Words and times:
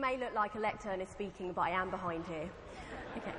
It 0.00 0.16
may 0.16 0.16
look 0.16 0.34
like 0.34 0.54
a 0.54 0.58
lectern 0.58 1.02
is 1.02 1.10
speaking, 1.10 1.52
but 1.52 1.60
I 1.60 1.70
am 1.72 1.90
behind 1.90 2.24
here. 2.24 2.48
Okay. 3.18 3.32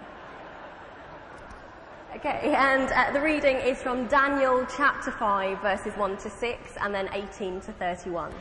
Okay, 2.17 2.53
and 2.55 2.91
uh, 2.91 3.11
the 3.11 3.19
reading 3.19 3.55
is 3.55 3.81
from 3.81 4.05
Daniel 4.09 4.67
chapter 4.77 5.09
5, 5.09 5.59
verses 5.59 5.91
1 5.97 6.17
to 6.17 6.29
6, 6.29 6.59
and 6.79 6.93
then 6.93 7.09
18 7.13 7.61
to 7.61 7.71
31. 7.71 8.31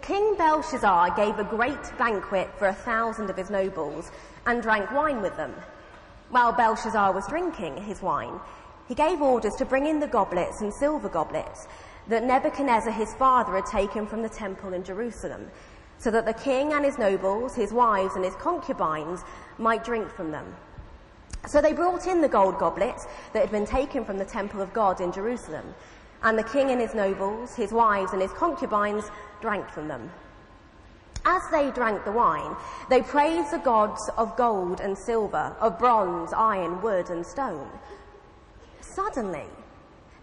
King 0.00 0.34
Belshazzar 0.38 1.14
gave 1.14 1.38
a 1.38 1.44
great 1.44 1.92
banquet 1.98 2.48
for 2.58 2.68
a 2.68 2.74
thousand 2.74 3.28
of 3.28 3.36
his 3.36 3.50
nobles 3.50 4.10
and 4.46 4.62
drank 4.62 4.90
wine 4.92 5.20
with 5.20 5.36
them. 5.36 5.52
While 6.30 6.52
Belshazzar 6.52 7.12
was 7.12 7.28
drinking 7.28 7.82
his 7.82 8.00
wine, 8.00 8.40
he 8.88 8.94
gave 8.94 9.20
orders 9.20 9.56
to 9.56 9.66
bring 9.66 9.84
in 9.84 10.00
the 10.00 10.06
goblets 10.06 10.62
and 10.62 10.72
silver 10.72 11.10
goblets 11.10 11.68
that 12.08 12.24
Nebuchadnezzar 12.24 12.92
his 12.92 13.12
father 13.16 13.56
had 13.56 13.66
taken 13.66 14.06
from 14.06 14.22
the 14.22 14.28
temple 14.30 14.72
in 14.72 14.84
Jerusalem, 14.84 15.50
so 15.98 16.10
that 16.10 16.26
the 16.26 16.32
king 16.32 16.72
and 16.72 16.84
his 16.84 16.98
nobles, 16.98 17.54
his 17.54 17.72
wives 17.72 18.14
and 18.14 18.24
his 18.24 18.34
concubines 18.36 19.22
might 19.58 19.84
drink 19.84 20.10
from 20.10 20.30
them. 20.30 20.54
So 21.46 21.60
they 21.60 21.72
brought 21.72 22.06
in 22.06 22.20
the 22.20 22.28
gold 22.28 22.58
goblets 22.58 23.06
that 23.32 23.40
had 23.40 23.50
been 23.50 23.66
taken 23.66 24.04
from 24.04 24.18
the 24.18 24.24
temple 24.24 24.60
of 24.60 24.72
God 24.72 25.00
in 25.00 25.12
Jerusalem, 25.12 25.74
and 26.22 26.38
the 26.38 26.42
king 26.42 26.70
and 26.70 26.80
his 26.80 26.94
nobles, 26.94 27.54
his 27.54 27.72
wives 27.72 28.12
and 28.12 28.20
his 28.20 28.32
concubines 28.32 29.04
drank 29.40 29.68
from 29.68 29.88
them. 29.88 30.10
As 31.24 31.42
they 31.50 31.70
drank 31.70 32.04
the 32.04 32.12
wine, 32.12 32.56
they 32.88 33.02
praised 33.02 33.52
the 33.52 33.58
gods 33.58 34.10
of 34.16 34.36
gold 34.36 34.80
and 34.80 34.96
silver, 34.96 35.56
of 35.60 35.78
bronze, 35.78 36.32
iron, 36.32 36.80
wood, 36.82 37.10
and 37.10 37.26
stone. 37.26 37.68
Suddenly, 38.80 39.46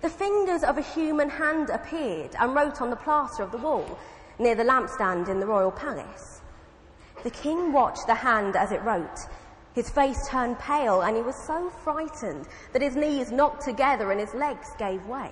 the 0.01 0.09
fingers 0.09 0.63
of 0.63 0.77
a 0.77 0.81
human 0.81 1.29
hand 1.29 1.69
appeared 1.69 2.35
and 2.39 2.55
wrote 2.55 2.81
on 2.81 2.89
the 2.89 2.95
plaster 2.95 3.43
of 3.43 3.51
the 3.51 3.57
wall 3.57 3.97
near 4.39 4.55
the 4.55 4.63
lampstand 4.63 5.29
in 5.29 5.39
the 5.39 5.45
royal 5.45 5.71
palace. 5.71 6.41
The 7.23 7.29
king 7.29 7.71
watched 7.71 8.07
the 8.07 8.15
hand 8.15 8.55
as 8.55 8.71
it 8.71 8.81
wrote. 8.83 9.27
His 9.73 9.89
face 9.89 10.27
turned 10.27 10.59
pale 10.59 11.01
and 11.01 11.15
he 11.15 11.21
was 11.23 11.35
so 11.35 11.69
frightened 11.69 12.47
that 12.73 12.81
his 12.81 12.95
knees 12.95 13.31
knocked 13.31 13.63
together 13.63 14.11
and 14.11 14.19
his 14.19 14.33
legs 14.33 14.69
gave 14.77 15.05
way. 15.07 15.31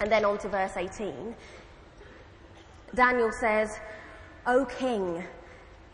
And 0.00 0.10
then 0.10 0.24
on 0.24 0.38
to 0.38 0.48
verse 0.48 0.76
18. 0.76 1.34
Daniel 2.94 3.32
says, 3.32 3.78
O 4.46 4.64
king, 4.64 5.24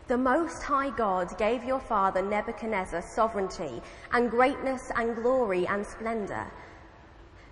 the 0.07 0.17
Most 0.17 0.61
High 0.63 0.89
God 0.89 1.37
gave 1.37 1.63
your 1.63 1.79
father 1.79 2.21
Nebuchadnezzar 2.21 3.01
sovereignty 3.01 3.81
and 4.11 4.29
greatness 4.29 4.91
and 4.95 5.15
glory 5.15 5.65
and 5.67 5.85
splendor. 5.85 6.45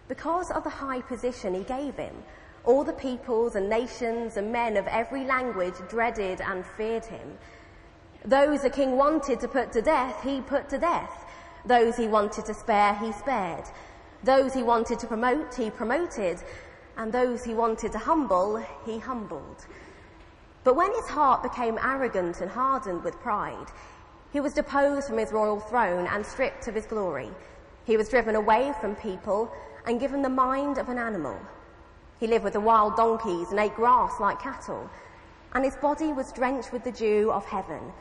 Because 0.07 0.51
of 0.51 0.63
the 0.63 0.69
high 0.69 1.01
position 1.01 1.53
he 1.53 1.63
gave 1.63 1.95
him, 1.95 2.15
all 2.69 2.83
the 2.83 2.93
peoples 2.93 3.55
and 3.55 3.67
nations 3.67 4.37
and 4.37 4.51
men 4.51 4.77
of 4.77 4.85
every 4.85 5.25
language 5.25 5.73
dreaded 5.89 6.39
and 6.39 6.63
feared 6.63 7.03
him. 7.03 7.35
Those 8.23 8.61
the 8.61 8.69
king 8.69 8.95
wanted 8.95 9.39
to 9.39 9.47
put 9.47 9.71
to 9.71 9.81
death, 9.81 10.21
he 10.23 10.41
put 10.41 10.69
to 10.69 10.77
death. 10.77 11.25
Those 11.65 11.97
he 11.97 12.05
wanted 12.05 12.45
to 12.45 12.53
spare, 12.53 12.93
he 12.93 13.11
spared. 13.11 13.63
Those 14.23 14.53
he 14.53 14.61
wanted 14.61 14.99
to 14.99 15.07
promote, 15.07 15.55
he 15.55 15.71
promoted. 15.71 16.43
And 16.95 17.11
those 17.11 17.43
he 17.43 17.55
wanted 17.55 17.91
to 17.93 17.97
humble, 17.97 18.63
he 18.85 18.99
humbled. 18.99 19.65
But 20.63 20.75
when 20.75 20.93
his 20.93 21.07
heart 21.07 21.41
became 21.41 21.79
arrogant 21.81 22.39
and 22.39 22.51
hardened 22.51 23.03
with 23.03 23.19
pride, 23.19 23.69
he 24.31 24.41
was 24.41 24.53
deposed 24.53 25.07
from 25.07 25.17
his 25.17 25.31
royal 25.31 25.59
throne 25.59 26.05
and 26.05 26.23
stripped 26.23 26.67
of 26.67 26.75
his 26.75 26.85
glory. 26.85 27.31
He 27.85 27.97
was 27.97 28.09
driven 28.09 28.35
away 28.35 28.73
from 28.79 28.95
people 28.95 29.51
and 29.87 29.99
given 29.99 30.21
the 30.21 30.29
mind 30.29 30.77
of 30.77 30.87
an 30.87 30.99
animal. 30.99 31.39
He 32.19 32.27
lived 32.27 32.43
with 32.43 32.53
the 32.53 32.59
wild 32.59 32.95
donkeys 32.95 33.49
and 33.49 33.59
ate 33.59 33.75
grass 33.75 34.19
like 34.19 34.41
cattle, 34.41 34.89
and 35.53 35.63
his 35.63 35.75
body 35.77 36.11
was 36.11 36.33
drenched 36.33 36.73
with 36.73 36.83
the 36.83 36.91
dew 36.91 37.31
of 37.31 37.45
heaven 37.45 37.93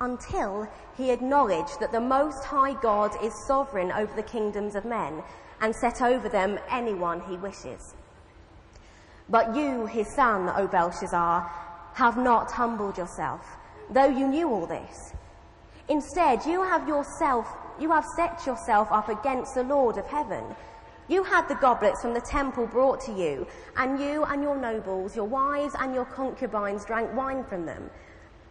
until 0.00 0.66
he 0.96 1.10
acknowledged 1.10 1.78
that 1.80 1.92
the 1.92 2.00
Most 2.00 2.44
High 2.44 2.74
God 2.80 3.12
is 3.22 3.46
sovereign 3.46 3.92
over 3.92 4.14
the 4.14 4.22
kingdoms 4.22 4.74
of 4.74 4.84
men 4.84 5.22
and 5.60 5.74
set 5.76 6.02
over 6.02 6.28
them 6.28 6.58
anyone 6.70 7.20
he 7.20 7.36
wishes. 7.36 7.94
But 9.28 9.54
you, 9.54 9.86
his 9.86 10.12
son, 10.14 10.50
O 10.56 10.66
Belshazzar, 10.66 11.48
have 11.94 12.16
not 12.16 12.50
humbled 12.50 12.98
yourself, 12.98 13.56
though 13.90 14.08
you 14.08 14.26
knew 14.26 14.48
all 14.48 14.66
this. 14.66 15.12
Instead, 15.88 16.44
you 16.46 16.62
have 16.62 16.88
yourself, 16.88 17.46
you 17.78 17.90
have 17.90 18.04
set 18.16 18.46
yourself 18.46 18.88
up 18.90 19.08
against 19.08 19.54
the 19.54 19.62
Lord 19.62 19.98
of 19.98 20.06
heaven. 20.06 20.44
You 21.10 21.24
had 21.24 21.48
the 21.48 21.56
goblets 21.56 22.02
from 22.02 22.14
the 22.14 22.20
temple 22.20 22.68
brought 22.68 23.00
to 23.00 23.12
you, 23.12 23.44
and 23.76 23.98
you 23.98 24.22
and 24.22 24.44
your 24.44 24.56
nobles, 24.56 25.16
your 25.16 25.24
wives 25.24 25.74
and 25.76 25.92
your 25.92 26.04
concubines 26.04 26.84
drank 26.84 27.12
wine 27.16 27.42
from 27.42 27.66
them. 27.66 27.90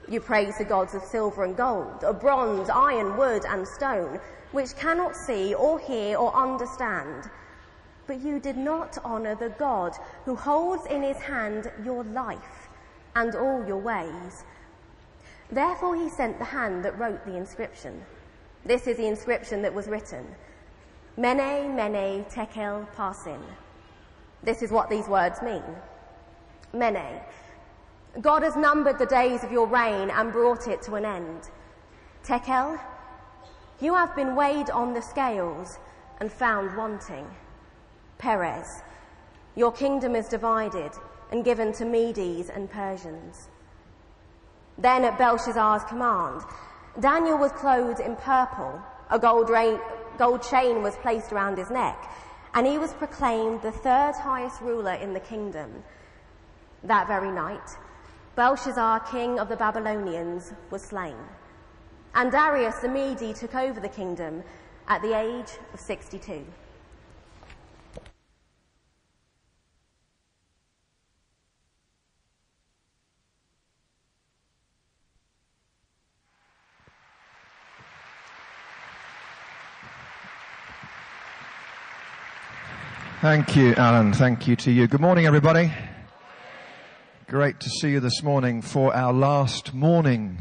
You 0.09 0.19
praise 0.19 0.57
the 0.57 0.65
gods 0.65 0.93
of 0.93 1.01
silver 1.01 1.45
and 1.45 1.55
gold, 1.55 2.03
of 2.03 2.19
bronze, 2.19 2.69
iron, 2.69 3.15
wood, 3.15 3.45
and 3.47 3.65
stone, 3.65 4.19
which 4.51 4.75
cannot 4.75 5.15
see 5.15 5.53
or 5.53 5.79
hear 5.79 6.17
or 6.17 6.35
understand. 6.35 7.29
But 8.07 8.19
you 8.19 8.41
did 8.41 8.57
not 8.57 8.97
honor 9.05 9.35
the 9.35 9.55
God 9.57 9.93
who 10.25 10.35
holds 10.35 10.85
in 10.87 11.01
his 11.01 11.17
hand 11.17 11.71
your 11.85 12.03
life 12.03 12.67
and 13.15 13.35
all 13.35 13.65
your 13.65 13.77
ways. 13.77 14.43
Therefore 15.49 15.95
he 15.95 16.09
sent 16.09 16.37
the 16.39 16.43
hand 16.43 16.83
that 16.83 16.99
wrote 16.99 17.25
the 17.25 17.37
inscription. 17.37 18.03
This 18.65 18.85
is 18.85 18.97
the 18.97 19.07
inscription 19.07 19.61
that 19.61 19.73
was 19.73 19.87
written. 19.87 20.25
Mene, 21.19 21.75
mene, 21.75 22.23
tekel, 22.29 22.87
parsin. 22.95 23.41
This 24.41 24.61
is 24.61 24.71
what 24.71 24.89
these 24.89 25.05
words 25.09 25.41
mean. 25.41 25.75
Mene. 26.71 27.19
God 28.21 28.41
has 28.43 28.55
numbered 28.55 28.97
the 28.97 29.05
days 29.05 29.43
of 29.43 29.51
your 29.51 29.67
reign 29.67 30.09
and 30.11 30.31
brought 30.31 30.69
it 30.69 30.81
to 30.83 30.95
an 30.95 31.03
end. 31.03 31.49
Tekel. 32.23 32.79
You 33.81 33.95
have 33.95 34.15
been 34.15 34.33
weighed 34.33 34.69
on 34.69 34.93
the 34.93 35.01
scales 35.01 35.77
and 36.21 36.31
found 36.31 36.77
wanting. 36.77 37.27
Peres. 38.17 38.81
Your 39.57 39.73
kingdom 39.73 40.15
is 40.15 40.29
divided 40.29 40.93
and 41.33 41.43
given 41.43 41.73
to 41.73 41.83
Medes 41.83 42.49
and 42.49 42.71
Persians. 42.71 43.49
Then 44.77 45.03
at 45.03 45.17
Belshazzar's 45.17 45.83
command, 45.83 46.43
Daniel 47.01 47.37
was 47.37 47.51
clothed 47.51 47.99
in 47.99 48.15
purple, 48.15 48.81
a 49.09 49.19
gold, 49.19 49.49
rain, 49.49 49.79
gold 50.19 50.43
chain 50.43 50.83
was 50.83 50.97
placed 50.97 51.31
around 51.31 51.57
his 51.57 51.71
neck, 51.71 51.97
and 52.53 52.67
he 52.67 52.77
was 52.77 52.93
proclaimed 52.93 53.61
the 53.61 53.71
third 53.71 54.13
highest 54.15 54.59
ruler 54.59 54.93
in 54.93 55.13
the 55.13 55.19
kingdom. 55.21 55.81
That 56.83 57.07
very 57.07 57.31
night, 57.31 57.77
Belshazzar, 58.35 58.99
king 59.11 59.39
of 59.39 59.47
the 59.47 59.55
Babylonians, 59.55 60.51
was 60.69 60.81
slain, 60.81 61.15
and 62.13 62.31
Darius 62.31 62.79
the 62.79 62.89
Mede 62.89 63.33
took 63.33 63.55
over 63.55 63.79
the 63.79 63.87
kingdom 63.87 64.43
at 64.89 65.01
the 65.01 65.17
age 65.17 65.57
of 65.73 65.79
62. 65.79 66.45
Thank 83.21 83.57
you, 83.57 83.75
Alan. 83.75 84.13
Thank 84.13 84.47
you 84.47 84.55
to 84.55 84.71
you. 84.71 84.87
Good 84.87 85.01
morning, 85.01 85.25
everybody. 85.25 85.73
Great 87.27 87.59
to 87.59 87.69
see 87.69 87.89
you 87.89 87.99
this 87.99 88.23
morning 88.23 88.61
for 88.61 88.95
our 88.95 89.11
last 89.11 89.73
morning 89.73 90.37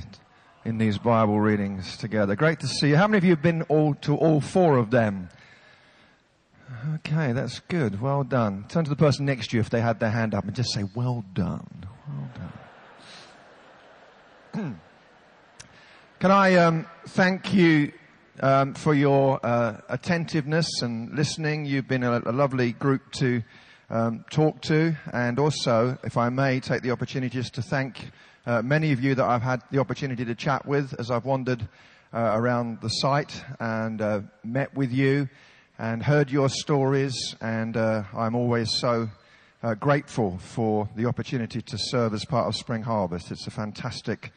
in 0.65 0.79
these 0.79 0.97
Bible 0.97 1.41
readings 1.41 1.97
together. 1.97 2.37
Great 2.37 2.61
to 2.61 2.69
see 2.69 2.91
you. 2.91 2.97
How 2.97 3.09
many 3.09 3.19
of 3.19 3.25
you 3.25 3.31
have 3.31 3.43
been 3.43 3.63
all 3.63 3.95
to 4.03 4.15
all 4.15 4.41
four 4.41 4.77
of 4.77 4.93
them? 4.93 5.29
Okay, 6.95 7.33
that's 7.33 7.59
good. 7.59 8.01
Well 8.01 8.23
done. 8.23 8.65
Turn 8.69 8.85
to 8.85 8.91
the 8.91 8.95
person 8.95 9.27
next 9.27 9.51
to 9.51 9.57
you 9.57 9.61
if 9.61 9.71
they 9.71 9.81
had 9.81 9.99
their 9.99 10.11
hand 10.11 10.33
up 10.33 10.45
and 10.45 10.55
just 10.55 10.73
say, 10.73 10.85
well 10.95 11.25
done. 11.35 11.85
Well 12.07 12.31
done. 14.55 14.81
Can 16.21 16.31
I 16.31 16.55
um, 16.55 16.87
thank 17.09 17.53
you 17.53 17.91
um, 18.41 18.75
for 18.75 18.95
your 18.95 19.41
uh, 19.45 19.77
attentiveness 19.89 20.83
and 20.83 21.13
listening. 21.15 21.65
You've 21.65 21.89
been 21.89 22.03
a, 22.03 22.21
a 22.25 22.33
lovely 22.33 22.73
group 22.73 23.13
to 23.13 23.43
um, 23.91 24.25
talk 24.31 24.61
to, 24.63 24.97
and 25.13 25.39
also, 25.39 25.99
if 26.05 26.17
I 26.17 26.29
may, 26.29 26.61
take 26.61 26.83
the 26.83 26.91
opportunity 26.91 27.37
just 27.37 27.55
to 27.55 27.63
thank 27.63 28.11
uh, 28.47 28.63
many 28.63 28.93
of 28.93 29.03
you 29.03 29.15
that 29.15 29.25
I've 29.25 29.43
had 29.43 29.63
the 29.71 29.79
opportunity 29.79 30.25
to 30.25 30.35
chat 30.35 30.67
with 30.67 30.95
as 30.99 31.11
I've 31.11 31.25
wandered 31.25 31.69
uh, 32.13 32.33
around 32.35 32.81
the 32.81 32.89
site 32.89 33.45
and 33.61 34.01
uh, 34.01 34.21
met 34.45 34.75
with 34.75 34.93
you 34.93 35.29
and 35.79 36.03
heard 36.03 36.31
your 36.31 36.49
stories. 36.49 37.35
And 37.41 37.77
uh, 37.77 38.05
I'm 38.17 38.35
always 38.35 38.71
so 38.79 39.09
uh, 39.63 39.75
grateful 39.75 40.39
for 40.39 40.89
the 40.97 41.07
opportunity 41.07 41.61
to 41.63 41.79
serve 41.79 42.15
as 42.15 42.25
part 42.25 42.47
of 42.47 42.57
Spring 42.57 42.83
Harvest. 42.83 43.31
It's 43.31 43.47
a 43.47 43.51
fantastic 43.51 44.33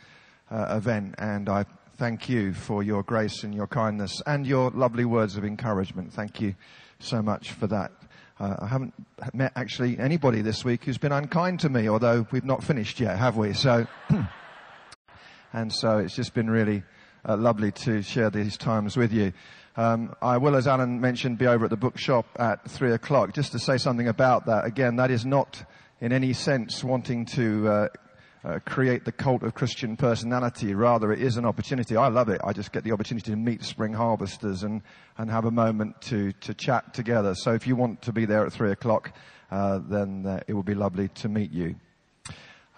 event, 0.53 1.15
and 1.18 1.48
I 1.48 1.63
thank 2.01 2.27
you 2.27 2.51
for 2.51 2.81
your 2.81 3.03
grace 3.03 3.44
and 3.44 3.53
your 3.53 3.68
kindness 3.68 4.24
and 4.25 4.48
your 4.48 4.71
lovely 4.71 5.06
words 5.06 5.38
of 5.38 5.45
encouragement. 5.45 6.12
Thank 6.12 6.42
you 6.42 6.56
so 6.98 7.21
much 7.21 7.51
for 7.51 7.68
that. 7.68 7.92
Uh, 8.39 8.56
I 8.59 8.65
haven't 8.65 8.95
met 9.36 9.51
actually 9.56 10.00
anybody 10.00 10.42
this 10.42 10.65
week 10.65 10.83
who's 10.83 10.98
been 10.98 11.12
unkind 11.12 11.59
to 11.59 11.69
me, 11.69 11.88
although 11.88 12.25
we've 12.31 12.44
not 12.44 12.63
finished 12.63 13.00
yet, 13.00 13.19
have 13.19 13.38
we? 13.38 13.53
So, 13.53 13.86
and 15.53 15.71
so 15.71 16.00
it's 16.00 16.15
just 16.15 16.33
been 16.33 16.50
really 16.50 16.81
uh, 17.24 17.38
lovely 17.38 17.71
to 17.71 18.01
share 18.01 18.31
these 18.31 18.57
times 18.57 18.98
with 18.98 19.13
you. 19.13 19.31
Um, 19.77 20.15
I 20.24 20.38
will, 20.38 20.56
as 20.56 20.65
Alan 20.65 21.01
mentioned, 21.01 21.38
be 21.38 21.45
over 21.45 21.65
at 21.65 21.69
the 21.69 21.77
bookshop 21.77 22.25
at 22.39 22.68
three 22.68 22.94
o'clock. 22.94 23.36
Just 23.36 23.51
to 23.51 23.59
say 23.59 23.77
something 23.77 24.07
about 24.07 24.48
that. 24.48 24.65
Again, 24.65 24.95
that 24.95 25.12
is 25.12 25.24
not 25.24 25.63
in 26.00 26.12
any 26.12 26.33
sense 26.33 26.83
wanting 26.83 27.27
to 27.27 27.68
uh, 27.68 27.88
uh, 28.44 28.60
create 28.66 29.06
the 29.06 29.12
cult 29.12 29.44
of 29.44 29.54
Christian 29.54 29.96
personality. 29.96 30.74
Rather, 30.74 31.12
it 31.12 31.22
is 31.22 31.38
an 31.38 31.46
opportunity. 31.46 31.96
I 31.96 32.08
love 32.08 32.30
it. 32.30 32.42
I 32.44 32.54
just 32.54 32.72
get 32.72 32.84
the 32.84 32.92
opportunity 32.92 33.32
to 33.32 33.38
meet 33.38 33.64
spring 33.64 33.94
harvesters 33.94 34.64
and, 34.64 34.82
and 35.18 35.30
have 35.30 35.46
a 35.46 35.52
moment 35.52 36.02
to, 36.04 36.32
to 36.34 36.54
chat 36.54 36.94
together. 36.94 37.36
So 37.36 37.54
if 37.54 37.68
you 37.68 37.76
want 37.76 38.02
to 38.04 38.12
be 38.12 38.26
there 38.26 38.46
at 38.46 38.54
three 38.54 38.72
o'clock, 38.72 39.14
uh, 39.52 39.80
then 39.88 40.26
uh, 40.26 40.40
it 40.48 40.54
will 40.54 40.64
be 40.64 40.76
lovely 40.76 41.10
to 41.10 41.30
meet 41.30 41.52
you. 41.52 41.76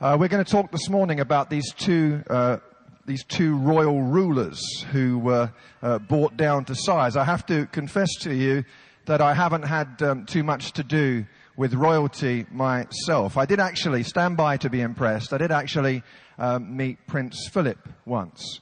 Uh, 0.02 0.18
we're 0.20 0.28
going 0.28 0.44
to 0.44 0.52
talk 0.52 0.72
this 0.72 0.90
morning 0.90 1.22
about 1.22 1.50
these 1.50 1.72
two 1.78 2.22
uh, 2.30 2.58
these 3.06 3.24
two 3.26 3.58
royal 3.58 4.02
rulers 4.02 4.62
who 4.92 5.20
were 5.20 5.52
uh, 5.82 6.00
brought 6.00 6.38
down 6.38 6.64
to 6.66 6.76
size. 6.76 7.18
I 7.18 7.26
have 7.26 7.46
to 7.48 7.66
confess 7.68 8.10
to 8.22 8.34
you 8.34 8.64
that 9.06 9.22
I 9.22 9.34
haven't 9.34 9.64
had 9.64 10.02
um, 10.02 10.26
too 10.26 10.44
much 10.44 10.72
to 10.74 10.84
do 10.84 11.26
with 11.56 11.74
royalty 11.74 12.46
myself. 12.52 13.38
I 13.38 13.46
did 13.46 13.60
actually 13.60 14.04
stand 14.04 14.38
by 14.38 14.58
to 14.58 14.70
be 14.70 14.82
impressed. 14.82 15.34
I 15.34 15.38
did 15.38 15.52
actually 15.52 16.04
um, 16.38 16.76
meet 16.76 17.06
Prince 17.08 17.48
Philip 17.52 17.78
once. 18.06 18.60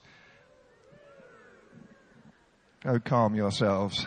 Oh, 2.83 2.99
calm 2.99 3.35
yourselves. 3.35 4.05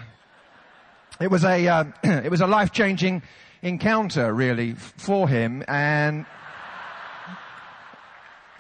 It 1.21 1.31
was 1.31 1.45
a 1.45 1.69
uh, 1.69 1.85
it 2.03 2.31
was 2.31 2.41
a 2.41 2.47
life 2.47 2.73
changing 2.73 3.23
encounter, 3.63 4.33
really, 4.33 4.75
for 4.75 5.29
him, 5.29 5.65
and. 5.69 6.27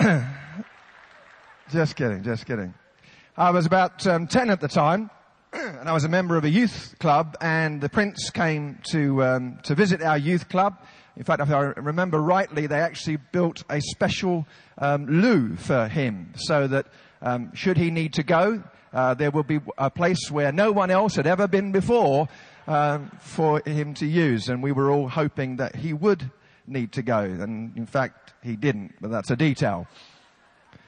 Just 1.71 1.97
kidding, 1.97 2.23
just 2.23 2.47
kidding. 2.47 2.75
I 3.37 3.51
was 3.51 3.65
about 3.65 4.07
um, 4.07 4.27
10 4.27 4.51
at 4.51 4.61
the 4.61 4.69
time, 4.69 5.11
and 5.81 5.89
I 5.89 5.93
was 5.93 6.03
a 6.03 6.09
member 6.09 6.37
of 6.37 6.45
a 6.45 6.51
youth 6.51 6.97
club, 6.99 7.37
and 7.41 7.81
the 7.81 7.89
prince 7.89 8.31
came 8.31 8.81
to, 8.91 9.23
um, 9.23 9.59
to 9.63 9.77
visit 9.77 10.03
our 10.03 10.19
youth 10.19 10.49
club. 10.49 10.77
In 11.17 11.23
fact, 11.23 11.41
if 11.41 11.51
I 11.51 11.61
remember 11.61 12.21
rightly, 12.21 12.67
they 12.67 12.81
actually 12.81 13.19
built 13.31 13.63
a 13.71 13.81
special 13.81 14.49
um, 14.79 15.07
loo 15.07 15.55
for 15.55 15.87
him, 15.87 16.33
so 16.35 16.67
that 16.67 16.87
um, 17.23 17.55
should 17.55 17.77
he 17.77 17.93
need 17.93 18.15
to 18.15 18.25
go, 18.25 18.65
uh, 18.93 19.15
there 19.15 19.31
will 19.31 19.45
be 19.45 19.61
a 19.79 19.91
place 19.91 20.29
where 20.29 20.51
no 20.51 20.73
one 20.73 20.91
else 20.91 21.15
had 21.15 21.27
ever 21.27 21.47
been 21.47 21.71
before 21.71 22.29
um, 22.67 23.13
for 23.21 23.63
him 23.65 23.95
to 23.95 24.07
use. 24.07 24.49
And 24.49 24.61
we 24.61 24.73
were 24.73 24.91
all 24.91 25.09
hoping 25.09 25.57
that 25.57 25.77
he 25.77 25.93
would 25.93 26.31
need 26.67 26.91
to 26.93 27.03
go, 27.03 27.21
and 27.21 27.77
in 27.77 27.87
fact, 27.87 28.33
he 28.43 28.57
didn't, 28.57 28.95
but 29.01 29.13
that's 29.13 29.31
a 29.31 29.37
detail. 29.37 29.87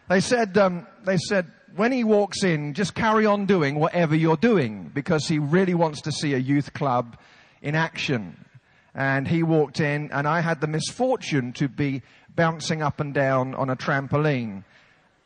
They 0.09 0.21
said, 0.21 0.59
um, 0.59 0.89
they 1.05 1.19
said, 1.19 1.53
when 1.77 1.93
he 1.93 2.05
walks 2.05 2.43
in, 2.43 2.75
just 2.75 2.95
carry 2.95 3.27
on 3.27 3.47
doing 3.47 3.79
whatever 3.79 4.15
you're 4.15 4.37
doing 4.37 4.91
because 4.95 5.27
he 5.29 5.39
really 5.39 5.75
wants 5.75 6.01
to 6.03 6.13
see 6.13 6.35
a 6.35 6.39
youth 6.39 6.73
club 6.73 7.17
in 7.63 7.75
action. 7.75 8.45
And 8.95 9.29
he 9.29 9.43
walked 9.43 9.81
in 9.81 10.11
and 10.11 10.27
I 10.27 10.41
had 10.41 10.61
the 10.61 10.67
misfortune 10.67 11.53
to 11.55 11.69
be 11.69 12.03
bouncing 12.35 12.83
up 12.83 12.99
and 13.01 13.13
down 13.13 13.55
on 13.55 13.69
a 13.69 13.77
trampoline 13.77 14.65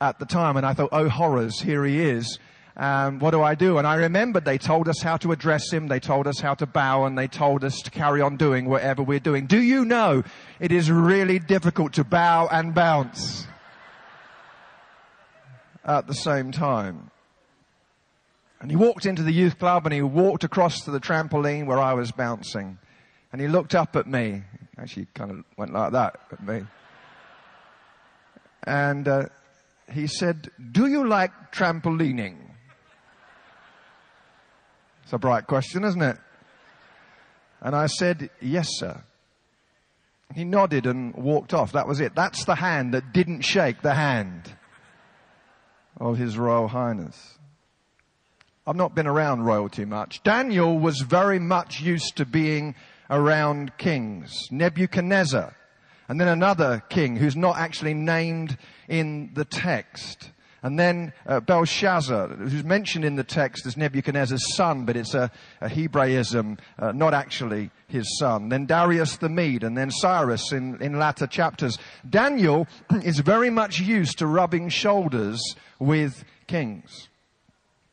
at 0.00 0.18
the 0.18 0.26
time. 0.26 0.56
And 0.56 0.66
I 0.66 0.74
thought, 0.74 0.90
oh 0.92 1.08
horrors, 1.08 1.60
here 1.60 1.84
he 1.84 2.00
is. 2.00 2.38
Um, 2.76 3.18
what 3.18 3.32
do 3.32 3.42
I 3.42 3.54
do? 3.54 3.78
And 3.78 3.86
I 3.86 3.96
remembered 3.96 4.44
they 4.44 4.58
told 4.58 4.88
us 4.88 5.02
how 5.02 5.16
to 5.18 5.32
address 5.32 5.70
him, 5.70 5.88
they 5.88 6.00
told 6.00 6.26
us 6.26 6.40
how 6.40 6.54
to 6.54 6.66
bow, 6.66 7.04
and 7.04 7.18
they 7.18 7.26
told 7.26 7.62
us 7.62 7.82
to 7.82 7.90
carry 7.90 8.22
on 8.22 8.36
doing 8.36 8.64
whatever 8.64 9.02
we're 9.02 9.20
doing. 9.20 9.46
Do 9.46 9.60
you 9.60 9.84
know 9.84 10.22
it 10.60 10.72
is 10.72 10.90
really 10.90 11.38
difficult 11.38 11.92
to 11.94 12.04
bow 12.04 12.48
and 12.50 12.74
bounce? 12.74 13.46
At 15.84 16.06
the 16.06 16.14
same 16.14 16.52
time. 16.52 17.10
And 18.60 18.70
he 18.70 18.76
walked 18.76 19.06
into 19.06 19.22
the 19.22 19.32
youth 19.32 19.58
club 19.58 19.86
and 19.86 19.94
he 19.94 20.02
walked 20.02 20.44
across 20.44 20.84
to 20.84 20.90
the 20.90 21.00
trampoline 21.00 21.66
where 21.66 21.78
I 21.78 21.94
was 21.94 22.12
bouncing. 22.12 22.78
And 23.32 23.40
he 23.40 23.48
looked 23.48 23.74
up 23.74 23.96
at 23.96 24.06
me. 24.06 24.42
Actually, 24.76 25.06
kind 25.14 25.30
of 25.30 25.44
went 25.56 25.72
like 25.72 25.92
that 25.92 26.20
at 26.30 26.42
me. 26.42 26.62
And 28.64 29.08
uh, 29.08 29.26
he 29.90 30.06
said, 30.06 30.50
Do 30.72 30.86
you 30.86 31.06
like 31.06 31.52
trampolining? 31.52 32.36
It's 35.04 35.12
a 35.12 35.18
bright 35.18 35.46
question, 35.46 35.84
isn't 35.84 36.02
it? 36.02 36.18
And 37.62 37.74
I 37.74 37.86
said, 37.86 38.28
Yes, 38.40 38.68
sir. 38.72 39.02
He 40.34 40.44
nodded 40.44 40.86
and 40.86 41.14
walked 41.14 41.54
off. 41.54 41.72
That 41.72 41.88
was 41.88 42.00
it. 42.00 42.14
That's 42.14 42.44
the 42.44 42.54
hand 42.54 42.94
that 42.94 43.12
didn't 43.12 43.40
shake 43.40 43.82
the 43.82 43.94
hand 43.94 44.54
of 46.00 46.18
His 46.18 46.36
Royal 46.38 46.68
Highness. 46.68 47.38
I've 48.66 48.76
not 48.76 48.94
been 48.94 49.06
around 49.06 49.42
royalty 49.42 49.84
much. 49.84 50.22
Daniel 50.22 50.78
was 50.78 51.00
very 51.00 51.38
much 51.38 51.80
used 51.80 52.16
to 52.16 52.24
being 52.24 52.74
around 53.08 53.76
kings. 53.78 54.48
Nebuchadnezzar, 54.50 55.54
and 56.08 56.20
then 56.20 56.28
another 56.28 56.82
king 56.88 57.16
who's 57.16 57.36
not 57.36 57.56
actually 57.58 57.94
named 57.94 58.56
in 58.88 59.30
the 59.34 59.44
text. 59.44 60.30
And 60.62 60.78
then 60.78 61.12
uh, 61.26 61.40
Belshazzar, 61.40 62.28
who's 62.28 62.64
mentioned 62.64 63.04
in 63.04 63.16
the 63.16 63.24
text 63.24 63.64
as 63.64 63.76
Nebuchadnezzar's 63.76 64.54
son, 64.56 64.84
but 64.84 64.96
it's 64.96 65.14
a, 65.14 65.30
a 65.60 65.68
Hebraism, 65.68 66.58
uh, 66.78 66.92
not 66.92 67.14
actually 67.14 67.70
his 67.90 68.18
son. 68.18 68.48
Then 68.48 68.66
Darius 68.66 69.16
the 69.16 69.28
Mede, 69.28 69.64
and 69.64 69.76
then 69.76 69.90
Cyrus 69.90 70.52
in, 70.52 70.80
in 70.80 70.98
latter 70.98 71.26
chapters. 71.26 71.78
Daniel 72.08 72.66
is 73.02 73.20
very 73.20 73.50
much 73.50 73.80
used 73.80 74.18
to 74.18 74.26
rubbing 74.26 74.68
shoulders 74.68 75.40
with 75.78 76.24
kings. 76.46 77.08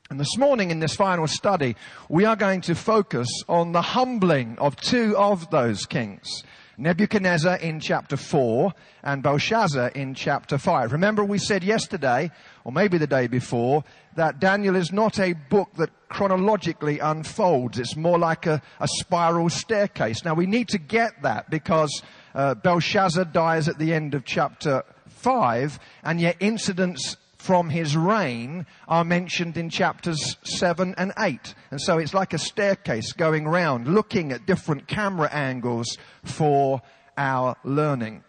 And 0.10 0.20
this 0.20 0.38
morning 0.38 0.72
in 0.72 0.80
this 0.80 0.96
final 0.96 1.28
study, 1.28 1.76
we 2.08 2.24
are 2.24 2.38
going 2.38 2.62
to 2.62 2.76
focus 2.76 3.28
on 3.50 3.74
the 3.74 3.82
humbling 3.82 4.58
of 4.58 4.78
two 4.78 5.18
of 5.18 5.50
those 5.50 5.86
kings. 5.86 6.44
Nebuchadnezzar 6.80 7.56
in 7.58 7.80
chapter 7.80 8.16
4 8.16 8.72
and 9.04 9.24
Belshazzar 9.24 9.88
in 9.90 10.14
chapter 10.14 10.60
5. 10.60 10.92
Remember 10.92 11.24
we 11.24 11.40
said 11.40 11.64
yesterday, 11.64 12.30
or 12.64 12.72
maybe 12.72 13.00
the 13.00 13.08
day 13.08 13.26
before, 13.26 13.84
that 14.16 14.40
Daniel 14.40 14.76
is 14.76 14.92
not 14.92 15.20
a 15.20 15.34
book 15.34 15.70
that 15.78 15.90
chronologically 16.08 17.00
unfolds. 17.00 17.80
It's 17.80 17.96
more 17.96 18.20
like 18.20 18.46
a, 18.46 18.62
a 18.80 18.88
spiral 18.88 19.50
staircase. 19.50 20.24
Now 20.24 20.36
we 20.36 20.46
need 20.46 20.68
to 20.70 20.78
get 20.78 21.24
that 21.24 21.50
because 21.50 22.04
uh, 22.36 22.54
Belshazzar 22.54 23.26
dies 23.26 23.68
at 23.68 23.80
the 23.80 23.94
end 23.94 24.14
of 24.14 24.24
chapter 24.24 24.84
5 25.08 25.80
and 26.04 26.22
yet 26.22 26.38
incidents 26.40 27.18
from 27.48 27.70
his 27.70 27.96
reign 27.96 28.66
are 28.90 29.06
mentioned 29.06 29.56
in 29.56 29.70
chapters 29.70 30.36
7 30.44 30.94
and 30.98 31.14
8. 31.18 31.56
And 31.72 31.82
so 31.82 31.98
it's 31.98 32.14
like 32.14 32.34
a 32.34 32.38
staircase 32.38 33.14
going 33.14 33.48
round, 33.48 33.88
looking 33.88 34.34
at 34.34 34.46
different 34.46 34.86
camera 34.90 35.30
angles 35.32 35.98
for 36.26 36.82
our 37.18 37.56
learning. 37.64 38.26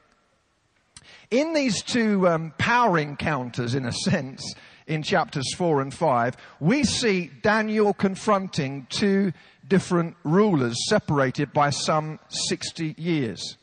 In 1.32 1.52
these 1.52 1.82
two 1.82 2.28
um, 2.28 2.54
power 2.58 2.96
encounters, 2.96 3.74
in 3.74 3.86
a 3.86 3.92
sense, 3.92 4.54
in 4.86 5.02
chapters 5.02 5.52
4 5.52 5.80
and 5.80 5.92
5, 5.92 6.36
we 6.60 6.84
see 6.84 7.28
Daniel 7.42 7.92
confronting 7.94 8.86
two 8.88 9.32
different 9.66 10.14
rulers 10.22 10.76
separated 10.88 11.52
by 11.52 11.70
some 11.70 12.20
60 12.28 12.94
years. 12.96 13.56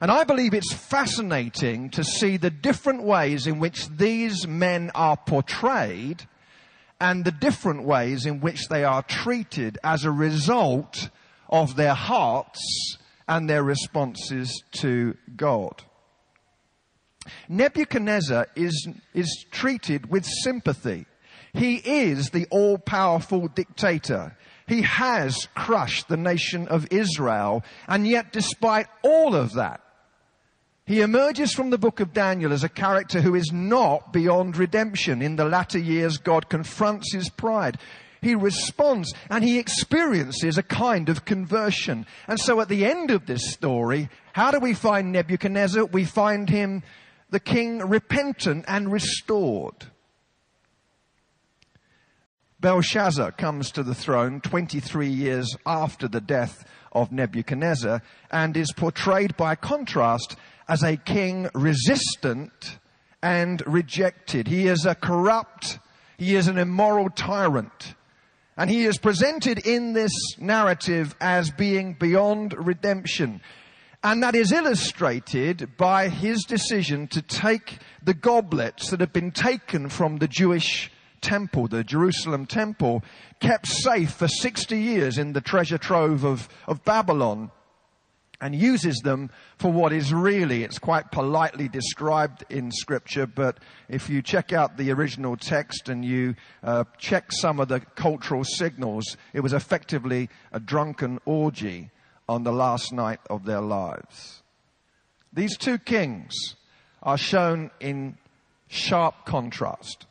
And 0.00 0.10
I 0.10 0.24
believe 0.24 0.54
it's 0.54 0.72
fascinating 0.72 1.90
to 1.90 2.02
see 2.02 2.38
the 2.38 2.50
different 2.50 3.02
ways 3.02 3.46
in 3.46 3.58
which 3.58 3.86
these 3.88 4.46
men 4.46 4.90
are 4.94 5.16
portrayed 5.16 6.26
and 6.98 7.22
the 7.22 7.32
different 7.32 7.84
ways 7.84 8.24
in 8.24 8.40
which 8.40 8.68
they 8.68 8.82
are 8.82 9.02
treated 9.02 9.76
as 9.84 10.04
a 10.04 10.10
result 10.10 11.10
of 11.50 11.76
their 11.76 11.92
hearts 11.94 12.96
and 13.28 13.48
their 13.48 13.62
responses 13.62 14.62
to 14.72 15.16
God. 15.36 15.82
Nebuchadnezzar 17.48 18.46
is, 18.56 18.88
is 19.12 19.44
treated 19.50 20.10
with 20.10 20.24
sympathy. 20.24 21.04
He 21.52 21.76
is 21.76 22.30
the 22.30 22.46
all-powerful 22.50 23.48
dictator. 23.48 24.36
He 24.66 24.82
has 24.82 25.48
crushed 25.54 26.08
the 26.08 26.16
nation 26.16 26.68
of 26.68 26.86
Israel. 26.90 27.64
And 27.86 28.06
yet, 28.06 28.32
despite 28.32 28.86
all 29.02 29.34
of 29.34 29.54
that, 29.54 29.82
he 30.90 31.02
emerges 31.02 31.52
from 31.52 31.70
the 31.70 31.78
book 31.78 32.00
of 32.00 32.12
Daniel 32.12 32.52
as 32.52 32.64
a 32.64 32.68
character 32.68 33.20
who 33.20 33.36
is 33.36 33.52
not 33.52 34.12
beyond 34.12 34.56
redemption. 34.56 35.22
In 35.22 35.36
the 35.36 35.44
latter 35.44 35.78
years, 35.78 36.18
God 36.18 36.48
confronts 36.48 37.12
his 37.12 37.28
pride. 37.30 37.78
He 38.20 38.34
responds 38.34 39.14
and 39.30 39.44
he 39.44 39.60
experiences 39.60 40.58
a 40.58 40.64
kind 40.64 41.08
of 41.08 41.24
conversion. 41.24 42.06
And 42.26 42.40
so 42.40 42.60
at 42.60 42.68
the 42.68 42.84
end 42.84 43.12
of 43.12 43.26
this 43.26 43.52
story, 43.52 44.08
how 44.32 44.50
do 44.50 44.58
we 44.58 44.74
find 44.74 45.12
Nebuchadnezzar? 45.12 45.84
We 45.84 46.04
find 46.04 46.50
him, 46.50 46.82
the 47.30 47.38
king, 47.38 47.78
repentant 47.78 48.64
and 48.66 48.90
restored. 48.90 49.86
Belshazzar 52.58 53.30
comes 53.30 53.70
to 53.70 53.84
the 53.84 53.94
throne 53.94 54.40
23 54.40 55.08
years 55.08 55.56
after 55.64 56.08
the 56.08 56.20
death 56.20 56.64
of 56.90 57.12
Nebuchadnezzar 57.12 58.02
and 58.32 58.56
is 58.56 58.72
portrayed 58.72 59.36
by 59.36 59.54
contrast 59.54 60.36
as 60.70 60.84
a 60.84 60.96
king 60.96 61.50
resistant 61.52 62.78
and 63.20 63.60
rejected. 63.66 64.46
He 64.46 64.68
is 64.68 64.86
a 64.86 64.94
corrupt, 64.94 65.80
he 66.16 66.36
is 66.36 66.46
an 66.46 66.58
immoral 66.58 67.10
tyrant. 67.10 67.96
And 68.56 68.70
he 68.70 68.84
is 68.84 68.96
presented 68.96 69.66
in 69.66 69.94
this 69.94 70.12
narrative 70.38 71.16
as 71.20 71.50
being 71.50 71.94
beyond 71.94 72.54
redemption. 72.56 73.40
And 74.04 74.22
that 74.22 74.36
is 74.36 74.52
illustrated 74.52 75.76
by 75.76 76.08
his 76.08 76.44
decision 76.44 77.08
to 77.08 77.22
take 77.22 77.78
the 78.02 78.14
goblets 78.14 78.90
that 78.90 79.00
have 79.00 79.12
been 79.12 79.32
taken 79.32 79.88
from 79.88 80.18
the 80.18 80.28
Jewish 80.28 80.92
temple, 81.20 81.66
the 81.66 81.82
Jerusalem 81.82 82.46
temple, 82.46 83.02
kept 83.40 83.66
safe 83.66 84.12
for 84.12 84.28
60 84.28 84.78
years 84.78 85.18
in 85.18 85.32
the 85.32 85.40
treasure 85.40 85.78
trove 85.78 86.24
of, 86.24 86.48
of 86.68 86.84
Babylon 86.84 87.50
and 88.40 88.54
uses 88.54 88.96
them 89.04 89.30
for 89.58 89.70
what 89.70 89.92
is 89.92 90.12
really, 90.12 90.64
it's 90.64 90.78
quite 90.78 91.10
politely 91.10 91.68
described 91.68 92.44
in 92.48 92.70
scripture, 92.72 93.26
but 93.26 93.58
if 93.88 94.08
you 94.08 94.22
check 94.22 94.52
out 94.52 94.76
the 94.76 94.90
original 94.90 95.36
text 95.36 95.88
and 95.88 96.04
you 96.04 96.34
uh, 96.62 96.84
check 96.98 97.32
some 97.32 97.60
of 97.60 97.68
the 97.68 97.80
cultural 97.80 98.44
signals, 98.44 99.16
it 99.32 99.40
was 99.40 99.52
effectively 99.52 100.28
a 100.52 100.60
drunken 100.60 101.18
orgy 101.24 101.90
on 102.28 102.44
the 102.44 102.52
last 102.52 102.92
night 102.92 103.20
of 103.28 103.44
their 103.44 103.60
lives. 103.60 104.42
These 105.32 105.56
two 105.56 105.78
kings 105.78 106.34
are 107.02 107.18
shown 107.18 107.70
in 107.80 108.16
sharp 108.68 109.26
contrast. 109.26 110.06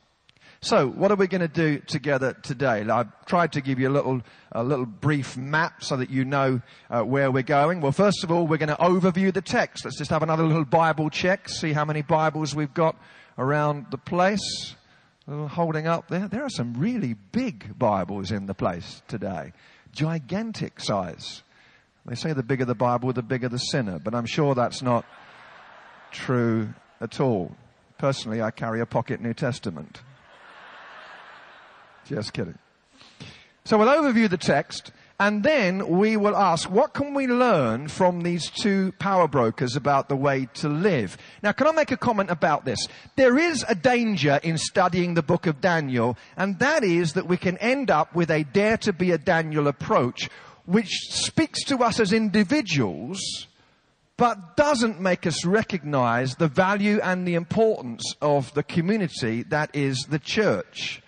So, 0.61 0.89
what 0.89 1.09
are 1.09 1.15
we 1.15 1.27
going 1.27 1.39
to 1.39 1.47
do 1.47 1.79
together 1.79 2.33
today? 2.33 2.81
I've 2.81 3.25
tried 3.25 3.53
to 3.53 3.61
give 3.61 3.79
you 3.79 3.87
a 3.87 3.93
little, 3.93 4.21
a 4.51 4.61
little 4.61 4.85
brief 4.85 5.37
map 5.37 5.85
so 5.85 5.95
that 5.95 6.09
you 6.09 6.25
know 6.25 6.61
uh, 6.89 7.01
where 7.03 7.31
we're 7.31 7.43
going. 7.43 7.79
Well, 7.79 7.93
first 7.93 8.25
of 8.25 8.31
all, 8.31 8.45
we're 8.45 8.57
going 8.57 8.67
to 8.67 8.75
overview 8.75 9.33
the 9.33 9.41
text. 9.41 9.85
Let's 9.85 9.97
just 9.97 10.09
have 10.09 10.21
another 10.21 10.43
little 10.43 10.65
Bible 10.65 11.09
check, 11.09 11.47
see 11.47 11.71
how 11.71 11.85
many 11.85 12.01
Bibles 12.01 12.55
we've 12.55 12.73
got 12.73 12.97
around 13.37 13.85
the 13.89 13.97
place. 13.97 14.75
Holding 15.29 15.87
up 15.87 16.09
there. 16.09 16.27
There 16.27 16.43
are 16.43 16.49
some 16.49 16.73
really 16.73 17.13
big 17.13 17.77
Bibles 17.77 18.31
in 18.31 18.47
the 18.47 18.55
place 18.55 19.01
today. 19.07 19.53
Gigantic 19.93 20.81
size. 20.81 21.43
They 22.05 22.15
say 22.15 22.33
the 22.33 22.43
bigger 22.43 22.65
the 22.65 22.75
Bible, 22.75 23.13
the 23.13 23.21
bigger 23.21 23.47
the 23.47 23.59
sinner, 23.59 23.99
but 23.99 24.15
I'm 24.15 24.25
sure 24.25 24.55
that's 24.55 24.81
not 24.81 25.05
true 26.11 26.73
at 26.99 27.21
all. 27.21 27.55
Personally, 27.99 28.41
I 28.41 28.49
carry 28.49 28.81
a 28.81 28.87
pocket 28.87 29.21
New 29.21 29.35
Testament. 29.35 30.01
Just 32.09 32.33
kidding. 32.33 32.57
So 33.65 33.77
we'll 33.77 33.87
overview 33.87 34.27
the 34.27 34.37
text 34.37 34.91
and 35.19 35.43
then 35.43 35.87
we 35.99 36.17
will 36.17 36.35
ask, 36.35 36.67
what 36.71 36.93
can 36.93 37.13
we 37.13 37.27
learn 37.27 37.87
from 37.87 38.21
these 38.21 38.49
two 38.49 38.93
power 38.93 39.27
brokers 39.27 39.75
about 39.75 40.09
the 40.09 40.15
way 40.15 40.47
to 40.55 40.69
live? 40.69 41.17
Now, 41.43 41.51
can 41.51 41.67
I 41.67 41.71
make 41.71 41.91
a 41.91 41.97
comment 41.97 42.31
about 42.31 42.65
this? 42.65 42.87
There 43.15 43.37
is 43.37 43.63
a 43.69 43.75
danger 43.75 44.39
in 44.41 44.57
studying 44.57 45.13
the 45.13 45.21
book 45.21 45.45
of 45.45 45.61
Daniel, 45.61 46.17
and 46.35 46.57
that 46.57 46.83
is 46.83 47.13
that 47.13 47.27
we 47.27 47.37
can 47.37 47.57
end 47.57 47.91
up 47.91 48.15
with 48.15 48.31
a 48.31 48.43
dare 48.43 48.77
to 48.77 48.91
be 48.93 49.11
a 49.11 49.19
Daniel 49.19 49.67
approach, 49.67 50.31
which 50.65 50.89
speaks 51.11 51.63
to 51.65 51.77
us 51.83 51.99
as 51.99 52.11
individuals, 52.11 53.19
but 54.17 54.57
doesn't 54.57 54.99
make 54.99 55.27
us 55.27 55.45
recognize 55.45 56.37
the 56.37 56.47
value 56.47 56.99
and 57.03 57.27
the 57.27 57.35
importance 57.35 58.15
of 58.19 58.51
the 58.55 58.63
community 58.63 59.43
that 59.43 59.69
is 59.75 60.07
the 60.09 60.19
church 60.19 61.03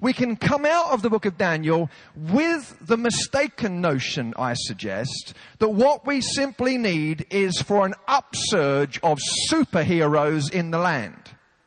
we 0.00 0.12
can 0.12 0.36
come 0.36 0.64
out 0.64 0.90
of 0.90 1.02
the 1.02 1.10
book 1.10 1.24
of 1.24 1.36
Daniel 1.36 1.90
with 2.14 2.76
the 2.80 2.96
mistaken 2.96 3.80
notion, 3.80 4.34
I 4.36 4.54
suggest, 4.54 5.34
that 5.58 5.70
what 5.70 6.06
we 6.06 6.20
simply 6.20 6.78
need 6.78 7.26
is 7.30 7.60
for 7.60 7.84
an 7.84 7.94
upsurge 8.06 9.00
of 9.02 9.18
superheroes 9.50 10.52
in 10.52 10.70
the 10.70 10.78
land. 10.78 11.16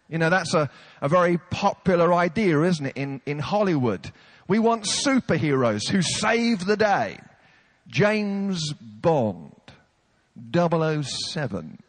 You 0.08 0.18
know, 0.18 0.30
that's 0.30 0.54
a, 0.54 0.70
a 1.02 1.10
very 1.10 1.38
popular 1.50 2.14
idea, 2.14 2.62
isn't 2.62 2.86
it, 2.86 2.98
in, 2.98 3.22
in 3.26 3.40
Hollywood. 3.40 4.12
We 4.48 4.60
want 4.60 4.84
superheroes 4.84 5.90
who 5.90 6.02
save 6.02 6.66
the 6.66 6.78
day. 6.78 7.20
James 7.88 8.74
Bond, 8.74 9.56
007. 10.54 11.81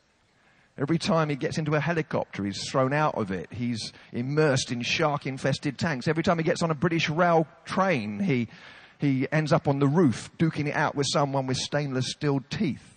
Every 0.79 0.99
time 0.99 1.29
he 1.29 1.37
gets 1.37 1.59
into 1.59 1.75
a 1.75 1.81
helicopter, 1.81 2.45
he's 2.45 2.69
thrown 2.71 2.95
out 2.95 3.17
of 3.17 3.31
it. 3.31 3.53
He's 3.53 3.93
immersed 4.13 4.73
in 4.73 4.81
shark 4.83 5.27
infested 5.27 5.79
tanks. 5.79 6.09
Every 6.09 6.23
time 6.23 6.39
he 6.39 6.45
gets 6.45 6.63
on 6.63 6.71
a 6.71 6.75
British 6.75 7.11
rail 7.11 7.47
train, 7.67 8.19
he, 8.19 8.49
he 8.99 9.29
ends 9.31 9.53
up 9.53 9.69
on 9.69 9.81
the 9.81 9.87
roof 9.87 10.31
duking 10.39 10.69
it 10.69 10.75
out 10.75 10.95
with 10.95 11.07
someone 11.11 11.47
with 11.47 11.59
stainless 11.59 12.11
steel 12.11 12.41
teeth. 12.49 12.93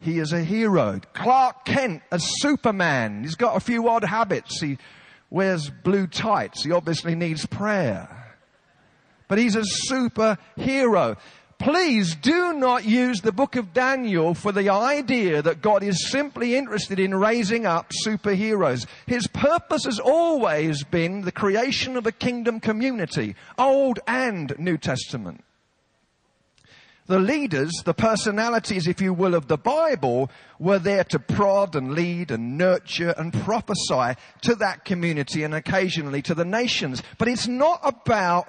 He 0.00 0.18
is 0.18 0.32
a 0.32 0.42
hero. 0.42 1.00
Clark 1.12 1.64
Kent, 1.64 2.02
a 2.10 2.18
Superman. 2.20 3.22
He's 3.22 3.34
got 3.36 3.56
a 3.56 3.60
few 3.60 3.88
odd 3.88 4.04
habits. 4.04 4.60
He 4.60 4.78
wears 5.30 5.70
blue 5.70 6.06
tights. 6.06 6.64
He 6.64 6.72
obviously 6.72 7.14
needs 7.14 7.46
prayer. 7.46 8.08
But 9.28 9.38
he's 9.38 9.56
a 9.56 9.64
superhero 9.90 11.18
please 11.58 12.14
do 12.14 12.54
not 12.54 12.84
use 12.84 13.20
the 13.20 13.32
book 13.32 13.56
of 13.56 13.72
Daniel 13.72 14.34
for 14.34 14.52
the 14.52 14.70
idea 14.70 15.42
that 15.42 15.60
God 15.60 15.82
is 15.82 16.08
simply 16.08 16.56
interested 16.56 16.98
in 16.98 17.14
raising 17.14 17.66
up 17.66 17.92
superheroes. 18.06 18.86
His 19.06 19.26
purpose 19.26 19.84
has 19.84 19.98
always 19.98 20.84
been 20.84 21.22
the 21.22 21.32
creation 21.32 21.96
of 21.96 22.06
a 22.06 22.12
kingdom 22.12 22.60
community, 22.60 23.34
Old 23.58 23.98
and 24.06 24.54
New 24.58 24.78
Testament. 24.78 25.44
The 27.06 27.18
leaders, 27.18 27.72
the 27.84 27.94
personalities, 27.94 28.86
if 28.86 29.00
you 29.00 29.14
will, 29.14 29.34
of 29.34 29.48
the 29.48 29.56
Bible 29.56 30.30
were 30.58 30.78
there 30.78 31.04
to 31.04 31.18
prod 31.18 31.74
and 31.74 31.94
lead 31.94 32.30
and 32.30 32.58
nurture 32.58 33.14
and 33.16 33.32
prophesy 33.32 34.14
to 34.42 34.54
that 34.56 34.84
community 34.84 35.42
and 35.42 35.54
occasionally 35.54 36.20
to 36.22 36.34
the 36.34 36.44
nations. 36.44 37.02
But 37.16 37.28
it's 37.28 37.48
not 37.48 37.80
about 37.82 38.48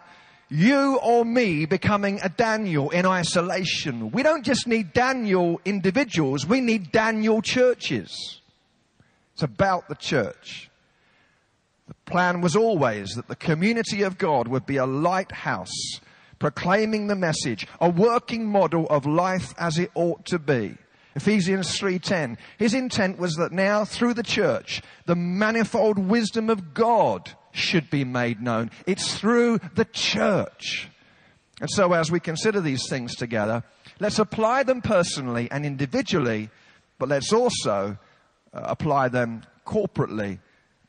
you 0.50 0.98
or 0.98 1.24
me 1.24 1.66
becoming 1.66 2.20
a 2.24 2.30
Daniel 2.30 2.90
in 2.90 3.06
isolation. 3.06 4.12
We 4.12 4.24
don't 4.24 4.44
just 4.44 4.68
need 4.68 4.94
Daniel 4.94 5.62
individuals, 5.64 6.46
we 6.46 6.62
need 6.62 6.92
Daniel 6.92 7.42
churches. 7.42 8.42
It's 9.34 9.44
about 9.44 9.88
the 9.88 9.96
church. 9.96 10.70
The 11.88 11.94
plan 12.06 12.42
was 12.42 12.56
always 12.56 13.16
that 13.16 13.28
the 13.28 13.36
community 13.36 14.02
of 14.02 14.18
God 14.18 14.48
would 14.48 14.66
be 14.66 14.78
a 14.78 14.86
lighthouse 14.86 16.00
proclaiming 16.40 17.08
the 17.08 17.16
message, 17.16 17.68
a 17.80 17.90
working 17.90 18.46
model 18.46 18.88
of 18.88 19.06
life 19.06 19.54
as 19.58 19.78
it 19.78 19.92
ought 19.94 20.26
to 20.26 20.40
be. 20.40 20.78
Ephesians 21.16 21.78
3:10. 21.78 22.38
His 22.58 22.74
intent 22.74 23.20
was 23.20 23.36
that 23.36 23.52
now 23.52 23.84
through 23.84 24.14
the 24.14 24.24
church, 24.24 24.82
the 25.06 25.16
manifold 25.16 26.00
wisdom 26.00 26.50
of 26.50 26.74
God 26.74 27.32
should 27.52 27.90
be 27.90 28.04
made 28.04 28.42
known. 28.42 28.72
It's 28.86 29.18
through 29.18 29.60
the 29.76 29.86
church. 29.86 30.90
And 31.62 31.70
so 31.70 31.94
as 31.94 32.12
we 32.12 32.20
consider 32.20 32.62
these 32.62 32.88
things 32.90 33.16
together, 33.16 33.64
let's 34.00 34.20
apply 34.20 34.64
them 34.64 34.82
personally 34.82 35.50
and 35.52 35.66
individually, 35.66 36.50
but 36.98 37.10
let's 37.10 37.34
also 37.34 37.98
uh, 38.54 38.62
apply 38.64 39.10
them 39.10 39.44
corporately 39.66 40.40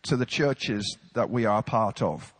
to 0.02 0.16
the 0.16 0.26
churches 0.26 0.96
that 1.14 1.30
we 1.30 1.44
are 1.44 1.62
part 1.62 2.02
of. 2.02 2.32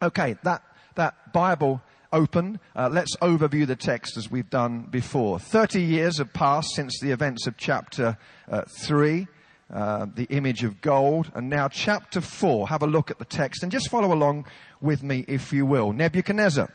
Okay, 0.00 0.36
that, 0.44 0.62
that 0.94 1.32
Bible 1.32 1.82
open. 2.12 2.60
Uh, 2.74 2.88
let's 2.90 3.16
overview 3.16 3.66
the 3.66 3.76
text 3.76 4.16
as 4.16 4.30
we've 4.30 4.50
done 4.50 4.82
before. 4.82 5.38
30 5.38 5.82
years 5.82 6.18
have 6.18 6.32
passed 6.32 6.70
since 6.74 6.98
the 7.00 7.10
events 7.10 7.46
of 7.46 7.56
chapter 7.56 8.16
uh, 8.50 8.62
3. 8.68 9.26
Uh, 9.72 10.06
the 10.14 10.24
image 10.30 10.64
of 10.64 10.80
gold. 10.80 11.30
And 11.34 11.50
now, 11.50 11.68
chapter 11.68 12.22
4, 12.22 12.68
have 12.68 12.82
a 12.82 12.86
look 12.86 13.10
at 13.10 13.18
the 13.18 13.26
text 13.26 13.62
and 13.62 13.70
just 13.70 13.90
follow 13.90 14.14
along 14.14 14.46
with 14.80 15.02
me, 15.02 15.26
if 15.28 15.52
you 15.52 15.66
will. 15.66 15.92
Nebuchadnezzar. 15.92 16.72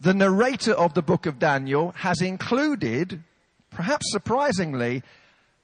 The 0.00 0.14
narrator 0.14 0.72
of 0.72 0.94
the 0.94 1.02
book 1.02 1.26
of 1.26 1.38
Daniel 1.38 1.92
has 1.98 2.20
included, 2.20 3.22
perhaps 3.70 4.10
surprisingly, 4.10 5.04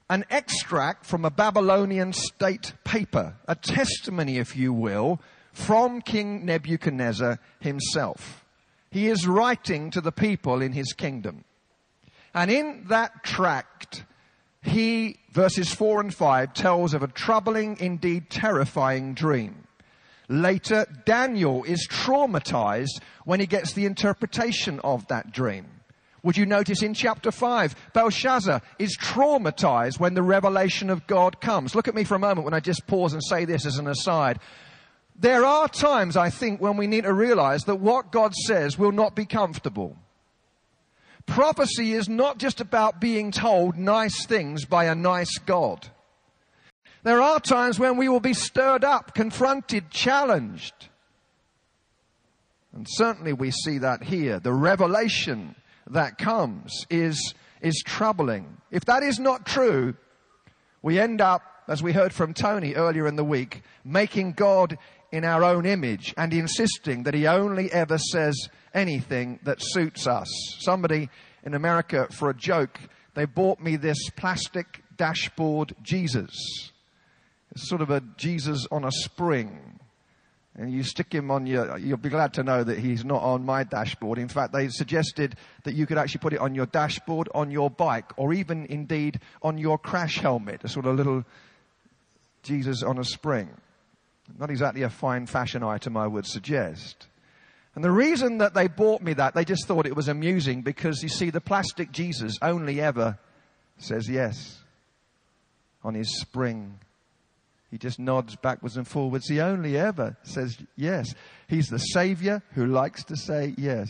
an 0.09 0.25
extract 0.31 1.07
from 1.07 1.25
a 1.25 1.31
Babylonian 1.31 2.13
state 2.13 2.75
paper, 2.85 3.35
a 3.49 3.57
testimony, 3.57 4.39
if 4.39 4.57
you 4.57 4.73
will, 4.73 5.21
from 5.53 6.03
King 6.03 6.45
Nebuchadnezzar 6.45 7.41
himself. 7.59 8.45
He 8.91 9.09
is 9.09 9.27
writing 9.27 9.91
to 9.91 10.01
the 10.01 10.13
people 10.13 10.63
in 10.63 10.73
his 10.73 10.93
kingdom. 10.93 11.45
And 12.33 12.51
in 12.51 12.85
that 12.89 13.25
tract, 13.25 14.05
he, 14.65 15.19
verses 15.31 15.73
4 15.73 16.01
and 16.01 16.15
5, 16.15 16.55
tells 16.55 16.95
of 16.95 17.03
a 17.03 17.09
troubling, 17.09 17.77
indeed 17.79 18.31
terrifying 18.31 19.15
dream. 19.15 19.67
Later, 20.29 20.87
Daniel 21.05 21.65
is 21.65 21.87
traumatized 21.87 23.01
when 23.25 23.41
he 23.41 23.47
gets 23.47 23.75
the 23.75 23.85
interpretation 23.85 24.81
of 24.81 25.07
that 25.09 25.33
dream. 25.33 25.67
Would 26.23 26.39
you 26.39 26.47
notice 26.47 26.83
in 26.83 26.95
chapter 26.95 27.31
5, 27.31 27.93
Belshazzar 27.93 28.63
is 28.79 28.97
traumatized 28.97 30.01
when 30.01 30.15
the 30.15 30.23
revelation 30.23 30.89
of 30.89 31.07
God 31.07 31.43
comes. 31.43 31.75
Look 31.75 31.87
at 31.87 31.95
me 31.95 32.05
for 32.05 32.15
a 32.15 32.19
moment 32.19 32.47
when 32.47 32.55
I 32.55 32.61
just 32.61 32.87
pause 32.87 33.13
and 33.13 33.23
say 33.23 33.45
this 33.45 33.67
as 33.67 33.77
an 33.77 33.87
aside. 33.87 34.39
There 35.17 35.45
are 35.45 35.69
times, 35.69 36.17
I 36.17 36.31
think, 36.31 36.63
when 36.63 36.79
we 36.79 36.87
need 36.87 37.05
to 37.05 37.13
realize 37.13 37.65
that 37.65 37.77
what 37.77 38.11
God 38.11 38.35
says 38.35 38.79
will 38.79 38.93
not 38.93 39.15
be 39.15 39.27
comfortable. 39.27 39.99
Prophecy 41.27 41.93
is 41.93 42.09
not 42.09 42.39
just 42.39 42.61
about 42.61 43.01
being 43.01 43.31
told 43.31 43.77
nice 43.77 44.27
things 44.27 44.65
by 44.65 44.85
a 44.85 44.95
nice 44.95 45.39
God. 45.39 45.89
There 47.03 47.21
are 47.21 47.41
times 47.41 47.79
when 47.79 47.97
we 47.97 48.09
will 48.09 48.21
be 48.21 48.35
stirred 48.35 48.85
up, 48.85 49.15
confronted, 49.15 49.91
challenged. 49.91 50.89
And 52.75 52.87
certainly 52.89 53.33
we 53.33 53.51
see 53.51 53.79
that 53.79 54.03
here. 54.03 54.41
The 54.41 54.53
revelation 54.53 55.55
that 55.91 56.19
comes 56.19 56.87
is, 56.91 57.35
is 57.61 57.83
troubling. 57.85 58.57
If 58.71 58.87
that 58.87 59.03
is 59.03 59.19
not 59.19 59.47
true, 59.47 59.95
we 60.83 60.99
end 60.99 61.21
up, 61.21 61.43
as 61.69 61.83
we 61.83 61.93
heard 61.93 62.13
from 62.13 62.35
Tony 62.35 62.75
earlier 62.75 63.07
in 63.07 63.17
the 63.17 63.25
week, 63.25 63.63
making 63.85 64.33
God 64.33 64.77
in 65.13 65.25
our 65.25 65.45
own 65.45 65.65
image 65.65 66.13
and 66.17 66.33
insisting 66.33 67.05
that 67.05 67.15
he 67.15 67.27
only 67.27 67.71
ever 67.71 67.99
says 67.99 68.49
anything 68.75 69.39
that 69.45 69.59
suits 69.61 70.07
us. 70.07 70.29
Somebody 70.61 71.09
in 71.45 71.55
America, 71.55 72.09
for 72.11 72.29
a 72.29 72.35
joke, 72.35 72.79
they 73.15 73.25
bought 73.25 73.61
me 73.61 73.77
this 73.77 74.11
plastic 74.17 74.83
dashboard 74.97 75.75
Jesus. 75.83 76.73
It's 77.53 77.69
sort 77.69 77.81
of 77.81 77.91
a 77.91 78.03
Jesus 78.17 78.67
on 78.71 78.85
a 78.85 78.91
spring. 78.91 79.79
And 80.57 80.73
you 80.73 80.85
stick 80.85 81.13
him 81.13 81.31
on 81.31 81.47
your, 81.47 81.79
you'll 81.79 81.97
be 81.97 82.09
glad 82.09 82.35
to 82.35 82.45
know 82.45 82.63
that 82.63 82.79
he's 82.79 83.05
not 83.05 83.23
on 83.23 83.45
my 83.45 83.65
dashboard. 83.65 84.19
In 84.19 84.29
fact, 84.29 84.53
they 84.53 84.69
suggested 84.69 85.37
that 85.65 85.75
you 85.75 85.85
could 85.85 85.99
actually 85.99 86.21
put 86.21 86.33
it 86.33 86.39
on 86.39 86.55
your 86.55 86.67
dashboard, 86.67 87.29
on 87.35 87.51
your 87.51 87.71
bike, 87.71 88.13
or 88.17 88.33
even 88.33 88.67
indeed 88.67 89.21
on 89.43 89.59
your 89.59 89.79
crash 89.79 90.19
helmet, 90.19 90.63
a 90.63 90.69
sort 90.69 90.87
of 90.87 90.95
little 90.95 91.25
Jesus 92.45 92.85
on 92.85 92.99
a 92.99 93.05
spring. 93.05 93.49
Not 94.39 94.51
exactly 94.51 94.83
a 94.83 94.91
fine 94.91 95.27
fashion 95.27 95.65
item, 95.65 95.97
I 95.97 96.07
would 96.07 96.27
suggest. 96.27 97.09
And 97.75 97.83
the 97.83 97.91
reason 97.91 98.39
that 98.39 98.55
they 98.55 98.69
bought 98.69 99.03
me 99.03 99.15
that, 99.15 99.35
they 99.35 99.45
just 99.45 99.67
thought 99.67 99.87
it 99.87 99.97
was 99.97 100.09
amusing 100.09 100.63
because 100.63 101.03
you 101.03 101.09
see, 101.09 101.31
the 101.31 101.41
plastic 101.41 101.91
Jesus 101.91 102.39
only 102.41 102.81
ever 102.81 103.19
says 103.79 104.09
yes 104.09 104.61
on 105.83 105.95
his 105.95 106.21
spring. 106.21 106.79
He 107.71 107.79
just 107.79 107.99
nods 107.99 108.37
backwards 108.37 108.77
and 108.77 108.87
forwards. 108.87 109.29
He 109.29 109.41
only 109.41 109.77
ever 109.77 110.17
says 110.23 110.57
yes. 110.77 111.13
He's 111.49 111.67
the 111.67 111.79
Savior 111.79 112.43
who 112.53 112.67
likes 112.67 113.03
to 113.05 113.17
say 113.17 113.55
yes. 113.59 113.89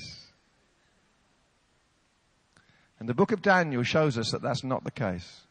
And 2.99 3.07
the 3.07 3.15
book 3.15 3.33
of 3.33 3.43
Daniel 3.43 3.83
shows 3.83 4.17
us 4.17 4.31
that 4.31 4.41
that's 4.41 4.65
not 4.65 4.85
the 4.85 4.91
case. 4.91 5.43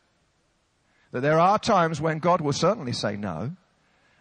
That 1.11 1.21
there 1.21 1.39
are 1.39 1.59
times 1.59 2.01
when 2.01 2.17
God 2.17 2.41
will 2.41 2.53
certainly 2.53 2.93
say 2.93 3.15
no. 3.15 3.51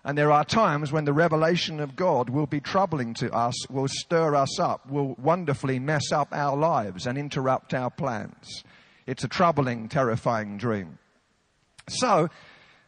And 0.04 0.18
there 0.18 0.32
are 0.32 0.44
times 0.44 0.90
when 0.90 1.04
the 1.04 1.12
revelation 1.12 1.78
of 1.78 1.94
God 1.94 2.28
will 2.28 2.46
be 2.46 2.60
troubling 2.60 3.14
to 3.14 3.32
us, 3.32 3.54
will 3.70 3.86
stir 3.88 4.34
us 4.34 4.58
up, 4.58 4.90
will 4.90 5.14
wonderfully 5.14 5.78
mess 5.78 6.10
up 6.10 6.28
our 6.32 6.56
lives 6.56 7.06
and 7.06 7.16
interrupt 7.16 7.72
our 7.72 7.90
plans. 7.90 8.64
It's 9.06 9.22
a 9.22 9.28
troubling, 9.28 9.88
terrifying 9.88 10.58
dream. 10.58 10.98
So, 11.88 12.28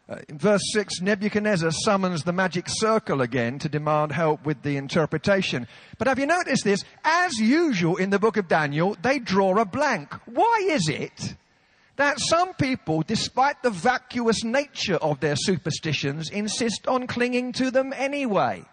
uh, 0.09 0.17
in 0.29 0.39
verse 0.39 0.61
6, 0.73 1.01
Nebuchadnezzar 1.01 1.71
summons 1.71 2.25
the 2.25 2.33
magic 2.33 2.67
circle 2.69 3.23
again 3.23 3.59
to 3.61 3.69
demand 3.69 4.13
help 4.13 4.45
with 4.45 4.63
the 4.63 4.77
interpretation. 4.77 5.67
But 5.99 6.09
have 6.09 6.19
you 6.19 6.27
noticed 6.27 6.65
this? 6.65 6.85
As 7.05 7.39
usual 7.39 7.97
in 7.97 8.11
the 8.11 8.19
book 8.19 8.37
of 8.37 8.49
Daniel, 8.49 8.97
they 9.01 9.19
draw 9.19 9.57
a 9.59 9.65
blank. 9.65 10.13
Why 10.27 10.67
is 10.69 10.89
it 10.89 11.37
that 11.97 12.19
some 12.19 12.55
people, 12.55 13.03
despite 13.03 13.63
the 13.63 13.71
vacuous 13.71 14.43
nature 14.43 14.97
of 14.97 15.21
their 15.21 15.37
superstitions, 15.37 16.31
insist 16.31 16.89
on 16.89 17.07
clinging 17.07 17.53
to 17.53 17.71
them 17.71 17.93
anyway. 17.95 18.65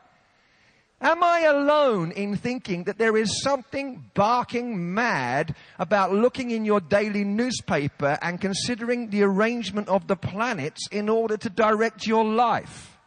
Am 1.01 1.23
I 1.23 1.41
alone 1.41 2.11
in 2.11 2.35
thinking 2.35 2.83
that 2.83 2.99
there 2.99 3.17
is 3.17 3.41
something 3.41 4.05
barking 4.13 4.93
mad 4.93 5.55
about 5.79 6.13
looking 6.13 6.51
in 6.51 6.63
your 6.63 6.79
daily 6.79 7.23
newspaper 7.23 8.19
and 8.21 8.39
considering 8.39 9.09
the 9.09 9.23
arrangement 9.23 9.89
of 9.89 10.07
the 10.07 10.15
planets 10.15 10.87
in 10.91 11.09
order 11.09 11.37
to 11.37 11.49
direct 11.49 12.05
your 12.05 12.23
life? 12.23 12.99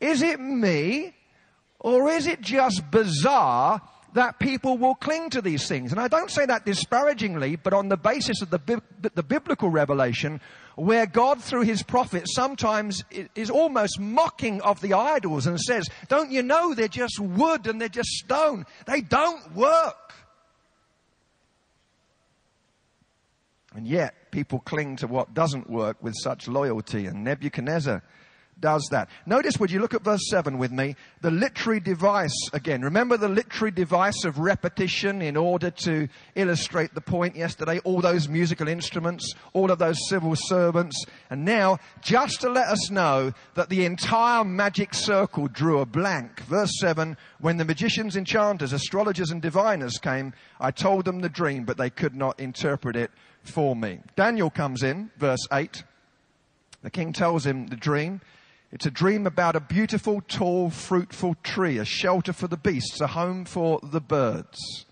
Is 0.00 0.20
it 0.20 0.38
me? 0.38 1.14
Or 1.78 2.10
is 2.10 2.26
it 2.26 2.42
just 2.42 2.90
bizarre 2.90 3.80
that 4.14 4.38
people 4.38 4.76
will 4.76 4.94
cling 4.94 5.30
to 5.30 5.40
these 5.40 5.68
things. 5.68 5.92
And 5.92 6.00
I 6.00 6.08
don't 6.08 6.30
say 6.30 6.46
that 6.46 6.64
disparagingly, 6.64 7.56
but 7.56 7.72
on 7.72 7.88
the 7.88 7.96
basis 7.96 8.42
of 8.42 8.50
the, 8.50 8.82
the 9.14 9.22
biblical 9.22 9.70
revelation, 9.70 10.40
where 10.76 11.06
God, 11.06 11.42
through 11.42 11.62
his 11.62 11.82
prophet, 11.82 12.24
sometimes 12.26 13.04
is 13.34 13.50
almost 13.50 14.00
mocking 14.00 14.60
of 14.62 14.80
the 14.80 14.94
idols 14.94 15.46
and 15.46 15.60
says, 15.60 15.86
Don't 16.08 16.30
you 16.30 16.42
know 16.42 16.74
they're 16.74 16.88
just 16.88 17.18
wood 17.20 17.66
and 17.66 17.80
they're 17.80 17.88
just 17.88 18.10
stone? 18.10 18.66
They 18.86 19.00
don't 19.00 19.54
work. 19.54 20.14
And 23.74 23.86
yet, 23.86 24.32
people 24.32 24.58
cling 24.58 24.96
to 24.96 25.06
what 25.06 25.32
doesn't 25.32 25.70
work 25.70 25.96
with 26.02 26.14
such 26.20 26.48
loyalty. 26.48 27.06
And 27.06 27.22
Nebuchadnezzar 27.22 28.02
does 28.60 28.86
that. 28.90 29.08
Notice, 29.26 29.58
would 29.58 29.70
you 29.70 29.80
look 29.80 29.94
at 29.94 30.02
verse 30.02 30.28
7 30.28 30.58
with 30.58 30.72
me? 30.72 30.96
The 31.20 31.30
literary 31.30 31.80
device 31.80 32.36
again. 32.52 32.82
Remember 32.82 33.16
the 33.16 33.28
literary 33.28 33.70
device 33.70 34.24
of 34.24 34.38
repetition 34.38 35.22
in 35.22 35.36
order 35.36 35.70
to 35.70 36.08
illustrate 36.34 36.94
the 36.94 37.00
point 37.00 37.36
yesterday? 37.36 37.78
All 37.80 38.00
those 38.00 38.28
musical 38.28 38.68
instruments, 38.68 39.34
all 39.52 39.70
of 39.70 39.78
those 39.78 40.08
civil 40.08 40.34
servants. 40.36 41.04
And 41.30 41.44
now, 41.44 41.78
just 42.00 42.40
to 42.42 42.50
let 42.50 42.68
us 42.68 42.90
know 42.90 43.32
that 43.54 43.68
the 43.68 43.84
entire 43.84 44.44
magic 44.44 44.94
circle 44.94 45.48
drew 45.48 45.80
a 45.80 45.86
blank. 45.86 46.40
Verse 46.40 46.72
7 46.80 47.16
When 47.40 47.56
the 47.56 47.64
magicians, 47.64 48.16
enchanters, 48.16 48.72
astrologers, 48.72 49.30
and 49.30 49.42
diviners 49.42 49.98
came, 49.98 50.32
I 50.58 50.70
told 50.70 51.04
them 51.04 51.20
the 51.20 51.28
dream, 51.28 51.64
but 51.64 51.76
they 51.76 51.90
could 51.90 52.14
not 52.14 52.38
interpret 52.38 52.96
it 52.96 53.10
for 53.42 53.74
me. 53.74 54.00
Daniel 54.16 54.50
comes 54.50 54.82
in, 54.82 55.10
verse 55.16 55.46
8. 55.52 55.84
The 56.82 56.90
king 56.90 57.12
tells 57.12 57.44
him 57.44 57.66
the 57.66 57.76
dream. 57.76 58.20
It's 58.72 58.86
a 58.86 58.90
dream 58.90 59.26
about 59.26 59.56
a 59.56 59.60
beautiful, 59.60 60.20
tall, 60.20 60.70
fruitful 60.70 61.36
tree, 61.42 61.78
a 61.78 61.84
shelter 61.84 62.32
for 62.32 62.46
the 62.46 62.56
beasts, 62.56 63.00
a 63.00 63.08
home 63.08 63.44
for 63.44 63.80
the 63.82 64.00
birds. 64.00 64.86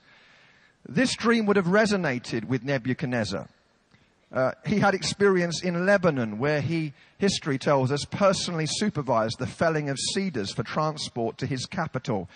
This 0.89 1.15
dream 1.15 1.47
would 1.47 1.57
have 1.57 1.67
resonated 1.67 2.45
with 2.45 2.65
Nebuchadnezzar. 2.65 3.47
Uh, 4.33 4.53
he 4.67 4.81
had 4.81 4.95
experience 4.95 5.63
in 5.63 5.87
Lebanon, 5.87 6.39
where 6.39 6.61
he, 6.61 6.93
history 7.19 7.57
tells 7.57 7.93
us, 7.93 8.05
personally 8.05 8.67
supervised 8.67 9.39
the 9.39 9.47
felling 9.47 9.89
of 9.89 9.99
cedars 10.13 10.53
for 10.53 10.65
transport 10.65 11.39
to 11.39 11.47
his 11.47 11.65
capital. 11.65 12.29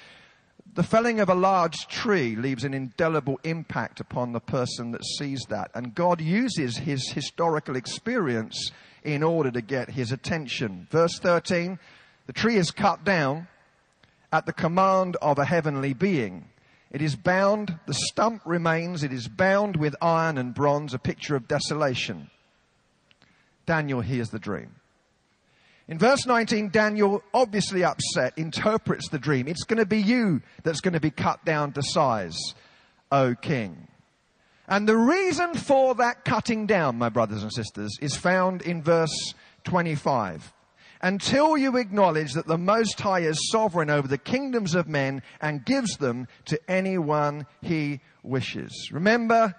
The 0.74 0.84
felling 0.84 1.18
of 1.18 1.28
a 1.28 1.34
large 1.34 1.88
tree 1.88 2.36
leaves 2.36 2.64
an 2.64 2.72
indelible 2.72 3.40
impact 3.42 4.00
upon 4.00 4.32
the 4.32 4.40
person 4.40 4.92
that 4.92 5.04
sees 5.04 5.42
that. 5.48 5.70
And 5.74 5.94
God 5.94 6.20
uses 6.20 6.78
his 6.78 7.10
historical 7.10 7.74
experience 7.74 8.70
in 9.04 9.22
order 9.22 9.50
to 9.50 9.60
get 9.60 9.90
his 9.90 10.12
attention. 10.12 10.86
Verse 10.90 11.18
13, 11.18 11.78
the 12.26 12.32
tree 12.32 12.56
is 12.56 12.70
cut 12.70 13.04
down 13.04 13.48
at 14.32 14.46
the 14.46 14.52
command 14.52 15.16
of 15.20 15.38
a 15.38 15.44
heavenly 15.44 15.92
being. 15.92 16.48
It 16.90 17.02
is 17.02 17.16
bound, 17.16 17.78
the 17.86 17.94
stump 17.94 18.42
remains, 18.44 19.02
it 19.02 19.12
is 19.12 19.28
bound 19.28 19.76
with 19.76 19.96
iron 20.02 20.38
and 20.38 20.54
bronze, 20.54 20.94
a 20.94 20.98
picture 20.98 21.36
of 21.36 21.48
desolation. 21.48 22.30
Daniel 23.66 24.00
hears 24.00 24.30
the 24.30 24.38
dream. 24.38 24.74
In 25.88 25.98
verse 25.98 26.26
19, 26.26 26.70
Daniel, 26.70 27.22
obviously 27.34 27.82
upset, 27.82 28.34
interprets 28.36 29.08
the 29.08 29.18
dream. 29.18 29.48
It's 29.48 29.64
going 29.64 29.78
to 29.78 29.86
be 29.86 30.00
you 30.00 30.42
that's 30.62 30.80
going 30.80 30.94
to 30.94 31.00
be 31.00 31.10
cut 31.10 31.44
down 31.44 31.72
to 31.72 31.82
size, 31.82 32.38
O 33.10 33.34
king. 33.34 33.88
And 34.72 34.88
the 34.88 34.96
reason 34.96 35.52
for 35.52 35.94
that 35.96 36.24
cutting 36.24 36.66
down, 36.66 36.96
my 36.96 37.10
brothers 37.10 37.42
and 37.42 37.52
sisters, 37.52 37.90
is 38.00 38.16
found 38.16 38.62
in 38.62 38.82
verse 38.82 39.34
25. 39.64 40.50
Until 41.02 41.58
you 41.58 41.76
acknowledge 41.76 42.32
that 42.32 42.46
the 42.46 42.56
Most 42.56 42.98
High 42.98 43.20
is 43.20 43.50
sovereign 43.50 43.90
over 43.90 44.08
the 44.08 44.16
kingdoms 44.16 44.74
of 44.74 44.88
men 44.88 45.20
and 45.42 45.62
gives 45.62 45.98
them 45.98 46.26
to 46.46 46.58
anyone 46.70 47.44
he 47.60 48.00
wishes. 48.22 48.88
Remember, 48.90 49.54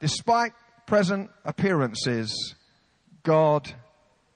despite 0.00 0.52
present 0.86 1.30
appearances, 1.46 2.54
God 3.22 3.72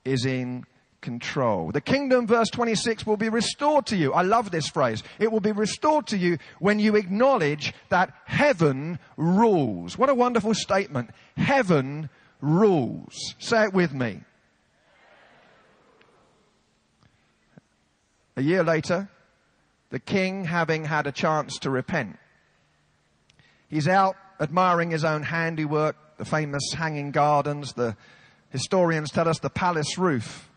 is 0.07 0.25
in 0.25 0.65
control. 1.03 1.71
The 1.73 1.81
kingdom, 1.81 2.27
verse 2.27 2.49
26, 2.49 3.07
will 3.07 3.19
be 3.19 3.29
restored 3.29 3.85
to 3.87 3.97
you. 3.97 4.15
I 4.15 4.23
love 4.23 4.51
this 4.51 4.69
phrase. 4.69 5.03
It 5.19 5.31
will 5.31 5.41
be 5.41 5.53
restored 5.53 6.07
to 6.07 6.17
you 6.17 6.39
when 6.59 6.79
you 6.79 6.97
acknowledge 6.97 7.75
that 7.91 8.15
heaven 8.25 8.99
rules. 9.19 9.99
What 9.99 10.09
a 10.09 10.15
wonderful 10.15 10.55
statement. 10.55 11.11
Heaven 11.37 12.09
rules. 12.41 13.35
Say 13.39 13.65
it 13.65 13.75
with 13.75 13.93
me. 13.93 14.21
A 18.37 18.43
year 18.43 18.65
later, 18.65 19.11
the 19.91 20.01
king 20.01 20.47
having 20.47 20.85
had 20.85 21.07
a 21.07 21.13
chance 21.13 21.59
to 21.59 21.71
repent, 21.71 22.19
he's 23.69 23.87
out 23.87 24.17
admiring 24.41 24.91
his 24.91 25.05
own 25.05 25.23
handiwork, 25.23 25.97
the 26.17 26.25
famous 26.25 26.73
hanging 26.75 27.11
gardens, 27.11 27.75
the 27.75 27.95
historians 28.49 29.11
tell 29.11 29.29
us 29.29 29.39
the 29.39 29.51
palace 29.51 29.99
roof 29.99 30.49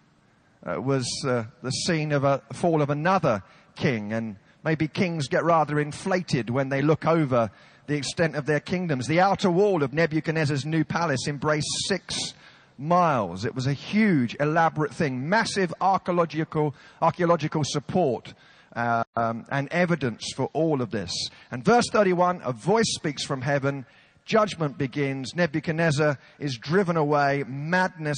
uh, 0.66 0.82
was 0.82 1.08
uh, 1.28 1.44
the 1.62 1.72
scene 1.72 2.12
of 2.12 2.24
a 2.24 2.42
fall 2.54 2.82
of 2.82 2.90
another 2.90 3.44
king. 3.76 4.14
And 4.14 4.38
maybe 4.64 4.88
kings 4.88 5.28
get 5.28 5.44
rather 5.44 5.80
inflated 5.80 6.50
when 6.50 6.70
they 6.70 6.82
look 6.82 7.06
over 7.06 7.52
the 7.88 7.96
extent 7.96 8.36
of 8.36 8.46
their 8.46 8.60
kingdoms. 8.60 9.08
The 9.08 9.20
outer 9.20 9.52
wall 9.52 9.84
of 9.84 9.94
Nebuchadnezzar's 9.94 10.66
new 10.66 10.84
palace 10.84 11.28
embraced 11.28 11.68
six 11.88 12.34
miles. 12.78 13.46
It 13.46 13.56
was 13.56 13.68
a 13.68 13.74
huge, 13.74 14.36
elaborate 14.40 14.94
thing, 14.94 15.30
massive 15.30 15.74
archaeological, 15.80 16.76
archaeological 17.02 17.64
support. 17.64 18.34
Uh, 18.76 19.06
um, 19.16 19.46
and 19.52 19.70
evidence 19.72 20.34
for 20.36 20.50
all 20.52 20.82
of 20.82 20.92
this. 20.92 21.30
And 21.50 21.64
verse 21.64 21.86
31, 21.94 22.42
a 22.44 22.52
voice 22.52 22.94
speaks 22.94 23.24
from 23.24 23.42
heaven, 23.42 23.86
judgment 24.26 24.78
begins, 24.78 25.34
Nebuchadnezzar 25.34 26.20
is 26.40 26.58
driven 26.58 26.98
away, 26.98 27.46
madness 27.48 28.18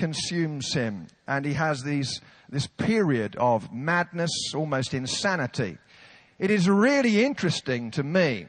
consumes 0.00 0.72
him, 0.72 1.06
and 1.28 1.44
he 1.44 1.52
has 1.52 1.82
these, 1.82 2.22
this 2.48 2.66
period 2.66 3.36
of 3.36 3.70
madness, 3.70 4.30
almost 4.54 4.94
insanity. 4.94 5.76
It 6.38 6.50
is 6.50 6.70
really 6.70 7.22
interesting 7.22 7.90
to 7.90 8.02
me 8.02 8.46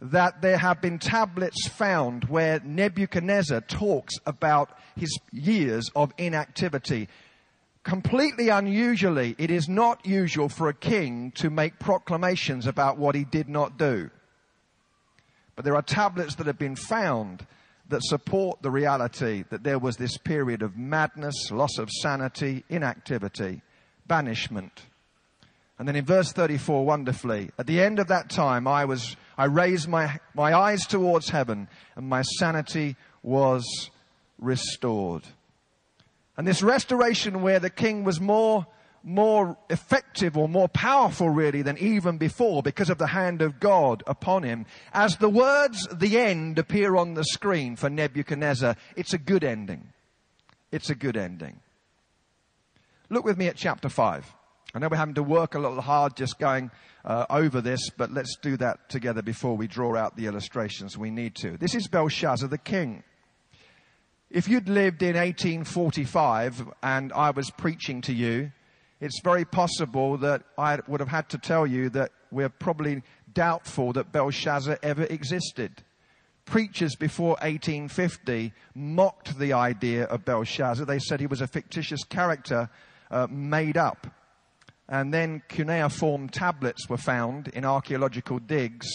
that 0.00 0.42
there 0.42 0.58
have 0.58 0.80
been 0.80 0.98
tablets 0.98 1.68
found 1.68 2.24
where 2.24 2.60
Nebuchadnezzar 2.64 3.60
talks 3.60 4.14
about 4.26 4.76
his 4.96 5.16
years 5.30 5.88
of 5.94 6.12
inactivity. 6.18 7.08
Completely 7.84 8.48
unusually, 8.48 9.36
it 9.38 9.52
is 9.52 9.68
not 9.68 10.04
usual 10.04 10.48
for 10.48 10.68
a 10.68 10.74
king 10.74 11.30
to 11.36 11.50
make 11.50 11.78
proclamations 11.78 12.66
about 12.66 12.98
what 12.98 13.14
he 13.14 13.22
did 13.22 13.48
not 13.48 13.78
do. 13.78 14.10
But 15.54 15.64
there 15.64 15.76
are 15.76 15.82
tablets 15.82 16.34
that 16.34 16.48
have 16.48 16.58
been 16.58 16.74
found 16.74 17.46
that 17.88 18.02
support 18.02 18.62
the 18.62 18.70
reality 18.70 19.44
that 19.50 19.62
there 19.62 19.78
was 19.78 19.96
this 19.96 20.16
period 20.16 20.62
of 20.62 20.76
madness, 20.76 21.50
loss 21.50 21.78
of 21.78 21.90
sanity, 21.90 22.64
inactivity, 22.68 23.62
banishment. 24.06 24.86
And 25.78 25.88
then 25.88 25.96
in 25.96 26.04
verse 26.04 26.32
34, 26.32 26.86
wonderfully, 26.86 27.50
at 27.58 27.66
the 27.66 27.82
end 27.82 27.98
of 27.98 28.08
that 28.08 28.30
time, 28.30 28.66
I 28.66 28.84
was, 28.84 29.16
I 29.36 29.46
raised 29.46 29.88
my, 29.88 30.18
my 30.34 30.54
eyes 30.54 30.86
towards 30.86 31.28
heaven 31.28 31.68
and 31.96 32.08
my 32.08 32.22
sanity 32.22 32.96
was 33.22 33.90
restored. 34.38 35.24
And 36.36 36.46
this 36.46 36.62
restoration 36.62 37.42
where 37.42 37.60
the 37.60 37.70
king 37.70 38.04
was 38.04 38.20
more, 38.20 38.66
more 39.04 39.56
effective 39.68 40.36
or 40.36 40.48
more 40.48 40.68
powerful 40.68 41.28
really 41.28 41.60
than 41.62 41.76
even 41.78 42.16
before 42.16 42.62
because 42.62 42.88
of 42.88 42.98
the 42.98 43.08
hand 43.08 43.42
of 43.42 43.60
God 43.60 44.02
upon 44.06 44.42
him. 44.42 44.64
As 44.92 45.18
the 45.18 45.28
words 45.28 45.86
the 45.92 46.18
end 46.18 46.58
appear 46.58 46.96
on 46.96 47.14
the 47.14 47.24
screen 47.24 47.76
for 47.76 47.90
Nebuchadnezzar, 47.90 48.76
it's 48.96 49.12
a 49.12 49.18
good 49.18 49.44
ending. 49.44 49.88
It's 50.72 50.90
a 50.90 50.94
good 50.94 51.16
ending. 51.16 51.60
Look 53.10 53.24
with 53.24 53.36
me 53.36 53.46
at 53.48 53.56
chapter 53.56 53.88
5. 53.90 54.34
I 54.74 54.78
know 54.78 54.88
we're 54.88 54.96
having 54.96 55.14
to 55.14 55.22
work 55.22 55.54
a 55.54 55.60
little 55.60 55.82
hard 55.82 56.16
just 56.16 56.38
going 56.38 56.70
uh, 57.04 57.26
over 57.30 57.60
this, 57.60 57.90
but 57.90 58.10
let's 58.10 58.36
do 58.36 58.56
that 58.56 58.88
together 58.88 59.22
before 59.22 59.56
we 59.56 59.68
draw 59.68 59.94
out 59.94 60.16
the 60.16 60.26
illustrations 60.26 60.98
we 60.98 61.10
need 61.10 61.36
to. 61.36 61.56
This 61.58 61.74
is 61.74 61.86
Belshazzar 61.86 62.48
the 62.48 62.58
king. 62.58 63.04
If 64.30 64.48
you'd 64.48 64.68
lived 64.68 65.02
in 65.02 65.14
1845 65.14 66.70
and 66.82 67.12
I 67.12 67.30
was 67.30 67.50
preaching 67.50 68.00
to 68.00 68.12
you, 68.12 68.50
it's 69.04 69.20
very 69.20 69.44
possible 69.44 70.16
that 70.16 70.42
I 70.56 70.78
would 70.88 71.00
have 71.00 71.10
had 71.10 71.28
to 71.28 71.38
tell 71.38 71.66
you 71.66 71.90
that 71.90 72.10
we're 72.30 72.48
probably 72.48 73.02
doubtful 73.34 73.92
that 73.92 74.12
Belshazzar 74.12 74.78
ever 74.82 75.02
existed. 75.04 75.82
Preachers 76.46 76.96
before 76.96 77.36
1850 77.42 78.54
mocked 78.74 79.38
the 79.38 79.52
idea 79.52 80.04
of 80.04 80.24
Belshazzar. 80.24 80.86
They 80.86 80.98
said 80.98 81.20
he 81.20 81.26
was 81.26 81.42
a 81.42 81.46
fictitious 81.46 82.02
character 82.04 82.70
uh, 83.10 83.26
made 83.28 83.76
up. 83.76 84.06
And 84.88 85.12
then 85.12 85.42
cuneiform 85.48 86.30
tablets 86.30 86.88
were 86.88 86.96
found 86.96 87.48
in 87.48 87.66
archaeological 87.66 88.38
digs 88.38 88.88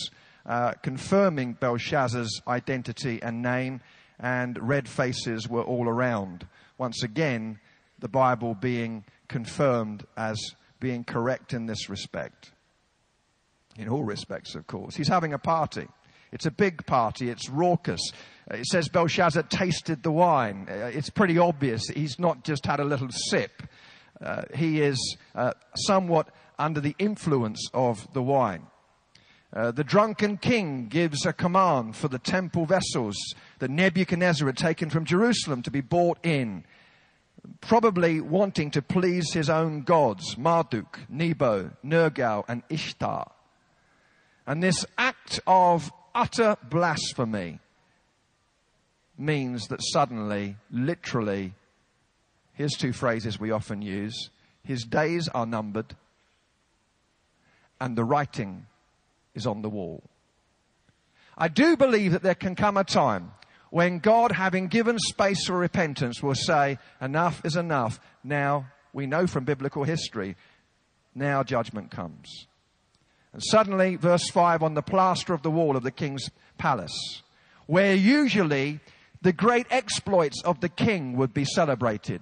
uh, 0.47 0.71
confirming 0.81 1.53
Belshazzar's 1.53 2.41
identity 2.47 3.21
and 3.21 3.43
name, 3.43 3.81
and 4.19 4.57
red 4.67 4.89
faces 4.89 5.47
were 5.47 5.61
all 5.61 5.87
around. 5.87 6.47
Once 6.79 7.03
again, 7.03 7.59
the 7.99 8.07
Bible 8.07 8.55
being 8.55 9.03
confirmed 9.29 10.05
as 10.17 10.37
being 10.81 11.05
correct 11.05 11.53
in 11.53 11.65
this 11.65 11.89
respect. 11.89 12.51
In 13.77 13.87
all 13.87 14.03
respects, 14.03 14.55
of 14.55 14.67
course. 14.67 14.95
He's 14.95 15.07
having 15.07 15.33
a 15.33 15.39
party. 15.39 15.87
It's 16.33 16.45
a 16.45 16.51
big 16.51 16.85
party. 16.85 17.29
It's 17.29 17.49
raucous. 17.49 18.11
It 18.51 18.65
says 18.65 18.89
Belshazzar 18.89 19.43
tasted 19.43 20.03
the 20.03 20.11
wine. 20.11 20.67
Uh, 20.69 20.91
it's 20.93 21.09
pretty 21.09 21.37
obvious 21.37 21.87
he's 21.87 22.19
not 22.19 22.43
just 22.43 22.65
had 22.65 22.81
a 22.81 22.83
little 22.83 23.09
sip 23.09 23.63
uh, 24.21 24.43
he 24.53 24.81
is 24.81 25.17
uh, 25.35 25.53
somewhat 25.75 26.29
under 26.57 26.81
the 26.81 26.95
influence 26.99 27.69
of 27.73 28.11
the 28.13 28.21
wine. 28.21 28.67
Uh, 29.51 29.71
the 29.71 29.83
drunken 29.83 30.37
king 30.37 30.87
gives 30.87 31.25
a 31.25 31.33
command 31.33 31.95
for 31.95 32.07
the 32.07 32.19
temple 32.19 32.65
vessels 32.65 33.15
that 33.59 33.71
Nebuchadnezzar 33.71 34.45
had 34.45 34.57
taken 34.57 34.89
from 34.89 35.05
Jerusalem 35.05 35.63
to 35.63 35.71
be 35.71 35.81
brought 35.81 36.23
in, 36.23 36.65
probably 37.61 38.21
wanting 38.21 38.71
to 38.71 38.81
please 38.81 39.33
his 39.33 39.49
own 39.49 39.81
gods, 39.81 40.37
Marduk, 40.37 40.99
Nebo, 41.09 41.71
Nergal, 41.83 42.45
and 42.47 42.63
Ishtar. 42.69 43.31
And 44.47 44.63
this 44.63 44.85
act 44.97 45.39
of 45.45 45.91
utter 46.15 46.57
blasphemy 46.69 47.59
means 49.17 49.67
that 49.67 49.81
suddenly, 49.81 50.55
literally, 50.71 51.53
Here's 52.59 52.73
two 52.73 52.91
phrases 52.91 53.39
we 53.39 53.51
often 53.51 53.81
use 53.81 54.31
His 54.65 54.83
days 54.83 55.29
are 55.29 55.45
numbered, 55.45 55.95
and 57.79 57.95
the 57.95 58.03
writing 58.03 58.65
is 59.33 59.47
on 59.47 59.61
the 59.61 59.69
wall. 59.69 60.03
I 61.37 61.47
do 61.47 61.77
believe 61.77 62.11
that 62.11 62.21
there 62.21 62.35
can 62.35 62.55
come 62.55 62.75
a 62.75 62.83
time 62.83 63.31
when 63.71 63.99
God, 63.99 64.31
having 64.31 64.67
given 64.67 64.97
space 64.97 65.45
for 65.45 65.57
repentance, 65.57 66.23
will 66.23 66.35
say, 66.35 66.79
Enough 67.01 67.45
is 67.45 67.55
enough. 67.55 67.99
Now, 68.23 68.67
we 68.93 69.05
know 69.05 69.27
from 69.27 69.45
biblical 69.45 69.83
history, 69.83 70.35
now 71.13 71.43
judgment 71.43 71.91
comes. 71.91 72.47
And 73.33 73.43
suddenly, 73.43 73.95
verse 73.95 74.27
5 74.29 74.63
on 74.63 74.73
the 74.73 74.81
plaster 74.81 75.33
of 75.33 75.43
the 75.43 75.51
wall 75.51 75.75
of 75.75 75.83
the 75.83 75.91
king's 75.91 76.29
palace, 76.57 77.21
where 77.67 77.93
usually 77.93 78.79
the 79.21 79.33
great 79.33 79.67
exploits 79.69 80.41
of 80.43 80.61
the 80.61 80.69
king 80.69 81.15
would 81.17 81.33
be 81.33 81.45
celebrated. 81.45 82.21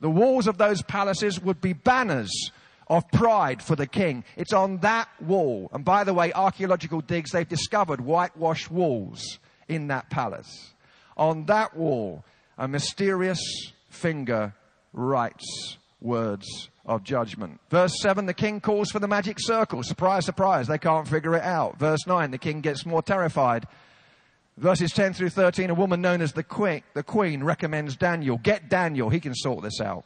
The 0.00 0.10
walls 0.10 0.46
of 0.46 0.56
those 0.56 0.80
palaces 0.82 1.40
would 1.40 1.60
be 1.60 1.74
banners 1.74 2.30
of 2.88 3.08
pride 3.10 3.62
for 3.62 3.76
the 3.76 3.86
king. 3.86 4.24
It's 4.36 4.54
on 4.54 4.78
that 4.78 5.08
wall. 5.20 5.68
And 5.72 5.84
by 5.84 6.04
the 6.04 6.14
way, 6.14 6.32
archaeological 6.32 7.02
digs, 7.02 7.32
they've 7.32 7.46
discovered 7.46 8.00
whitewashed 8.00 8.70
walls 8.70 9.38
in 9.70 9.86
that 9.86 10.10
palace. 10.10 10.72
On 11.16 11.46
that 11.46 11.76
wall, 11.76 12.24
a 12.58 12.68
mysterious 12.68 13.40
finger 13.88 14.54
writes 14.92 15.78
words 16.00 16.70
of 16.84 17.04
judgment. 17.04 17.60
Verse 17.70 18.00
7, 18.00 18.26
the 18.26 18.34
king 18.34 18.60
calls 18.60 18.90
for 18.90 18.98
the 18.98 19.08
magic 19.08 19.36
circle. 19.38 19.82
Surprise, 19.82 20.24
surprise, 20.24 20.66
they 20.66 20.78
can't 20.78 21.06
figure 21.06 21.36
it 21.36 21.42
out. 21.42 21.78
Verse 21.78 22.06
9, 22.06 22.30
the 22.30 22.38
king 22.38 22.60
gets 22.60 22.84
more 22.84 23.02
terrified. 23.02 23.66
Verses 24.56 24.90
10 24.92 25.14
through 25.14 25.30
13, 25.30 25.70
a 25.70 25.74
woman 25.74 26.00
known 26.00 26.20
as 26.20 26.32
the 26.32 26.42
queen, 26.42 26.82
the 26.94 27.02
queen 27.02 27.44
recommends 27.44 27.96
Daniel. 27.96 28.38
Get 28.38 28.68
Daniel, 28.68 29.08
he 29.08 29.20
can 29.20 29.34
sort 29.34 29.62
this 29.62 29.80
out. 29.80 30.04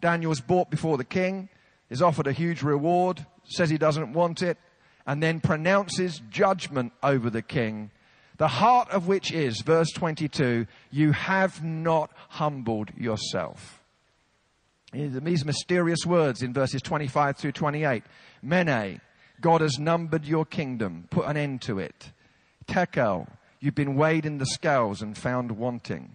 Daniel 0.00 0.32
is 0.32 0.40
brought 0.40 0.70
before 0.70 0.96
the 0.96 1.04
king, 1.04 1.48
is 1.90 2.02
offered 2.02 2.26
a 2.26 2.32
huge 2.32 2.62
reward, 2.62 3.24
says 3.44 3.70
he 3.70 3.78
doesn't 3.78 4.12
want 4.12 4.42
it, 4.42 4.58
and 5.06 5.22
then 5.22 5.40
pronounces 5.40 6.20
judgment 6.30 6.92
over 7.02 7.30
the 7.30 7.42
king. 7.42 7.90
The 8.38 8.48
heart 8.48 8.90
of 8.90 9.08
which 9.08 9.32
is, 9.32 9.62
verse 9.62 9.90
22, 9.92 10.66
you 10.90 11.12
have 11.12 11.62
not 11.64 12.10
humbled 12.28 12.90
yourself. 12.96 13.82
These 14.92 15.44
mysterious 15.44 16.04
words 16.06 16.42
in 16.42 16.52
verses 16.52 16.82
25 16.82 17.36
through 17.36 17.52
28. 17.52 18.02
Mene, 18.42 19.00
God 19.40 19.60
has 19.60 19.78
numbered 19.78 20.24
your 20.24 20.44
kingdom, 20.44 21.08
put 21.10 21.26
an 21.26 21.36
end 21.36 21.62
to 21.62 21.78
it. 21.78 22.12
Tekel, 22.66 23.26
you've 23.60 23.74
been 23.74 23.96
weighed 23.96 24.26
in 24.26 24.38
the 24.38 24.46
scales 24.46 25.02
and 25.02 25.16
found 25.16 25.52
wanting. 25.52 26.14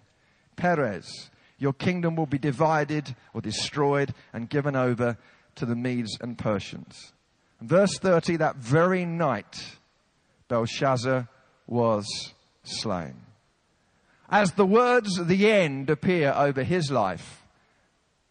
Peres, 0.56 1.30
your 1.58 1.72
kingdom 1.72 2.16
will 2.16 2.26
be 2.26 2.38
divided 2.38 3.14
or 3.34 3.40
destroyed 3.40 4.14
and 4.32 4.48
given 4.48 4.76
over 4.76 5.16
to 5.56 5.66
the 5.66 5.76
Medes 5.76 6.18
and 6.20 6.38
Persians. 6.38 7.12
Verse 7.60 7.98
30, 7.98 8.36
that 8.36 8.56
very 8.56 9.04
night, 9.04 9.76
Belshazzar 10.48 11.28
was 11.66 12.06
slain. 12.64 13.14
As 14.30 14.52
the 14.52 14.66
words 14.66 15.20
the 15.26 15.50
end 15.50 15.90
appear 15.90 16.32
over 16.34 16.62
his 16.62 16.90
life, 16.90 17.42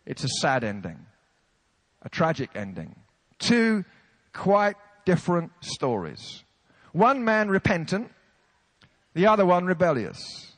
it's 0.06 0.24
a 0.24 0.30
sad 0.40 0.64
ending, 0.64 1.06
a 2.02 2.10
tragic 2.10 2.50
ending. 2.56 2.96
Two 3.38 3.86
quite 4.34 4.76
different 5.06 5.52
stories. 5.62 6.44
One 6.92 7.24
man 7.24 7.50
repentant, 7.50 8.12
the 9.14 9.28
other 9.28 9.46
one 9.46 9.66
rebellious. 9.66 10.54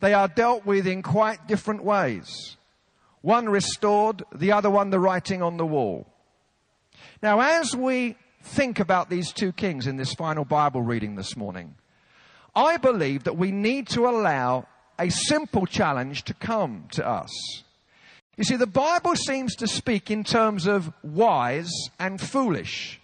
They 0.00 0.14
are 0.14 0.28
dealt 0.28 0.66
with 0.66 0.86
in 0.86 1.02
quite 1.02 1.46
different 1.46 1.84
ways. 1.84 2.56
One 3.22 3.48
restored, 3.48 4.22
the 4.34 4.52
other 4.52 4.70
one 4.70 4.90
the 4.90 5.00
writing 5.00 5.42
on 5.42 5.56
the 5.56 5.66
wall. 5.66 6.06
Now, 7.22 7.40
as 7.40 7.74
we 7.74 8.16
think 8.42 8.78
about 8.78 9.10
these 9.10 9.32
two 9.32 9.52
kings 9.52 9.86
in 9.86 9.96
this 9.96 10.14
final 10.14 10.44
Bible 10.44 10.82
reading 10.82 11.16
this 11.16 11.36
morning, 11.36 11.74
I 12.56 12.78
believe 12.78 13.24
that 13.24 13.36
we 13.36 13.52
need 13.52 13.86
to 13.88 14.08
allow 14.08 14.66
a 14.98 15.10
simple 15.10 15.66
challenge 15.66 16.24
to 16.24 16.34
come 16.34 16.88
to 16.92 17.06
us. 17.06 17.30
You 18.38 18.44
see, 18.44 18.56
the 18.56 18.66
Bible 18.66 19.14
seems 19.14 19.54
to 19.56 19.68
speak 19.68 20.10
in 20.10 20.24
terms 20.24 20.66
of 20.66 20.90
wise 21.02 21.70
and 21.98 22.18
foolish. 22.18 22.98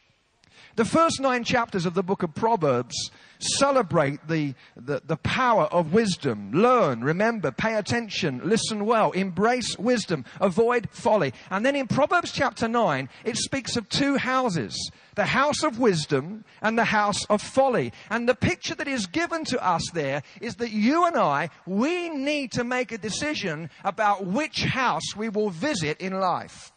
The 0.74 0.84
first 0.86 1.20
nine 1.20 1.44
chapters 1.44 1.84
of 1.84 1.92
the 1.92 2.02
book 2.02 2.22
of 2.22 2.34
Proverbs 2.34 3.10
celebrate 3.38 4.26
the, 4.26 4.54
the, 4.74 5.02
the, 5.04 5.18
power 5.18 5.64
of 5.64 5.92
wisdom. 5.92 6.50
Learn, 6.52 7.04
remember, 7.04 7.50
pay 7.50 7.74
attention, 7.74 8.40
listen 8.44 8.86
well, 8.86 9.10
embrace 9.10 9.78
wisdom, 9.78 10.24
avoid 10.40 10.88
folly. 10.90 11.34
And 11.50 11.66
then 11.66 11.76
in 11.76 11.88
Proverbs 11.88 12.32
chapter 12.32 12.68
9, 12.68 13.08
it 13.24 13.36
speaks 13.36 13.76
of 13.76 13.88
two 13.88 14.16
houses 14.16 14.90
the 15.14 15.26
house 15.26 15.62
of 15.62 15.78
wisdom 15.78 16.42
and 16.62 16.78
the 16.78 16.84
house 16.84 17.26
of 17.26 17.42
folly. 17.42 17.92
And 18.08 18.26
the 18.26 18.34
picture 18.34 18.74
that 18.74 18.88
is 18.88 19.06
given 19.06 19.44
to 19.46 19.62
us 19.62 19.82
there 19.92 20.22
is 20.40 20.56
that 20.56 20.70
you 20.70 21.04
and 21.04 21.16
I, 21.16 21.50
we 21.66 22.08
need 22.08 22.52
to 22.52 22.64
make 22.64 22.92
a 22.92 22.98
decision 22.98 23.68
about 23.84 24.24
which 24.24 24.64
house 24.64 25.14
we 25.14 25.28
will 25.28 25.50
visit 25.50 26.00
in 26.00 26.18
life. 26.18 26.72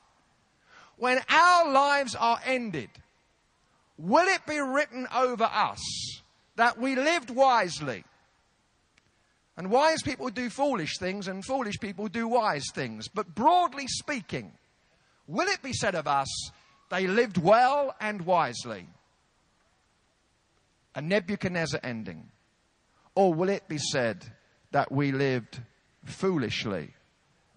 When 0.98 1.22
our 1.30 1.72
lives 1.72 2.14
are 2.16 2.40
ended, 2.46 2.90
will 3.98 4.28
it 4.28 4.46
be 4.46 4.60
written 4.60 5.08
over 5.16 5.44
us 5.44 6.22
that 6.56 6.78
we 6.78 6.96
lived 6.96 7.30
wisely? 7.30 8.04
And 9.58 9.72
wise 9.72 10.02
people 10.02 10.30
do 10.30 10.50
foolish 10.50 10.98
things, 10.98 11.28
and 11.28 11.46
foolish 11.46 11.80
people 11.80 12.08
do 12.08 12.28
wise 12.28 12.66
things. 12.74 13.08
But 13.08 13.34
broadly 13.34 13.88
speaking, 13.88 14.52
will 15.28 15.48
it 15.48 15.62
be 15.62 15.72
said 15.72 15.96
of 15.96 16.08
us, 16.08 16.28
they 16.90 17.08
lived 17.08 17.38
well 17.38 17.96
and 18.02 18.26
wisely? 18.26 18.88
A 20.94 21.02
Nebuchadnezzar 21.02 21.80
ending. 21.84 22.32
Or 23.16 23.34
will 23.34 23.50
it 23.50 23.68
be 23.70 23.78
said 23.78 24.26
that 24.72 24.92
we 24.92 25.14
lived 25.14 25.62
foolishly? 26.04 26.94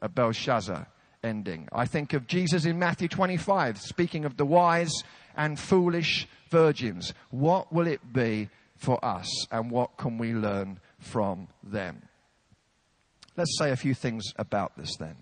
A 0.01 0.09
Belshazzar 0.09 0.87
ending. 1.24 1.68
I 1.72 1.87
think 1.87 2.12
of 2.12 2.29
Jesus 2.29 2.64
in 2.64 2.79
Matthew 2.79 3.09
25, 3.09 3.81
speaking 3.81 4.24
of 4.24 4.37
the 4.37 4.46
wise 4.46 4.92
and 5.38 5.59
foolish 5.59 6.29
virgins. 6.51 7.14
What 7.31 7.72
will 7.72 7.87
it 7.87 8.12
be 8.12 8.51
for 8.77 9.03
us, 9.03 9.46
and 9.51 9.70
what 9.70 9.96
can 9.96 10.18
we 10.18 10.35
learn 10.35 10.81
from 10.98 11.48
them? 11.62 12.03
Let's 13.37 13.57
say 13.59 13.70
a 13.70 13.77
few 13.77 13.94
things 13.94 14.24
about 14.37 14.77
this 14.77 14.96
then. 14.96 15.16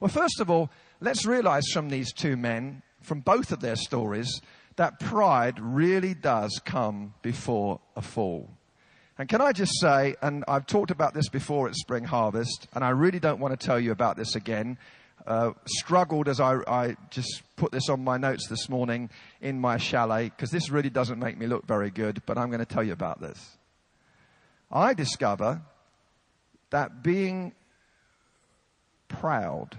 Well, 0.00 0.08
first 0.08 0.40
of 0.40 0.48
all, 0.48 0.70
let's 1.00 1.26
realize 1.26 1.64
from 1.72 1.90
these 1.90 2.12
two 2.12 2.36
men, 2.36 2.82
from 3.02 3.20
both 3.20 3.52
of 3.52 3.60
their 3.60 3.76
stories, 3.76 4.40
that 4.76 5.00
pride 5.00 5.58
really 5.60 6.14
does 6.14 6.60
come 6.64 7.14
before 7.22 7.80
a 7.96 8.02
fall. 8.02 8.48
And 9.18 9.28
can 9.28 9.40
I 9.40 9.50
just 9.50 9.72
say, 9.80 10.14
and 10.22 10.44
I've 10.46 10.66
talked 10.66 10.92
about 10.92 11.12
this 11.12 11.28
before 11.28 11.68
at 11.68 11.74
Spring 11.74 12.04
Harvest, 12.04 12.68
and 12.72 12.84
I 12.84 12.90
really 12.90 13.18
don't 13.18 13.40
want 13.40 13.58
to 13.58 13.66
tell 13.66 13.80
you 13.80 13.90
about 13.90 14.16
this 14.16 14.36
again, 14.36 14.78
uh, 15.28 15.52
struggled 15.66 16.26
as 16.26 16.40
I, 16.40 16.56
I, 16.66 16.96
just 17.10 17.42
put 17.56 17.70
this 17.70 17.90
on 17.90 18.02
my 18.02 18.16
notes 18.16 18.48
this 18.48 18.70
morning 18.70 19.10
in 19.42 19.60
my 19.60 19.76
chalet 19.76 20.30
because 20.30 20.50
this 20.50 20.70
really 20.70 20.88
doesn't 20.88 21.18
make 21.18 21.36
me 21.36 21.46
look 21.46 21.66
very 21.66 21.90
good, 21.90 22.22
but 22.24 22.38
I'm 22.38 22.48
going 22.48 22.60
to 22.60 22.66
tell 22.66 22.82
you 22.82 22.94
about 22.94 23.20
this. 23.20 23.58
I 24.72 24.94
discover 24.94 25.60
that 26.70 27.02
being 27.02 27.52
proud 29.08 29.76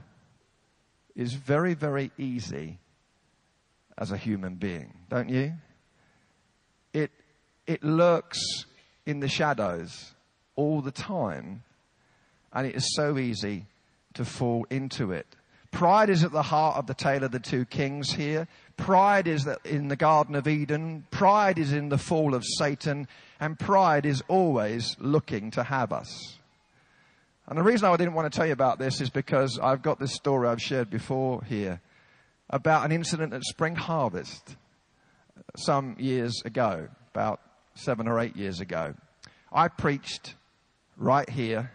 is 1.16 1.34
very, 1.34 1.74
very 1.74 2.12
easy 2.20 2.78
as 3.98 4.12
a 4.12 4.18
human 4.18 4.54
being, 4.54 4.94
don't 5.10 5.30
you? 5.30 5.54
It, 6.94 7.10
it 7.66 7.84
lurks 7.84 8.40
in 9.08 9.20
the 9.20 9.28
shadows 9.28 10.14
all 10.56 10.82
the 10.82 10.92
time, 10.92 11.64
and 12.54 12.68
it 12.68 12.76
is 12.76 12.96
so 12.96 13.18
easy 13.18 13.66
to 14.14 14.26
fall 14.26 14.68
into 14.70 15.12
it. 15.12 15.36
Pride 15.72 16.10
is 16.10 16.24
at 16.24 16.32
the 16.32 16.42
heart 16.42 16.78
of 16.78 16.88
the 16.88 16.94
tale 16.94 17.24
of 17.24 17.32
the 17.32 17.40
two 17.40 17.66
kings 17.66 18.12
here. 18.14 18.48
Pride 18.76 19.28
is 19.28 19.48
in 19.64 19.88
the 19.88 19.96
Garden 19.96 20.36
of 20.36 20.48
Eden. 20.48 21.06
Pride 21.12 21.60
is 21.60 21.72
in 21.72 21.90
the 21.90 21.98
fall 21.98 22.34
of 22.34 22.44
Satan. 22.44 23.08
And 23.40 23.58
pride 23.58 24.06
is 24.06 24.24
always 24.28 24.96
looking 25.00 25.52
to 25.52 25.64
have 25.64 25.94
us. 25.94 26.38
And 27.48 27.58
the 27.58 27.64
reason 27.64 27.88
I 27.88 27.98
didn't 27.98 28.14
want 28.14 28.32
to 28.32 28.36
tell 28.36 28.46
you 28.46 28.54
about 28.54 28.80
this 28.80 29.02
is 29.02 29.10
because 29.10 29.60
I've 29.62 29.82
got 29.82 30.00
this 30.00 30.14
story 30.14 30.48
I've 30.48 30.62
shared 30.62 30.90
before 30.90 31.44
here 31.44 31.82
about 32.50 32.86
an 32.86 32.92
incident 32.92 33.34
at 33.34 33.44
Spring 33.44 33.76
Harvest 33.76 34.56
some 35.56 35.96
years 36.00 36.42
ago, 36.46 36.88
about 37.14 37.42
seven 37.76 38.08
or 38.08 38.20
eight 38.20 38.36
years 38.36 38.60
ago. 38.60 38.96
I 39.52 39.68
preached 39.68 40.36
right 40.98 41.30
here 41.30 41.72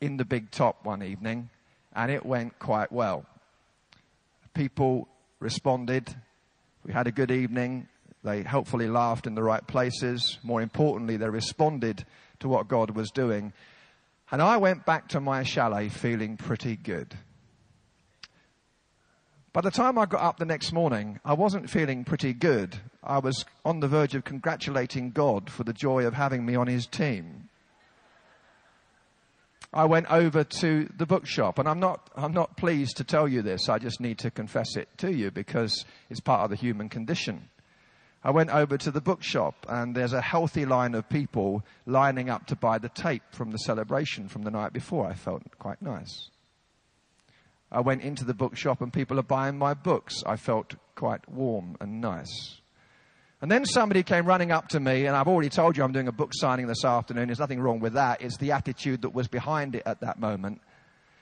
in 0.00 0.16
the 0.16 0.24
big 0.24 0.50
top 0.50 0.84
one 0.84 1.02
evening 1.02 1.50
and 1.94 2.10
it 2.10 2.24
went 2.24 2.58
quite 2.58 2.90
well. 2.92 3.24
People 4.54 5.08
responded. 5.40 6.14
We 6.84 6.92
had 6.92 7.06
a 7.06 7.12
good 7.12 7.30
evening. 7.30 7.88
They 8.22 8.42
helpfully 8.42 8.88
laughed 8.88 9.26
in 9.26 9.34
the 9.34 9.42
right 9.42 9.66
places. 9.66 10.38
More 10.42 10.62
importantly, 10.62 11.16
they 11.16 11.28
responded 11.28 12.04
to 12.40 12.48
what 12.48 12.68
God 12.68 12.90
was 12.90 13.10
doing. 13.10 13.52
And 14.30 14.40
I 14.40 14.56
went 14.56 14.86
back 14.86 15.08
to 15.08 15.20
my 15.20 15.42
chalet 15.42 15.88
feeling 15.88 16.36
pretty 16.36 16.76
good. 16.76 17.14
By 19.52 19.60
the 19.60 19.70
time 19.70 19.98
I 19.98 20.06
got 20.06 20.22
up 20.22 20.38
the 20.38 20.44
next 20.44 20.72
morning, 20.72 21.20
I 21.24 21.34
wasn't 21.34 21.70
feeling 21.70 22.04
pretty 22.04 22.32
good. 22.32 22.76
I 23.04 23.18
was 23.18 23.44
on 23.64 23.78
the 23.78 23.86
verge 23.86 24.16
of 24.16 24.24
congratulating 24.24 25.10
God 25.10 25.48
for 25.48 25.62
the 25.62 25.72
joy 25.72 26.06
of 26.06 26.14
having 26.14 26.44
me 26.44 26.56
on 26.56 26.66
his 26.66 26.86
team. 26.86 27.50
I 29.74 29.86
went 29.86 30.08
over 30.08 30.44
to 30.44 30.88
the 30.96 31.04
bookshop, 31.04 31.58
and 31.58 31.68
I'm 31.68 31.80
not, 31.80 32.08
I'm 32.14 32.32
not 32.32 32.56
pleased 32.56 32.96
to 32.98 33.04
tell 33.04 33.26
you 33.26 33.42
this. 33.42 33.68
I 33.68 33.78
just 33.78 34.00
need 34.00 34.18
to 34.20 34.30
confess 34.30 34.76
it 34.76 34.88
to 34.98 35.12
you 35.12 35.32
because 35.32 35.84
it's 36.08 36.20
part 36.20 36.42
of 36.42 36.50
the 36.50 36.56
human 36.56 36.88
condition. 36.88 37.48
I 38.22 38.30
went 38.30 38.50
over 38.50 38.78
to 38.78 38.92
the 38.92 39.00
bookshop, 39.00 39.66
and 39.68 39.92
there's 39.92 40.12
a 40.12 40.20
healthy 40.20 40.64
line 40.64 40.94
of 40.94 41.08
people 41.08 41.64
lining 41.86 42.30
up 42.30 42.46
to 42.46 42.56
buy 42.56 42.78
the 42.78 42.88
tape 42.88 43.24
from 43.32 43.50
the 43.50 43.58
celebration 43.58 44.28
from 44.28 44.42
the 44.42 44.50
night 44.52 44.72
before. 44.72 45.08
I 45.08 45.14
felt 45.14 45.42
quite 45.58 45.82
nice. 45.82 46.30
I 47.72 47.80
went 47.80 48.02
into 48.02 48.24
the 48.24 48.32
bookshop, 48.32 48.80
and 48.80 48.92
people 48.92 49.18
are 49.18 49.24
buying 49.24 49.58
my 49.58 49.74
books. 49.74 50.22
I 50.24 50.36
felt 50.36 50.76
quite 50.94 51.28
warm 51.28 51.76
and 51.80 52.00
nice. 52.00 52.60
And 53.44 53.50
then 53.50 53.66
somebody 53.66 54.02
came 54.02 54.24
running 54.24 54.52
up 54.52 54.68
to 54.68 54.80
me, 54.80 55.04
and 55.04 55.14
I've 55.14 55.28
already 55.28 55.50
told 55.50 55.76
you 55.76 55.84
I'm 55.84 55.92
doing 55.92 56.08
a 56.08 56.12
book 56.12 56.30
signing 56.32 56.66
this 56.66 56.82
afternoon. 56.82 57.26
There's 57.26 57.38
nothing 57.38 57.60
wrong 57.60 57.78
with 57.78 57.92
that. 57.92 58.22
It's 58.22 58.38
the 58.38 58.52
attitude 58.52 59.02
that 59.02 59.10
was 59.10 59.28
behind 59.28 59.74
it 59.74 59.82
at 59.84 60.00
that 60.00 60.18
moment. 60.18 60.62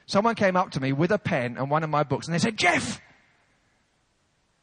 Someone 0.06 0.36
came 0.36 0.54
up 0.54 0.70
to 0.70 0.80
me 0.80 0.92
with 0.92 1.10
a 1.10 1.18
pen 1.18 1.56
and 1.56 1.68
one 1.68 1.82
of 1.82 1.90
my 1.90 2.04
books, 2.04 2.28
and 2.28 2.34
they 2.34 2.38
said, 2.38 2.56
Jeff! 2.56 3.00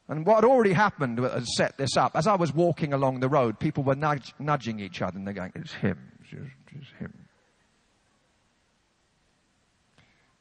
And 0.08 0.24
what 0.24 0.36
had 0.36 0.44
already 0.46 0.72
happened 0.72 1.18
had 1.18 1.46
set 1.46 1.76
this 1.76 1.98
up. 1.98 2.12
As 2.14 2.26
I 2.26 2.36
was 2.36 2.50
walking 2.50 2.94
along 2.94 3.20
the 3.20 3.28
road, 3.28 3.58
people 3.58 3.84
were 3.84 3.94
nudge, 3.94 4.32
nudging 4.38 4.80
each 4.80 5.02
other, 5.02 5.18
and 5.18 5.26
they're 5.26 5.34
going, 5.34 5.52
It's 5.54 5.74
him. 5.74 5.98
It's 6.22 6.92
him. 6.98 7.12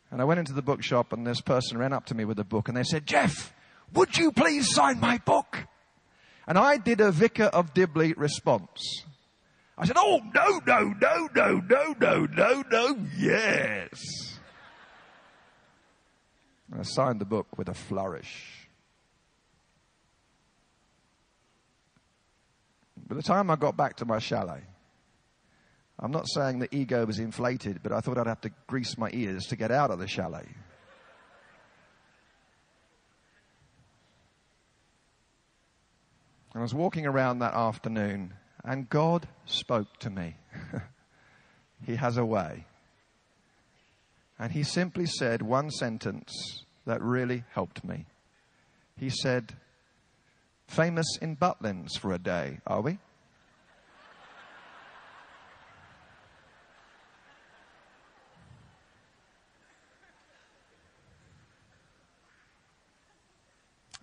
And 0.09 0.21
I 0.21 0.23
went 0.23 0.39
into 0.39 0.53
the 0.53 0.61
bookshop, 0.61 1.11
and 1.11 1.27
this 1.27 1.41
person 1.41 1.79
ran 1.79 1.91
up 1.91 2.05
to 2.05 2.15
me 2.15 2.23
with 2.23 2.39
a 2.39 2.45
book, 2.45 2.69
and 2.69 2.77
they 2.77 2.83
said, 2.83 3.05
Jeff, 3.05 3.53
would 3.93 4.17
you 4.17 4.31
please 4.31 4.73
sign 4.73 5.01
my 5.01 5.17
book? 5.17 5.67
And 6.49 6.57
I 6.57 6.77
did 6.77 6.99
a 6.99 7.11
Vicar 7.11 7.43
of 7.43 7.75
Dibley 7.75 8.13
response. 8.13 9.05
I 9.77 9.85
said, 9.85 9.97
Oh, 9.99 10.19
no, 10.33 10.59
no, 10.65 10.93
no, 10.99 11.29
no, 11.33 11.61
no, 11.69 11.95
no, 11.99 12.25
no, 12.25 12.63
no, 12.71 12.97
yes. 13.15 14.39
And 16.71 16.79
I 16.79 16.83
signed 16.83 17.21
the 17.21 17.25
book 17.25 17.55
with 17.55 17.69
a 17.69 17.75
flourish. 17.75 18.67
By 23.07 23.15
the 23.15 23.23
time 23.23 23.51
I 23.51 23.55
got 23.55 23.77
back 23.77 23.97
to 23.97 24.05
my 24.05 24.17
chalet, 24.17 24.63
I'm 25.99 26.11
not 26.11 26.27
saying 26.27 26.59
the 26.59 26.75
ego 26.75 27.05
was 27.05 27.19
inflated, 27.19 27.81
but 27.83 27.91
I 27.91 27.99
thought 27.99 28.17
I'd 28.17 28.25
have 28.25 28.41
to 28.41 28.51
grease 28.65 28.97
my 28.97 29.09
ears 29.13 29.45
to 29.47 29.55
get 29.55 29.69
out 29.69 29.91
of 29.91 29.99
the 29.99 30.07
chalet. 30.07 30.47
I 36.53 36.59
was 36.59 36.73
walking 36.73 37.05
around 37.05 37.39
that 37.39 37.53
afternoon 37.53 38.33
and 38.63 38.89
God 38.89 39.27
spoke 39.45 39.99
to 39.99 40.09
me. 40.09 40.35
he 41.85 41.95
has 41.95 42.17
a 42.17 42.25
way. 42.25 42.65
And 44.39 44.51
he 44.51 44.63
simply 44.63 45.05
said 45.05 45.41
one 45.41 45.69
sentence 45.69 46.65
that 46.85 47.01
really 47.01 47.43
helped 47.53 47.83
me. 47.83 48.05
He 48.97 49.09
said, 49.09 49.53
Famous 50.67 51.17
in 51.21 51.35
Butlins 51.35 51.97
for 51.97 52.13
a 52.13 52.19
day, 52.19 52.59
are 52.65 52.81
we? 52.81 52.99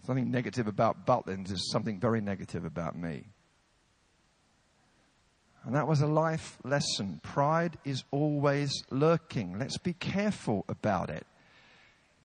Something 0.07 0.31
negative 0.31 0.67
about 0.67 1.07
Butlins, 1.07 1.51
is 1.51 1.71
something 1.71 1.99
very 1.99 2.21
negative 2.21 2.65
about 2.65 2.97
me. 2.97 3.25
And 5.65 5.75
that 5.75 5.89
was 5.89 6.01
a 6.01 6.07
life 6.07 6.59
lesson. 6.63 7.21
Pride 7.25 7.77
is 7.85 8.05
always 8.13 8.85
lurking. 8.91 9.59
Let's 9.59 9.79
be 9.79 9.95
careful 9.95 10.65
about 10.69 11.11
it. 11.11 11.27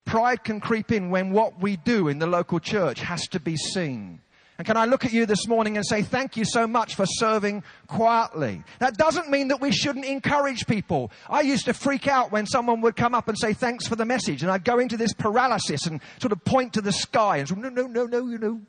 Pride 0.03 0.43
can 0.43 0.59
creep 0.59 0.91
in 0.91 1.09
when 1.09 1.31
what 1.31 1.61
we 1.61 1.77
do 1.77 2.09
in 2.09 2.19
the 2.19 2.27
local 2.27 2.59
church 2.59 2.99
has 2.99 3.25
to 3.29 3.39
be 3.39 3.55
seen. 3.55 4.19
And 4.61 4.65
can 4.67 4.77
I 4.77 4.85
look 4.85 5.05
at 5.05 5.11
you 5.11 5.25
this 5.25 5.47
morning 5.47 5.75
and 5.75 5.83
say 5.83 6.03
thank 6.03 6.37
you 6.37 6.45
so 6.45 6.67
much 6.67 6.93
for 6.93 7.07
serving 7.07 7.63
quietly? 7.87 8.63
That 8.77 8.95
doesn't 8.95 9.27
mean 9.27 9.47
that 9.47 9.59
we 9.59 9.71
shouldn't 9.71 10.05
encourage 10.05 10.67
people. 10.67 11.09
I 11.27 11.41
used 11.41 11.65
to 11.65 11.73
freak 11.73 12.07
out 12.07 12.31
when 12.31 12.45
someone 12.45 12.81
would 12.81 12.95
come 12.95 13.15
up 13.15 13.27
and 13.27 13.35
say 13.35 13.53
thanks 13.53 13.87
for 13.87 13.95
the 13.95 14.05
message 14.05 14.43
and 14.43 14.51
I'd 14.51 14.63
go 14.63 14.77
into 14.77 14.97
this 14.97 15.13
paralysis 15.13 15.87
and 15.87 15.99
sort 16.19 16.31
of 16.31 16.45
point 16.45 16.73
to 16.73 16.81
the 16.81 16.91
sky 16.91 17.37
and 17.37 17.49
say, 17.49 17.55
no, 17.55 17.69
no, 17.69 17.87
no, 17.87 18.05
no, 18.05 18.27
you 18.27 18.37
know. 18.37 18.61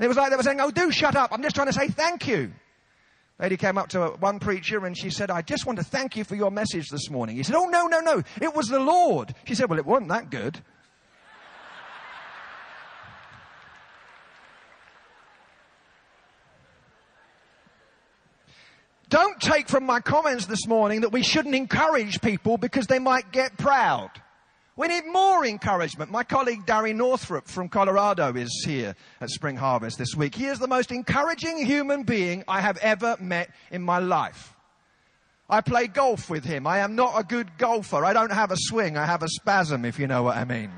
it 0.00 0.08
was 0.08 0.16
like 0.16 0.30
they 0.30 0.36
were 0.36 0.42
saying, 0.42 0.60
oh, 0.60 0.72
do 0.72 0.90
shut 0.90 1.14
up. 1.14 1.30
I'm 1.32 1.44
just 1.44 1.54
trying 1.54 1.68
to 1.68 1.72
say 1.72 1.86
thank 1.86 2.26
you. 2.26 2.50
Lady 3.38 3.56
came 3.56 3.78
up 3.78 3.90
to 3.90 4.16
one 4.18 4.40
preacher 4.40 4.84
and 4.84 4.98
she 4.98 5.10
said, 5.10 5.30
I 5.30 5.42
just 5.42 5.64
want 5.64 5.78
to 5.78 5.84
thank 5.84 6.16
you 6.16 6.24
for 6.24 6.34
your 6.34 6.50
message 6.50 6.88
this 6.88 7.08
morning. 7.08 7.36
He 7.36 7.44
said, 7.44 7.54
oh, 7.54 7.66
no, 7.66 7.86
no, 7.86 8.00
no. 8.00 8.24
It 8.42 8.52
was 8.52 8.66
the 8.66 8.80
Lord. 8.80 9.32
She 9.44 9.54
said, 9.54 9.70
well, 9.70 9.78
it 9.78 9.86
wasn't 9.86 10.08
that 10.08 10.28
good. 10.28 10.60
Don't 19.10 19.40
take 19.40 19.68
from 19.68 19.84
my 19.84 19.98
comments 19.98 20.46
this 20.46 20.68
morning 20.68 21.00
that 21.00 21.10
we 21.10 21.24
shouldn't 21.24 21.56
encourage 21.56 22.20
people 22.20 22.56
because 22.56 22.86
they 22.86 23.00
might 23.00 23.32
get 23.32 23.58
proud. 23.58 24.08
We 24.76 24.86
need 24.86 25.04
more 25.06 25.44
encouragement. 25.44 26.12
My 26.12 26.22
colleague 26.22 26.64
Dary 26.64 26.92
Northrop 26.92 27.48
from 27.48 27.68
Colorado 27.68 28.32
is 28.34 28.62
here 28.64 28.94
at 29.20 29.28
Spring 29.28 29.56
Harvest 29.56 29.98
this 29.98 30.14
week. 30.14 30.36
He 30.36 30.46
is 30.46 30.60
the 30.60 30.68
most 30.68 30.92
encouraging 30.92 31.66
human 31.66 32.04
being 32.04 32.44
I 32.46 32.60
have 32.60 32.76
ever 32.78 33.16
met 33.20 33.50
in 33.72 33.82
my 33.82 33.98
life. 33.98 34.54
I 35.48 35.60
play 35.60 35.88
golf 35.88 36.30
with 36.30 36.44
him. 36.44 36.64
I 36.64 36.78
am 36.78 36.94
not 36.94 37.18
a 37.18 37.24
good 37.24 37.58
golfer. 37.58 38.04
I 38.04 38.12
don't 38.12 38.32
have 38.32 38.52
a 38.52 38.56
swing. 38.56 38.96
I 38.96 39.06
have 39.06 39.24
a 39.24 39.28
spasm, 39.28 39.84
if 39.84 39.98
you 39.98 40.06
know 40.06 40.22
what 40.22 40.36
I 40.36 40.44
mean. 40.44 40.70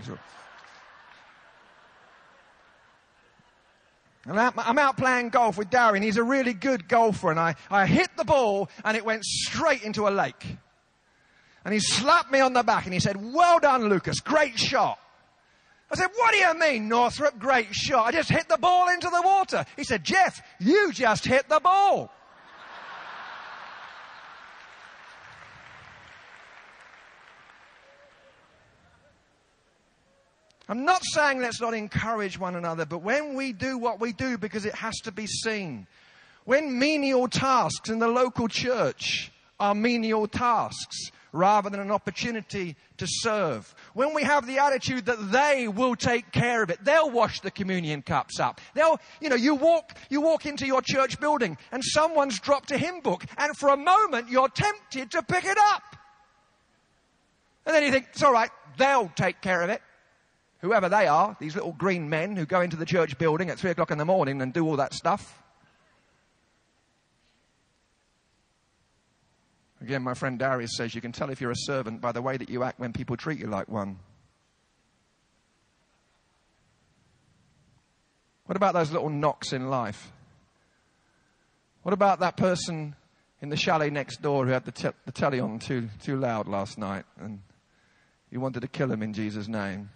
And 4.27 4.39
I'm 4.39 4.79
out 4.79 4.97
playing 4.97 5.31
golf 5.31 5.59
with 5.59 5.71
Darren. 5.71 6.03
He's 6.03 6.17
a 6.17 6.23
really 6.23 6.55
good 6.55 6.89
golfer. 6.89 7.31
And 7.31 7.41
I, 7.41 7.57
I 7.71 7.87
hit 7.87 8.09
the 8.17 8.25
ball 8.25 8.69
and 8.85 8.97
it 8.97 9.05
went 9.05 9.25
straight 9.25 9.83
into 9.83 10.07
a 10.07 10.11
lake. 10.11 10.59
And 11.65 11.75
he 11.75 11.81
slapped 11.81 12.31
me 12.31 12.41
on 12.41 12.53
the 12.53 12.63
back 12.63 12.85
and 12.85 12.95
he 12.95 13.01
said, 13.01 13.17
Well 13.33 13.59
done, 13.59 13.89
Lucas. 13.89 14.21
Great 14.21 14.59
shot. 14.59 14.99
I 15.91 15.97
said, 15.97 16.09
What 16.17 16.33
do 16.33 16.39
you 16.39 16.59
mean, 16.59 16.89
Northrop? 16.89 17.39
Great 17.39 17.75
shot. 17.75 18.07
I 18.07 18.13
just 18.13 18.31
hit 18.31 18.49
the 18.49 18.59
ball 18.59 18.89
into 18.89 19.09
the 19.11 19.23
water. 19.23 19.65
He 19.77 19.85
said, 19.85 20.05
Jeff, 20.05 20.41
you 20.61 20.93
just 20.93 21.25
hit 21.25 21.49
the 21.49 21.61
ball. 21.61 22.13
I'm 30.69 30.85
not 30.85 31.03
saying 31.05 31.41
let's 31.41 31.61
not 31.61 31.75
encourage 31.75 32.39
one 32.39 32.55
another, 32.55 32.87
but 32.87 32.99
when 32.99 33.35
we 33.35 33.53
do 33.53 33.79
what 33.79 34.01
we 34.01 34.13
do 34.13 34.39
because 34.39 34.65
it 34.65 34.75
has 34.75 34.95
to 35.01 35.13
be 35.13 35.27
seen, 35.27 35.87
when 36.45 36.79
menial 36.79 37.29
tasks 37.29 37.91
in 37.91 37.99
the 37.99 38.09
local 38.09 38.49
church 38.49 39.33
are 39.59 39.75
menial 39.75 40.27
tasks 40.29 41.11
rather 41.33 41.71
than 41.71 41.81
an 41.81 41.91
opportunity 41.91 42.77
to 42.99 43.07
serve, 43.09 43.75
when 43.95 44.15
we 44.15 44.23
have 44.23 44.47
the 44.47 44.59
attitude 44.59 45.07
that 45.07 45.33
they 45.33 45.67
will 45.67 45.97
take 45.97 46.31
care 46.31 46.63
of 46.63 46.71
it, 46.71 46.85
they'll 46.85 47.11
wash 47.11 47.41
the 47.41 47.51
communion 47.51 48.03
cups 48.03 48.39
up. 48.39 48.61
They'll, 48.75 49.01
you 49.21 49.31
know, 49.31 49.37
you 49.37 49.57
walk, 49.57 49.97
you 50.11 50.21
walk 50.21 50.47
into 50.47 50.67
your 50.67 50.83
church 50.83 51.19
building 51.19 51.59
and 51.73 51.83
someone's 51.85 52.39
dropped 52.39 52.71
a 52.71 52.79
hymn 52.79 53.01
book 53.01 53.25
and 53.37 53.57
for 53.57 53.71
a 53.71 53.77
moment 53.77 54.29
you're 54.29 54.49
tempted 54.49 55.11
to 55.11 55.23
pick 55.23 55.45
it 55.45 55.59
up. 55.59 55.83
And 57.67 57.75
then 57.75 57.83
you 57.83 57.91
think, 57.91 58.07
it's 58.13 58.23
alright, 58.23 58.51
they'll 58.77 59.11
take 59.17 59.41
care 59.41 59.63
of 59.63 59.71
it 59.71 59.83
whoever 60.63 60.89
they 60.89 61.07
are, 61.07 61.37
these 61.39 61.55
little 61.55 61.73
green 61.73 62.09
men 62.09 62.37
who 62.37 62.47
go 62.47 62.63
into 62.63 62.77
the 62.77 62.87
church 62.87 63.19
building 63.19 63.51
at 63.51 63.59
three 63.59 63.71
o'clock 63.71 63.91
in 63.91 63.99
the 63.99 64.05
morning 64.05 64.41
and 64.41 64.53
do 64.53 64.65
all 64.65 64.77
that 64.77 64.95
stuff. 64.95 65.43
Again, 69.83 70.03
my 70.03 70.15
friend 70.15 70.39
Darius 70.39 70.77
says 70.77 70.95
you 70.95 71.01
can 71.01 71.11
tell 71.11 71.29
if 71.31 71.41
you're 71.41 71.51
a 71.51 71.57
servant 71.57 72.01
by 72.01 72.13
the 72.13 72.23
way 72.23 72.37
that 72.37 72.49
you 72.49 72.63
act 72.63 72.79
when 72.79 72.93
people 72.93 73.17
treat 73.17 73.41
you 73.41 73.49
like 73.49 73.69
one. 73.69 73.99
What 78.47 78.57
about 78.57 78.75
those 78.75 78.93
little 78.93 79.11
knocks 79.11 79.53
in 79.53 79.69
life? 79.69 80.13
What 81.83 81.93
about 81.93 82.21
that 82.21 82.37
person 82.37 82.95
in 83.41 83.49
the 83.49 83.57
chalet 83.57 83.91
next 83.91 84.23
door 84.23 84.47
who 84.47 84.53
had 84.53 84.65
the, 84.65 84.71
te- 84.71 84.91
the 85.05 85.11
telly 85.11 85.41
on 85.41 85.59
too, 85.59 85.89
too 86.01 86.17
loud 86.17 86.47
last 86.47 86.79
night 86.79 87.05
and 87.19 87.41
you 88.31 88.39
wanted 88.39 88.61
to 88.61 88.69
kill 88.69 88.93
him 88.93 89.03
in 89.03 89.13
Jesus' 89.13 89.49
name? 89.49 89.91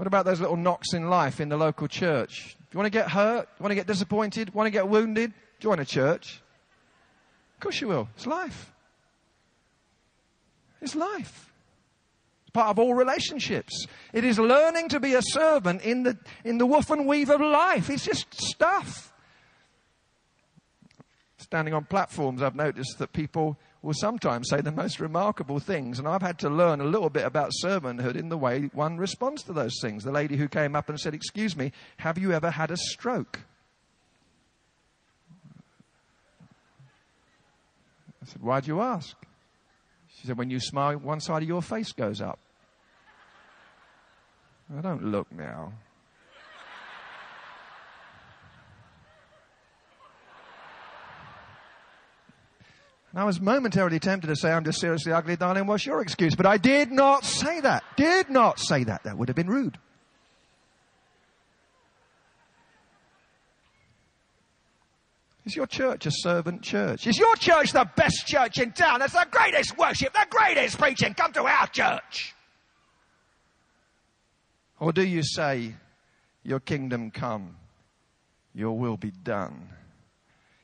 What 0.00 0.06
about 0.06 0.24
those 0.24 0.40
little 0.40 0.56
knocks 0.56 0.94
in 0.94 1.10
life 1.10 1.42
in 1.42 1.50
the 1.50 1.58
local 1.58 1.86
church? 1.86 2.56
Do 2.58 2.66
you 2.72 2.78
want 2.78 2.86
to 2.86 2.98
get 2.98 3.10
hurt? 3.10 3.42
Do 3.42 3.52
you 3.58 3.62
want 3.64 3.72
to 3.72 3.74
get 3.74 3.86
disappointed? 3.86 4.46
Do 4.46 4.52
you 4.54 4.56
Want 4.56 4.66
to 4.66 4.70
get 4.70 4.88
wounded? 4.88 5.34
Join 5.58 5.78
a 5.78 5.84
church. 5.84 6.40
Of 7.56 7.60
course 7.60 7.82
you 7.82 7.88
will. 7.88 8.08
It's 8.16 8.26
life. 8.26 8.72
It's 10.80 10.94
life. 10.94 11.52
It's 12.44 12.50
part 12.50 12.68
of 12.68 12.78
all 12.78 12.94
relationships. 12.94 13.86
It 14.14 14.24
is 14.24 14.38
learning 14.38 14.88
to 14.88 15.00
be 15.00 15.12
a 15.12 15.20
servant 15.20 15.82
in 15.82 16.04
the, 16.04 16.16
in 16.46 16.56
the 16.56 16.64
woof 16.64 16.88
and 16.88 17.06
weave 17.06 17.28
of 17.28 17.42
life. 17.42 17.90
It's 17.90 18.06
just 18.06 18.32
stuff. 18.40 19.12
Standing 21.36 21.74
on 21.74 21.84
platforms, 21.84 22.40
I've 22.40 22.56
noticed 22.56 22.98
that 23.00 23.12
people 23.12 23.58
will 23.82 23.94
sometimes 23.94 24.48
say 24.48 24.60
the 24.60 24.72
most 24.72 25.00
remarkable 25.00 25.58
things. 25.58 25.98
And 25.98 26.06
I've 26.06 26.22
had 26.22 26.38
to 26.40 26.50
learn 26.50 26.80
a 26.80 26.84
little 26.84 27.10
bit 27.10 27.24
about 27.24 27.52
servanthood 27.64 28.16
in 28.16 28.28
the 28.28 28.36
way 28.36 28.70
one 28.72 28.98
responds 28.98 29.42
to 29.44 29.52
those 29.52 29.78
things. 29.80 30.04
The 30.04 30.12
lady 30.12 30.36
who 30.36 30.48
came 30.48 30.76
up 30.76 30.88
and 30.88 31.00
said, 31.00 31.14
Excuse 31.14 31.56
me, 31.56 31.72
have 31.98 32.18
you 32.18 32.32
ever 32.32 32.50
had 32.50 32.70
a 32.70 32.76
stroke? 32.76 33.40
I 38.22 38.26
said, 38.26 38.42
Why 38.42 38.60
do 38.60 38.68
you 38.68 38.80
ask? 38.80 39.16
She 40.16 40.26
said, 40.26 40.36
When 40.36 40.50
you 40.50 40.60
smile, 40.60 40.98
one 40.98 41.20
side 41.20 41.42
of 41.42 41.48
your 41.48 41.62
face 41.62 41.92
goes 41.92 42.20
up. 42.20 42.38
I 44.76 44.80
don't 44.82 45.04
look 45.04 45.32
now. 45.32 45.72
And 53.10 53.18
I 53.20 53.24
was 53.24 53.40
momentarily 53.40 53.98
tempted 53.98 54.28
to 54.28 54.36
say, 54.36 54.52
I'm 54.52 54.64
just 54.64 54.80
seriously 54.80 55.12
ugly, 55.12 55.36
darling, 55.36 55.66
what's 55.66 55.84
your 55.84 56.00
excuse? 56.00 56.36
But 56.36 56.46
I 56.46 56.58
did 56.58 56.92
not 56.92 57.24
say 57.24 57.60
that. 57.60 57.82
Did 57.96 58.30
not 58.30 58.60
say 58.60 58.84
that. 58.84 59.02
That 59.02 59.18
would 59.18 59.28
have 59.28 59.36
been 59.36 59.48
rude. 59.48 59.78
Is 65.44 65.56
your 65.56 65.66
church 65.66 66.06
a 66.06 66.12
servant 66.12 66.62
church? 66.62 67.08
Is 67.08 67.18
your 67.18 67.34
church 67.34 67.72
the 67.72 67.88
best 67.96 68.26
church 68.26 68.58
in 68.58 68.70
town? 68.70 69.00
That's 69.00 69.14
the 69.14 69.26
greatest 69.28 69.76
worship, 69.76 70.12
the 70.12 70.26
greatest 70.30 70.78
preaching. 70.78 71.14
Come 71.14 71.32
to 71.32 71.42
our 71.42 71.66
church. 71.66 72.34
Or 74.78 74.92
do 74.92 75.02
you 75.02 75.22
say, 75.24 75.74
Your 76.44 76.60
kingdom 76.60 77.10
come, 77.10 77.56
your 78.54 78.78
will 78.78 78.96
be 78.96 79.10
done? 79.10 79.68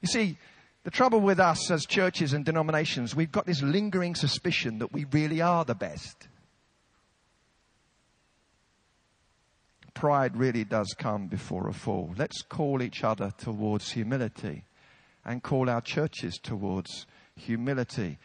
You 0.02 0.08
see, 0.08 0.38
the 0.86 0.92
trouble 0.92 1.18
with 1.18 1.40
us 1.40 1.68
as 1.72 1.84
churches 1.84 2.32
and 2.32 2.44
denominations, 2.44 3.16
we've 3.16 3.32
got 3.32 3.44
this 3.44 3.60
lingering 3.60 4.14
suspicion 4.14 4.78
that 4.78 4.92
we 4.92 5.04
really 5.10 5.40
are 5.40 5.64
the 5.64 5.74
best. 5.74 6.28
Pride 9.94 10.36
really 10.36 10.62
does 10.62 10.94
come 10.96 11.26
before 11.26 11.66
a 11.66 11.72
fall. 11.72 12.14
Let's 12.16 12.40
call 12.42 12.82
each 12.82 13.02
other 13.02 13.32
towards 13.36 13.90
humility 13.90 14.62
and 15.24 15.42
call 15.42 15.68
our 15.68 15.80
churches 15.80 16.38
towards 16.40 17.06
humility. 17.34 18.18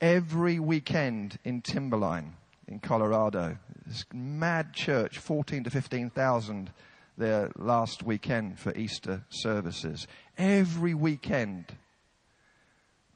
Every 0.00 0.58
weekend 0.58 1.38
in 1.44 1.62
Timberline, 1.62 2.34
in 2.66 2.80
Colorado, 2.80 3.56
this 3.86 4.04
mad 4.12 4.72
church, 4.74 5.18
14 5.18 5.62
to 5.62 5.70
15,000 5.70 6.72
there 7.16 7.52
last 7.56 8.02
weekend 8.02 8.58
for 8.58 8.74
Easter 8.74 9.22
services. 9.28 10.08
Every 10.36 10.94
weekend, 10.94 11.76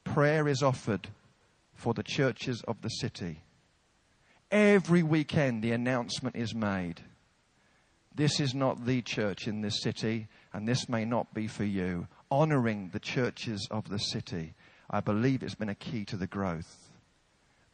prayer 0.04 0.46
is 0.46 0.62
offered 0.62 1.08
for 1.74 1.94
the 1.94 2.02
churches 2.02 2.62
of 2.68 2.80
the 2.82 2.88
city. 2.88 3.40
Every 4.50 5.02
weekend, 5.02 5.62
the 5.62 5.72
announcement 5.72 6.36
is 6.36 6.54
made. 6.54 7.00
This 8.14 8.38
is 8.38 8.54
not 8.54 8.86
the 8.86 9.02
church 9.02 9.48
in 9.48 9.60
this 9.60 9.82
city, 9.82 10.28
and 10.52 10.68
this 10.68 10.88
may 10.88 11.04
not 11.04 11.34
be 11.34 11.48
for 11.48 11.64
you. 11.64 12.06
Honoring 12.30 12.90
the 12.92 13.00
churches 13.00 13.66
of 13.70 13.88
the 13.88 13.98
city, 13.98 14.54
I 14.88 15.00
believe 15.00 15.42
it's 15.42 15.56
been 15.56 15.68
a 15.68 15.74
key 15.74 16.04
to 16.06 16.16
the 16.16 16.26
growth. 16.26 16.90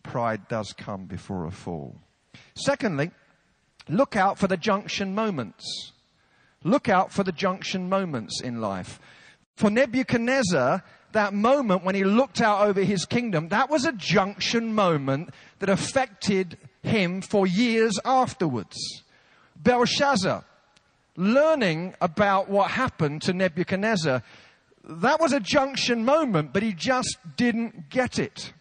Pride 0.02 0.48
does 0.48 0.72
come 0.72 1.04
before 1.04 1.44
a 1.44 1.50
fall. 1.50 1.96
Secondly, 2.54 3.10
look 3.88 4.16
out 4.16 4.38
for 4.38 4.46
the 4.46 4.56
junction 4.56 5.14
moments. 5.14 5.92
Look 6.64 6.88
out 6.88 7.12
for 7.12 7.22
the 7.22 7.32
junction 7.32 7.88
moments 7.88 8.40
in 8.40 8.60
life. 8.60 8.98
For 9.56 9.68
Nebuchadnezzar, 9.68 10.82
that 11.12 11.34
moment 11.34 11.84
when 11.84 11.94
he 11.94 12.04
looked 12.04 12.40
out 12.40 12.66
over 12.66 12.82
his 12.82 13.04
kingdom, 13.04 13.48
that 13.48 13.70
was 13.70 13.84
a 13.84 13.92
junction 13.92 14.74
moment 14.74 15.30
that 15.58 15.68
affected 15.68 16.58
him 16.82 17.20
for 17.22 17.46
years 17.46 17.98
afterwards. 18.04 18.76
Belshazzar, 19.56 20.44
learning 21.16 21.94
about 22.00 22.48
what 22.48 22.70
happened 22.70 23.22
to 23.22 23.32
Nebuchadnezzar, 23.32 24.22
that 24.84 25.20
was 25.20 25.32
a 25.32 25.40
junction 25.40 26.04
moment, 26.04 26.52
but 26.52 26.62
he 26.62 26.72
just 26.72 27.18
didn't 27.36 27.90
get 27.90 28.18
it. 28.18 28.52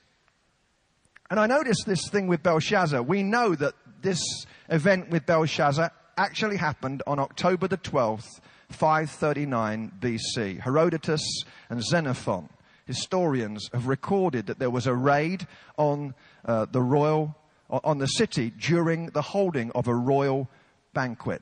And 1.30 1.40
I 1.40 1.48
noticed 1.48 1.86
this 1.86 2.10
thing 2.10 2.28
with 2.28 2.44
Belshazzar. 2.44 3.02
We 3.04 3.24
know 3.24 3.56
that 3.56 3.76
this 4.02 4.20
event 4.68 5.10
with 5.10 5.26
Belshazzar 5.26 5.92
actually 6.18 6.58
happened 6.58 7.02
on 7.08 7.20
October 7.20 7.68
the 7.68 7.78
12th, 7.78 8.42
539 8.70 9.92
BC. 10.00 10.60
Herodotus 10.60 11.44
and 11.70 11.84
Xenophon, 11.84 12.50
historians, 12.86 13.70
have 13.74 13.88
recorded 13.88 14.48
that 14.48 14.60
there 14.60 14.70
was 14.70 14.88
a 14.88 14.96
raid 14.96 15.48
on 15.78 16.14
uh, 16.46 16.66
the 16.72 16.82
royal, 16.82 17.36
on 17.70 17.98
the 17.98 18.08
city 18.08 18.52
during 18.52 19.08
the 19.08 19.22
holding 19.22 19.72
of 19.72 19.88
a 19.88 19.96
royal 19.96 20.50
banquet. 20.94 21.42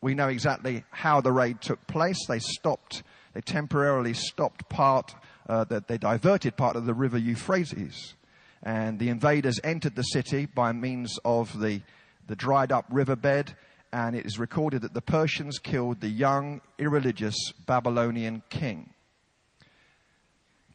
We 0.00 0.14
know 0.14 0.28
exactly 0.28 0.84
how 0.90 1.20
the 1.20 1.32
raid 1.32 1.60
took 1.60 1.86
place. 1.86 2.18
They 2.26 2.38
stopped, 2.38 3.02
they 3.32 3.40
temporarily 3.40 4.14
stopped 4.14 4.68
part, 4.68 5.14
uh, 5.48 5.64
that 5.64 5.88
they 5.88 5.98
diverted 5.98 6.56
part 6.56 6.76
of 6.76 6.86
the 6.86 6.94
river 6.94 7.18
Euphrates. 7.18 8.14
And 8.62 8.98
the 8.98 9.08
invaders 9.08 9.60
entered 9.62 9.94
the 9.94 10.02
city 10.02 10.46
by 10.46 10.72
means 10.72 11.18
of 11.24 11.60
the, 11.60 11.82
the 12.26 12.36
dried 12.36 12.72
up 12.72 12.84
riverbed. 12.90 13.54
And 13.92 14.14
it 14.16 14.26
is 14.26 14.38
recorded 14.38 14.82
that 14.82 14.94
the 14.94 15.00
Persians 15.00 15.58
killed 15.58 16.00
the 16.00 16.08
young, 16.08 16.60
irreligious 16.78 17.52
Babylonian 17.66 18.42
king. 18.50 18.90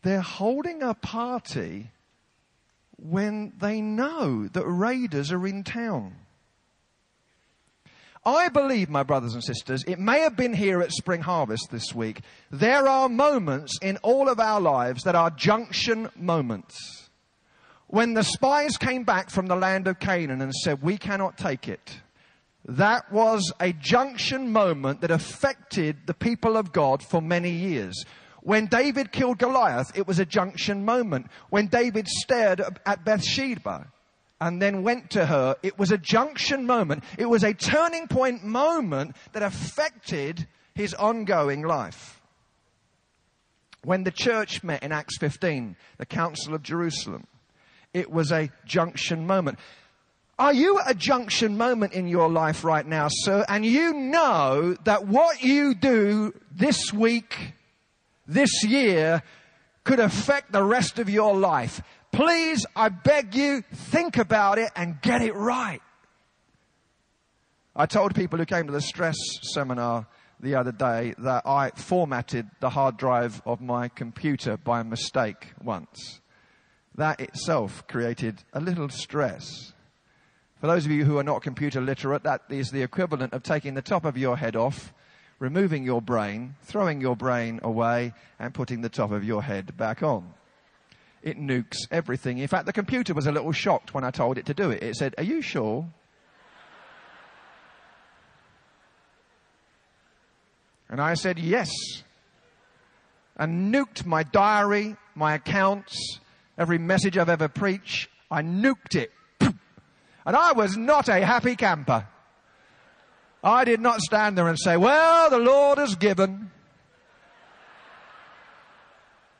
They're 0.01 0.21
holding 0.21 0.81
a 0.81 0.93
party 0.93 1.91
when 2.97 3.53
they 3.59 3.81
know 3.81 4.47
that 4.47 4.65
raiders 4.65 5.31
are 5.31 5.45
in 5.45 5.63
town. 5.63 6.15
I 8.23 8.49
believe, 8.49 8.89
my 8.89 9.01
brothers 9.01 9.33
and 9.33 9.43
sisters, 9.43 9.83
it 9.85 9.97
may 9.97 10.19
have 10.19 10.35
been 10.35 10.53
here 10.53 10.81
at 10.81 10.91
Spring 10.91 11.21
Harvest 11.21 11.69
this 11.71 11.93
week. 11.95 12.21
There 12.51 12.87
are 12.87 13.09
moments 13.09 13.79
in 13.81 13.97
all 13.97 14.29
of 14.29 14.39
our 14.39 14.61
lives 14.61 15.03
that 15.03 15.15
are 15.15 15.31
junction 15.31 16.09
moments. 16.15 17.09
When 17.87 18.13
the 18.13 18.23
spies 18.23 18.77
came 18.77 19.03
back 19.03 19.31
from 19.31 19.47
the 19.47 19.55
land 19.55 19.87
of 19.87 19.99
Canaan 19.99 20.41
and 20.41 20.53
said, 20.53 20.83
we 20.83 20.97
cannot 20.97 21.37
take 21.37 21.67
it, 21.67 21.99
that 22.65 23.11
was 23.11 23.51
a 23.59 23.73
junction 23.73 24.51
moment 24.51 25.01
that 25.01 25.11
affected 25.11 25.97
the 26.05 26.13
people 26.13 26.57
of 26.57 26.71
God 26.71 27.03
for 27.03 27.21
many 27.21 27.51
years. 27.51 28.05
When 28.41 28.65
David 28.67 29.11
killed 29.11 29.37
Goliath, 29.37 29.91
it 29.95 30.07
was 30.07 30.19
a 30.19 30.25
junction 30.25 30.85
moment. 30.85 31.27
When 31.49 31.67
David 31.67 32.07
stared 32.07 32.61
at 32.85 33.05
Bathsheba, 33.05 33.87
and 34.41 34.59
then 34.59 34.81
went 34.81 35.11
to 35.11 35.27
her. 35.27 35.55
It 35.61 35.77
was 35.77 35.91
a 35.91 35.99
junction 35.99 36.65
moment. 36.65 37.03
It 37.17 37.27
was 37.27 37.43
a 37.43 37.53
turning 37.53 38.07
point 38.07 38.43
moment 38.43 39.15
that 39.33 39.43
affected 39.43 40.47
his 40.73 40.95
ongoing 40.95 41.61
life. 41.61 42.19
When 43.83 44.03
the 44.03 44.11
church 44.11 44.63
met 44.63 44.83
in 44.83 44.91
Acts 44.91 45.17
15, 45.19 45.75
the 45.97 46.05
Council 46.07 46.55
of 46.55 46.63
Jerusalem, 46.63 47.27
it 47.93 48.09
was 48.09 48.31
a 48.31 48.49
junction 48.65 49.27
moment. 49.27 49.59
Are 50.41 50.53
you 50.53 50.79
at 50.79 50.89
a 50.89 50.95
junction 50.95 51.55
moment 51.55 51.93
in 51.93 52.07
your 52.07 52.27
life 52.27 52.63
right 52.63 52.83
now, 52.83 53.09
sir? 53.11 53.45
And 53.47 53.63
you 53.63 53.93
know 53.93 54.75
that 54.85 55.05
what 55.05 55.43
you 55.43 55.75
do 55.75 56.33
this 56.51 56.91
week, 56.91 57.53
this 58.25 58.63
year, 58.63 59.21
could 59.83 59.99
affect 59.99 60.51
the 60.51 60.63
rest 60.63 60.97
of 60.97 61.11
your 61.11 61.37
life. 61.37 61.83
Please, 62.11 62.65
I 62.75 62.89
beg 62.89 63.35
you, 63.35 63.61
think 63.71 64.17
about 64.17 64.57
it 64.57 64.71
and 64.75 64.99
get 65.03 65.21
it 65.21 65.35
right. 65.35 65.79
I 67.75 67.85
told 67.85 68.15
people 68.15 68.39
who 68.39 68.45
came 68.45 68.65
to 68.65 68.73
the 68.73 68.81
stress 68.81 69.17
seminar 69.53 70.07
the 70.39 70.55
other 70.55 70.71
day 70.71 71.13
that 71.19 71.45
I 71.45 71.69
formatted 71.75 72.49
the 72.61 72.71
hard 72.71 72.97
drive 72.97 73.43
of 73.45 73.61
my 73.61 73.89
computer 73.89 74.57
by 74.57 74.81
mistake 74.81 75.53
once. 75.63 76.19
That 76.95 77.21
itself 77.21 77.85
created 77.85 78.41
a 78.53 78.59
little 78.59 78.89
stress. 78.89 79.73
For 80.61 80.67
those 80.67 80.85
of 80.85 80.91
you 80.91 81.03
who 81.03 81.17
are 81.17 81.23
not 81.23 81.41
computer 81.41 81.81
literate, 81.81 82.23
that 82.23 82.43
is 82.49 82.69
the 82.69 82.83
equivalent 82.83 83.33
of 83.33 83.43
taking 83.43 83.73
the 83.73 83.81
top 83.81 84.05
of 84.05 84.17
your 84.17 84.37
head 84.37 84.55
off, 84.55 84.93
removing 85.39 85.83
your 85.83 86.01
brain, 86.01 86.55
throwing 86.63 87.01
your 87.01 87.15
brain 87.15 87.59
away, 87.63 88.13
and 88.39 88.53
putting 88.53 88.81
the 88.81 88.89
top 88.89 89.11
of 89.11 89.23
your 89.23 89.43
head 89.43 89.75
back 89.75 90.01
on 90.01 90.33
it 91.23 91.39
nukes 91.39 91.77
everything. 91.91 92.39
In 92.39 92.47
fact, 92.47 92.65
the 92.65 92.73
computer 92.73 93.13
was 93.13 93.27
a 93.27 93.31
little 93.31 93.51
shocked 93.51 93.93
when 93.93 94.03
I 94.03 94.11
told 94.11 94.37
it 94.37 94.45
to 94.47 94.53
do 94.53 94.71
it. 94.71 94.83
It 94.83 94.95
said, 94.95 95.15
Are 95.17 95.23
you 95.23 95.41
sure? 95.41 95.87
And 100.89 100.99
I 100.99 101.13
said, 101.13 101.39
Yes. 101.39 101.71
And 103.37 103.73
nuked 103.73 104.05
my 104.05 104.23
diary, 104.23 104.95
my 105.15 105.35
accounts, 105.35 106.19
every 106.57 106.77
message 106.77 107.17
I've 107.17 107.29
ever 107.29 107.47
preached. 107.47 108.09
I 108.29 108.41
nuked 108.41 108.95
it. 108.95 109.11
And 110.25 110.35
I 110.35 110.51
was 110.53 110.77
not 110.77 111.09
a 111.09 111.25
happy 111.25 111.55
camper. 111.55 112.07
I 113.43 113.65
did 113.65 113.79
not 113.79 114.01
stand 114.01 114.37
there 114.37 114.47
and 114.47 114.59
say, 114.59 114.77
Well, 114.77 115.29
the 115.29 115.39
Lord 115.39 115.77
has 115.79 115.95
given. 115.95 116.51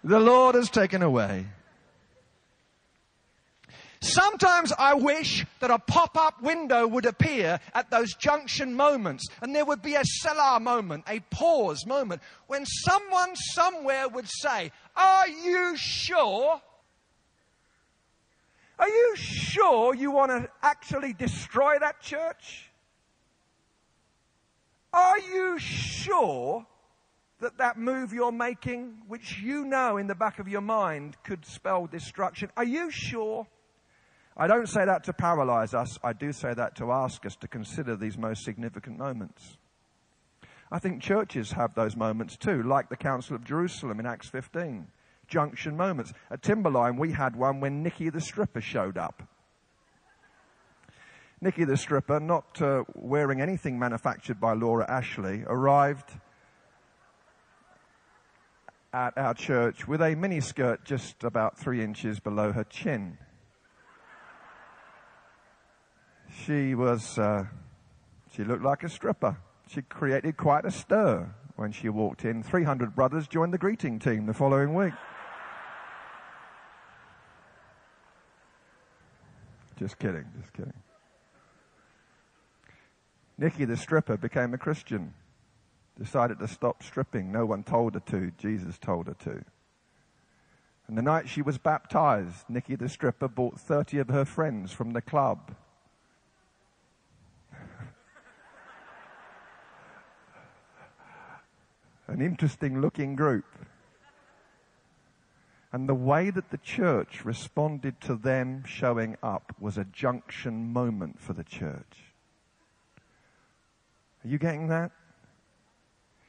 The 0.04 0.20
Lord 0.20 0.56
has 0.56 0.70
taken 0.70 1.04
away. 1.04 1.46
Sometimes 4.04 4.74
I 4.80 4.96
wish 4.96 5.46
that 5.60 5.70
a 5.70 5.78
pop-up 5.78 6.42
window 6.42 6.88
would 6.88 7.06
appear 7.06 7.60
at 7.76 7.92
those 7.92 8.16
junction 8.16 8.74
moments 8.74 9.28
and 9.42 9.56
there 9.56 9.64
would 9.64 9.84
be 9.84 9.94
a 9.94 10.04
selah 10.04 10.60
moment, 10.60 11.04
a 11.08 11.20
pause 11.30 11.86
moment 11.86 12.24
when 12.48 12.66
someone 12.66 13.36
somewhere 13.36 14.10
would 14.10 14.28
say, 14.28 14.72
are 14.96 15.28
you 15.28 15.78
sure? 15.78 16.60
Are 18.82 18.90
you 18.90 19.16
sure 19.16 19.94
you 19.94 20.10
want 20.10 20.32
to 20.32 20.50
actually 20.64 21.14
destroy 21.14 21.78
that 21.80 22.02
church? 22.02 22.72
Are 24.92 25.20
you 25.20 25.60
sure 25.60 26.66
that 27.42 27.60
that 27.60 27.78
move 27.78 28.12
you're 28.12 28.32
making, 28.32 29.04
which 29.08 29.40
you 29.40 29.66
know 29.66 29.98
in 29.98 30.08
the 30.08 30.16
back 30.16 30.40
of 30.40 30.48
your 30.48 30.62
mind 30.62 31.16
could 31.24 31.46
spell 31.46 31.86
destruction, 31.86 32.50
are 32.58 32.64
you 32.64 32.90
sure? 32.90 33.46
I 34.36 34.48
don't 34.48 34.68
say 34.68 34.84
that 34.84 35.04
to 35.04 35.14
paralyze 35.14 35.76
us. 35.76 36.00
I 36.04 36.14
do 36.14 36.32
say 36.32 36.56
that 36.56 36.76
to 36.78 36.92
ask 36.92 37.24
us 37.28 37.36
to 37.38 37.48
consider 37.48 37.96
these 37.96 38.18
most 38.18 38.44
significant 38.44 38.98
moments. 38.98 39.58
I 40.72 40.80
think 40.80 41.04
churches 41.04 41.52
have 41.52 41.76
those 41.76 41.96
moments 41.96 42.36
too, 42.36 42.64
like 42.64 42.90
the 42.90 42.98
Council 42.98 43.36
of 43.36 43.44
Jerusalem 43.44 44.00
in 44.00 44.08
Acts 44.08 44.30
15. 44.30 44.88
Junction 45.32 45.76
moments. 45.76 46.14
At 46.30 46.44
Timberline, 46.44 46.98
we 46.98 47.14
had 47.14 47.36
one 47.36 47.60
when 47.60 47.82
Nikki 47.82 48.10
the 48.10 48.22
stripper 48.22 48.62
showed 48.62 48.98
up. 48.98 49.24
Nikki 51.42 51.64
the 51.64 51.78
stripper, 51.78 52.20
not 52.20 52.62
uh, 52.62 52.84
wearing 52.94 53.42
anything 53.42 53.80
manufactured 53.80 54.40
by 54.40 54.54
Laura 54.54 54.86
Ashley, 54.88 55.44
arrived 55.48 56.12
at 58.94 59.18
our 59.18 59.34
church 59.34 59.88
with 59.88 60.02
a 60.02 60.16
miniskirt 60.16 60.84
just 60.84 61.24
about 61.24 61.58
three 61.58 61.82
inches 61.82 62.20
below 62.20 62.52
her 62.52 62.66
chin. 62.66 63.18
she 66.46 66.76
was, 66.76 67.18
uh, 67.18 67.46
she 68.36 68.44
looked 68.44 68.64
like 68.64 68.84
a 68.84 68.90
stripper. 68.90 69.38
She 69.68 69.82
created 69.82 70.38
quite 70.38 70.66
a 70.66 70.72
stir 70.72 71.34
when 71.56 71.72
she 71.72 71.90
walked 71.90 72.26
in. 72.26 72.44
300 72.44 72.96
brothers 72.96 73.28
joined 73.28 73.54
the 73.54 73.58
greeting 73.58 74.00
team 74.00 74.26
the 74.26 74.34
following 74.34 74.74
week. 74.74 74.94
Just 79.82 79.98
kidding, 79.98 80.26
just 80.40 80.54
kidding. 80.54 80.74
Nikki 83.40 83.66
the 83.66 83.76
stripper 83.76 84.16
became 84.16 84.54
a 84.54 84.58
Christian. 84.60 85.16
Decided 85.98 86.38
to 86.38 86.48
stop 86.48 86.84
stripping. 86.84 87.32
No 87.32 87.48
one 87.48 87.64
told 87.64 87.96
her 87.96 88.00
to. 88.00 88.32
Jesus 88.38 88.78
told 88.78 89.08
her 89.08 89.16
to. 89.24 89.44
And 90.88 90.96
the 90.96 91.02
night 91.02 91.28
she 91.28 91.42
was 91.42 91.58
baptized, 91.58 92.48
Nikki 92.48 92.76
the 92.76 92.90
stripper 92.90 93.28
brought 93.28 93.60
30 93.60 93.98
of 93.98 94.10
her 94.10 94.24
friends 94.24 94.72
from 94.72 94.94
the 94.94 95.02
club 95.02 95.56
an 102.08 102.22
interesting 102.22 102.82
looking 102.82 103.16
group. 103.16 103.46
And 105.74 105.88
the 105.88 105.96
way 105.96 106.30
that 106.30 106.50
the 106.52 106.58
church 106.58 107.24
responded 107.24 108.02
to 108.02 108.16
them 108.16 108.64
showing 108.66 109.16
up 109.24 109.56
was 109.60 109.78
a 109.78 109.86
junction 109.86 110.74
moment 110.74 111.20
for 111.22 111.34
the 111.34 111.46
church. 111.46 112.12
Are 114.24 114.28
you 114.28 114.38
getting 114.38 114.68
that? 114.68 114.92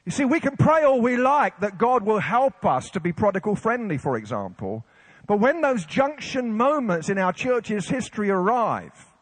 You 0.05 0.11
see, 0.11 0.25
we 0.25 0.39
can 0.39 0.57
pray 0.57 0.83
all 0.83 1.01
we 1.01 1.17
like 1.17 1.59
that 1.59 1.77
God 1.77 2.03
will 2.03 2.19
help 2.19 2.65
us 2.65 2.89
to 2.91 2.99
be 2.99 3.13
prodigal 3.13 3.55
friendly, 3.55 3.97
for 3.97 4.17
example. 4.17 4.85
But 5.27 5.39
when 5.39 5.61
those 5.61 5.85
junction 5.85 6.55
moments 6.55 7.09
in 7.09 7.17
our 7.17 7.31
church's 7.31 7.87
history 7.87 8.29
arrive, 8.29 9.13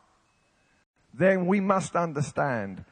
then 1.14 1.46
we 1.46 1.60
must 1.60 1.96
understand 1.96 2.84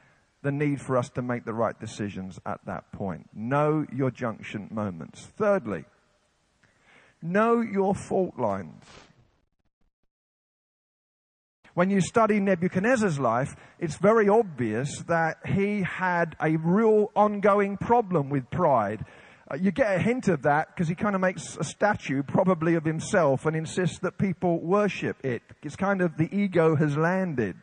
the 0.42 0.52
need 0.52 0.80
for 0.80 0.96
us 0.96 1.10
to 1.10 1.22
make 1.22 1.44
the 1.44 1.52
right 1.52 1.78
decisions 1.78 2.38
at 2.46 2.60
that 2.66 2.90
point. 2.92 3.28
Know 3.34 3.86
your 3.92 4.10
junction 4.10 4.68
moments. 4.70 5.26
Thirdly, 5.36 5.84
know 7.22 7.60
your 7.60 7.94
fault 7.94 8.38
lines. 8.38 8.84
When 11.74 11.88
you 11.90 12.00
study 12.00 12.40
Nebuchadnezzar's 12.40 13.20
life, 13.20 13.54
it's 13.78 13.96
very 13.96 14.28
obvious 14.28 15.02
that 15.06 15.38
he 15.46 15.82
had 15.82 16.36
a 16.42 16.56
real 16.56 17.10
ongoing 17.14 17.76
problem 17.76 18.28
with 18.28 18.50
pride. 18.50 19.04
Uh, 19.50 19.56
you 19.56 19.70
get 19.70 19.94
a 19.94 19.98
hint 19.98 20.28
of 20.28 20.42
that 20.42 20.68
because 20.68 20.88
he 20.88 20.94
kind 20.94 21.14
of 21.14 21.20
makes 21.20 21.56
a 21.56 21.64
statue, 21.64 22.22
probably 22.22 22.74
of 22.74 22.84
himself, 22.84 23.46
and 23.46 23.56
insists 23.56 23.98
that 24.00 24.18
people 24.18 24.58
worship 24.58 25.24
it. 25.24 25.42
It's 25.62 25.76
kind 25.76 26.00
of 26.02 26.16
the 26.16 26.28
ego 26.36 26.76
has 26.76 26.96
landed. 26.96 27.56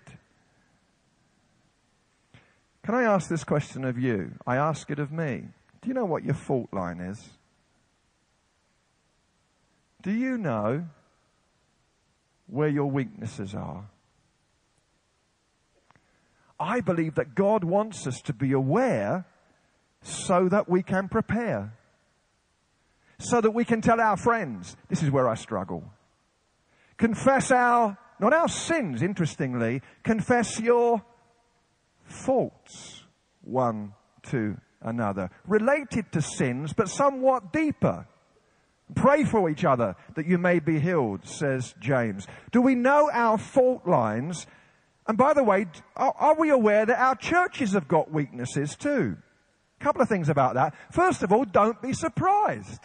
Can 2.84 2.96
I 2.96 3.04
ask 3.04 3.30
this 3.30 3.44
question 3.44 3.84
of 3.84 4.00
you? 4.00 4.32
I 4.46 4.56
ask 4.56 4.90
it 4.90 5.00
of 5.00 5.12
me. 5.12 5.44
Do 5.82 5.90
you 5.90 5.94
know 5.94 6.06
what 6.06 6.24
your 6.24 6.34
fault 6.34 6.70
line 6.72 7.02
is? 7.02 7.37
Do 10.08 10.14
you 10.14 10.38
know 10.38 10.86
where 12.46 12.70
your 12.70 12.90
weaknesses 12.90 13.54
are? 13.54 13.90
I 16.58 16.80
believe 16.80 17.16
that 17.16 17.36
God 17.36 17.66
wants 17.66 18.08
us 18.08 18.22
to 18.22 18.32
be 18.32 18.54
aware 18.54 19.26
so 20.02 20.48
that 20.48 20.70
we 20.70 20.82
can 20.82 21.10
prepare. 21.10 21.74
So 23.20 23.42
that 23.42 23.52
we 23.52 23.66
can 23.66 23.82
tell 23.82 24.00
our 24.00 24.16
friends, 24.16 24.78
this 24.88 25.04
is 25.04 25.12
where 25.12 25.28
I 25.28 25.36
struggle. 25.36 25.84
Confess 26.96 27.52
our, 27.52 27.98
not 28.18 28.32
our 28.32 28.48
sins, 28.48 29.02
interestingly, 29.02 29.82
confess 30.04 30.58
your 30.58 31.04
faults 32.06 33.04
one 33.42 33.92
to 34.30 34.56
another. 34.82 35.32
Related 35.46 36.14
to 36.14 36.22
sins, 36.22 36.72
but 36.72 36.88
somewhat 36.88 37.52
deeper. 37.52 38.08
Pray 38.96 39.24
for 39.24 39.50
each 39.50 39.66
other 39.66 39.96
that 40.16 40.26
you 40.26 40.38
may 40.38 40.60
be 40.60 40.80
healed, 40.80 41.28
says 41.28 41.76
James. 41.80 42.26
Do 42.52 42.62
we 42.62 42.76
know 42.76 43.10
our 43.12 43.38
fault 43.38 43.86
lines 43.86 44.48
and 45.08 45.18
by 45.18 45.34
the 45.34 45.44
way, 45.44 45.68
are, 45.96 46.36
we 46.36 46.50
aware 46.50 46.86
that 46.86 47.00
our 47.00 47.16
churches 47.16 47.72
have 47.72 47.88
got 47.88 48.12
weaknesses 48.12 48.76
too? 48.76 49.18
A 49.80 49.84
couple 49.84 50.02
of 50.02 50.10
things 50.10 50.28
about 50.28 50.56
that. 50.56 50.76
First 50.92 51.24
of 51.24 51.32
all, 51.32 51.46
don't 51.46 51.82
be 51.82 51.94
surprised. 51.94 52.82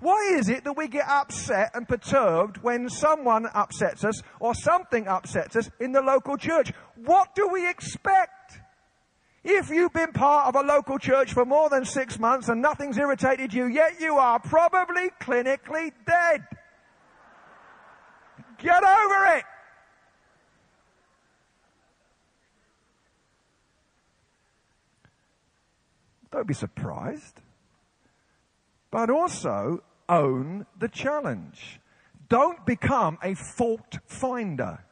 Why 0.00 0.32
is 0.32 0.48
it 0.48 0.64
that 0.64 0.76
we 0.76 0.88
get 0.88 1.06
upset 1.06 1.70
and 1.74 1.86
perturbed 1.86 2.56
when 2.62 2.88
someone 2.88 3.46
upsets 3.54 4.02
us 4.02 4.22
or 4.40 4.54
something 4.54 5.06
upsets 5.06 5.54
us 5.54 5.70
in 5.78 5.92
the 5.92 6.00
local 6.00 6.36
church? 6.36 6.72
What 6.96 7.34
do 7.34 7.48
we 7.48 7.68
expect? 7.68 8.32
If 9.42 9.70
you've 9.70 9.92
been 9.92 10.12
part 10.12 10.48
of 10.48 10.56
a 10.56 10.66
local 10.66 10.98
church 10.98 11.32
for 11.32 11.44
more 11.44 11.70
than 11.70 11.84
six 11.84 12.18
months 12.18 12.48
and 12.48 12.60
nothing's 12.60 12.98
irritated 12.98 13.54
you 13.54 13.66
yet, 13.66 14.00
you 14.00 14.16
are 14.16 14.38
probably 14.38 15.10
clinically 15.20 15.92
dead. 16.06 16.44
Get 18.58 18.82
over 18.82 19.36
it. 19.36 19.44
Don't 26.30 26.46
be 26.46 26.54
surprised. 26.54 27.40
But 28.90 29.08
also 29.08 29.82
own 30.08 30.66
the 30.78 30.88
challenge. 30.88 31.80
Don't 32.28 32.64
become 32.66 33.18
a 33.22 33.34
fault 33.34 33.98
finder. 34.06 34.84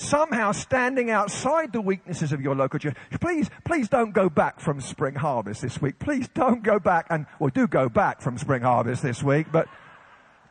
Somehow 0.00 0.52
standing 0.52 1.10
outside 1.10 1.72
the 1.72 1.80
weaknesses 1.80 2.32
of 2.32 2.40
your 2.40 2.54
local 2.54 2.78
church. 2.78 2.96
Please, 3.20 3.50
please 3.64 3.88
don't 3.88 4.12
go 4.12 4.28
back 4.28 4.58
from 4.58 4.80
spring 4.80 5.14
harvest 5.14 5.62
this 5.62 5.80
week. 5.80 5.98
Please 5.98 6.28
don't 6.28 6.62
go 6.62 6.78
back 6.78 7.06
and, 7.10 7.26
well, 7.38 7.50
do 7.50 7.66
go 7.66 7.88
back 7.88 8.20
from 8.20 8.38
spring 8.38 8.62
harvest 8.62 9.02
this 9.02 9.22
week, 9.22 9.48
but 9.52 9.68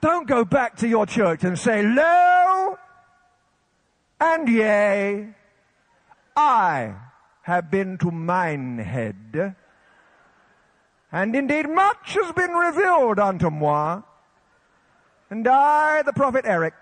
don't 0.01 0.27
go 0.27 0.45
back 0.45 0.77
to 0.77 0.87
your 0.87 1.05
church 1.05 1.43
and 1.43 1.57
say, 1.57 1.81
lo 1.81 2.77
and 4.21 4.47
yea, 4.47 5.29
I 6.35 6.95
have 7.41 7.71
been 7.71 7.97
to 7.97 8.11
Minehead 8.11 9.55
and 11.11 11.35
indeed 11.35 11.67
much 11.67 12.13
has 12.13 12.31
been 12.33 12.51
revealed 12.51 13.19
unto 13.19 13.49
moi. 13.49 14.01
And 15.29 15.47
I, 15.47 16.01
the 16.03 16.13
prophet 16.13 16.45
Eric, 16.45 16.73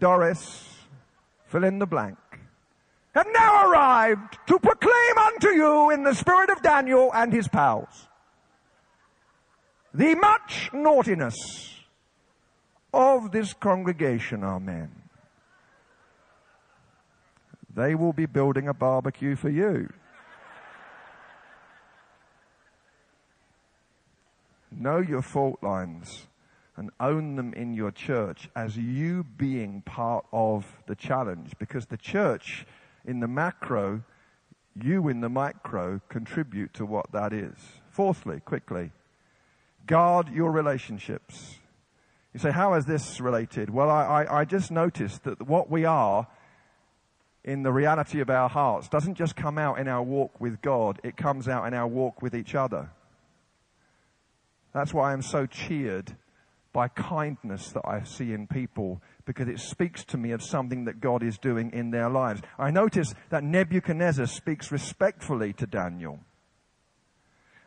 Doris, 0.00 0.78
fill 1.46 1.64
in 1.64 1.78
the 1.78 1.86
blank, 1.86 2.18
have 3.14 3.26
now 3.32 3.70
arrived 3.70 4.38
to 4.48 4.58
proclaim 4.58 5.18
unto 5.18 5.48
you 5.50 5.90
in 5.90 6.02
the 6.02 6.14
spirit 6.14 6.50
of 6.50 6.62
Daniel 6.62 7.12
and 7.14 7.32
his 7.32 7.46
pals 7.46 8.08
the 9.92 10.14
much 10.14 10.70
naughtiness 10.72 11.34
of 12.92 13.32
this 13.32 13.52
congregation. 13.52 14.44
Amen. 14.44 14.90
They 17.74 17.94
will 17.94 18.12
be 18.12 18.26
building 18.26 18.68
a 18.68 18.74
barbecue 18.74 19.36
for 19.36 19.48
you. 19.48 19.92
Know 24.72 24.98
your 24.98 25.22
fault 25.22 25.62
lines 25.62 26.26
and 26.80 26.90
own 26.98 27.36
them 27.36 27.52
in 27.52 27.74
your 27.74 27.90
church 27.90 28.48
as 28.56 28.74
you 28.74 29.22
being 29.36 29.82
part 29.82 30.24
of 30.32 30.64
the 30.86 30.94
challenge 30.94 31.52
because 31.58 31.84
the 31.84 31.96
church 31.98 32.64
in 33.04 33.20
the 33.20 33.28
macro, 33.28 34.02
you 34.74 35.06
in 35.08 35.20
the 35.20 35.28
micro 35.28 36.00
contribute 36.08 36.72
to 36.72 36.86
what 36.86 37.12
that 37.12 37.34
is. 37.34 37.54
Fourthly, 37.90 38.40
quickly, 38.40 38.92
guard 39.86 40.30
your 40.30 40.50
relationships. 40.50 41.56
You 42.32 42.40
say, 42.40 42.50
how 42.50 42.72
is 42.72 42.86
this 42.86 43.20
related? 43.20 43.68
Well, 43.68 43.90
I, 43.90 44.22
I, 44.22 44.40
I 44.40 44.44
just 44.46 44.70
noticed 44.70 45.24
that 45.24 45.46
what 45.46 45.70
we 45.70 45.84
are 45.84 46.28
in 47.44 47.62
the 47.62 47.72
reality 47.72 48.20
of 48.20 48.30
our 48.30 48.48
hearts 48.48 48.88
doesn't 48.88 49.16
just 49.16 49.36
come 49.36 49.58
out 49.58 49.78
in 49.78 49.86
our 49.86 50.02
walk 50.02 50.40
with 50.40 50.62
God, 50.62 50.98
it 51.04 51.18
comes 51.18 51.46
out 51.46 51.66
in 51.66 51.74
our 51.74 51.86
walk 51.86 52.22
with 52.22 52.34
each 52.34 52.54
other. 52.54 52.88
That's 54.72 54.94
why 54.94 55.12
I'm 55.12 55.22
so 55.22 55.44
cheered 55.44 56.16
by 56.72 56.88
kindness 56.88 57.72
that 57.72 57.82
I 57.84 58.04
see 58.04 58.32
in 58.32 58.46
people 58.46 59.02
because 59.24 59.48
it 59.48 59.58
speaks 59.58 60.04
to 60.06 60.16
me 60.16 60.32
of 60.32 60.42
something 60.42 60.84
that 60.84 61.00
God 61.00 61.22
is 61.22 61.38
doing 61.38 61.70
in 61.72 61.90
their 61.90 62.08
lives. 62.08 62.42
I 62.58 62.70
notice 62.70 63.14
that 63.30 63.44
Nebuchadnezzar 63.44 64.26
speaks 64.26 64.70
respectfully 64.70 65.52
to 65.54 65.66
Daniel. 65.66 66.20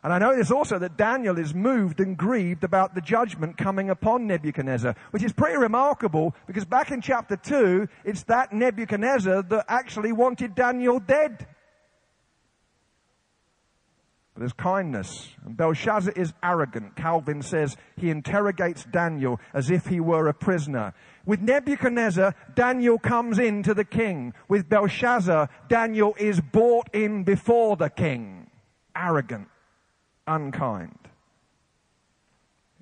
And 0.04 0.12
I 0.12 0.18
notice 0.18 0.50
also 0.50 0.78
that 0.80 0.98
Daniel 0.98 1.38
is 1.38 1.54
moved 1.54 1.98
and 1.98 2.14
grieved 2.14 2.62
about 2.62 2.94
the 2.94 3.00
judgment 3.00 3.56
coming 3.56 3.88
upon 3.88 4.26
Nebuchadnezzar, 4.26 4.94
which 5.12 5.22
is 5.22 5.32
pretty 5.32 5.56
remarkable 5.56 6.34
because 6.46 6.66
back 6.66 6.90
in 6.90 7.00
chapter 7.00 7.36
2, 7.36 7.88
it's 8.04 8.24
that 8.24 8.52
Nebuchadnezzar 8.52 9.42
that 9.44 9.64
actually 9.66 10.12
wanted 10.12 10.54
Daniel 10.54 11.00
dead. 11.00 11.46
But 14.34 14.40
there's 14.40 14.52
kindness. 14.52 15.28
And 15.44 15.56
Belshazzar 15.56 16.12
is 16.16 16.32
arrogant. 16.42 16.96
Calvin 16.96 17.40
says 17.40 17.76
he 17.96 18.10
interrogates 18.10 18.84
Daniel 18.84 19.40
as 19.52 19.70
if 19.70 19.86
he 19.86 20.00
were 20.00 20.26
a 20.26 20.34
prisoner. 20.34 20.92
With 21.24 21.40
Nebuchadnezzar, 21.40 22.34
Daniel 22.54 22.98
comes 22.98 23.38
in 23.38 23.62
to 23.62 23.74
the 23.74 23.84
king. 23.84 24.34
With 24.48 24.68
Belshazzar, 24.68 25.48
Daniel 25.68 26.16
is 26.18 26.40
brought 26.40 26.92
in 26.92 27.22
before 27.22 27.76
the 27.76 27.88
king. 27.88 28.50
Arrogant, 28.96 29.48
unkind. 30.26 30.98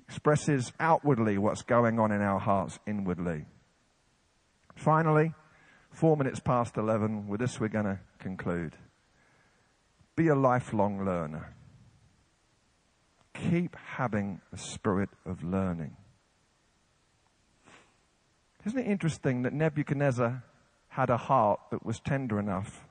Expresses 0.07 0.73
outwardly 0.79 1.37
what's 1.37 1.61
going 1.61 1.99
on 1.99 2.11
in 2.11 2.21
our 2.21 2.39
hearts 2.39 2.79
inwardly. 2.87 3.45
Finally, 4.75 5.33
four 5.91 6.17
minutes 6.17 6.39
past 6.39 6.77
11, 6.77 7.27
with 7.27 7.39
this 7.39 7.59
we're 7.59 7.67
going 7.67 7.85
to 7.85 7.99
conclude. 8.17 8.75
Be 10.15 10.27
a 10.27 10.35
lifelong 10.35 11.03
learner. 11.03 11.55
Keep 13.33 13.75
having 13.75 14.41
a 14.51 14.57
spirit 14.57 15.09
of 15.25 15.43
learning. 15.43 15.97
Isn't 18.65 18.79
it 18.79 18.87
interesting 18.87 19.41
that 19.41 19.53
Nebuchadnezzar 19.53 20.43
had 20.89 21.09
a 21.09 21.17
heart 21.17 21.59
that 21.71 21.85
was 21.85 21.99
tender 21.99 22.39
enough 22.39 22.85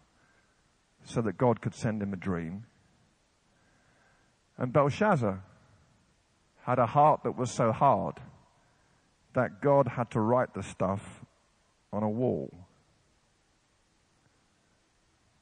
so 1.05 1.23
that 1.23 1.39
God 1.39 1.61
could 1.61 1.75
send 1.75 2.03
him 2.03 2.13
a 2.13 2.17
dream? 2.17 2.65
And 4.59 4.73
Belshazzar 4.73 5.43
had 6.65 6.79
a 6.79 6.87
heart 6.87 7.23
that 7.25 7.37
was 7.39 7.51
so 7.51 7.73
hard 7.73 8.17
that 9.35 9.63
God 9.63 9.89
had 9.89 10.11
to 10.11 10.21
write 10.21 10.55
the 10.55 10.63
stuff 10.63 11.25
on 11.93 12.03
a 12.03 12.09
wall. 12.09 12.53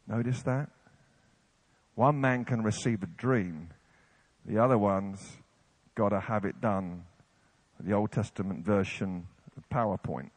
Notice 0.07 0.43
that? 0.43 0.71
One 2.01 2.19
man 2.19 2.47
can 2.47 2.63
receive 2.63 3.03
a 3.03 3.07
dream, 3.07 3.69
the 4.47 4.57
other 4.57 4.79
one's 4.79 5.37
got 5.95 6.09
to 6.09 6.21
have 6.21 6.47
it 6.47 6.59
done. 6.59 7.05
The 7.79 7.93
Old 7.93 8.11
Testament 8.11 8.65
version 8.65 9.27
of 9.55 9.69
PowerPoint. 9.69 10.31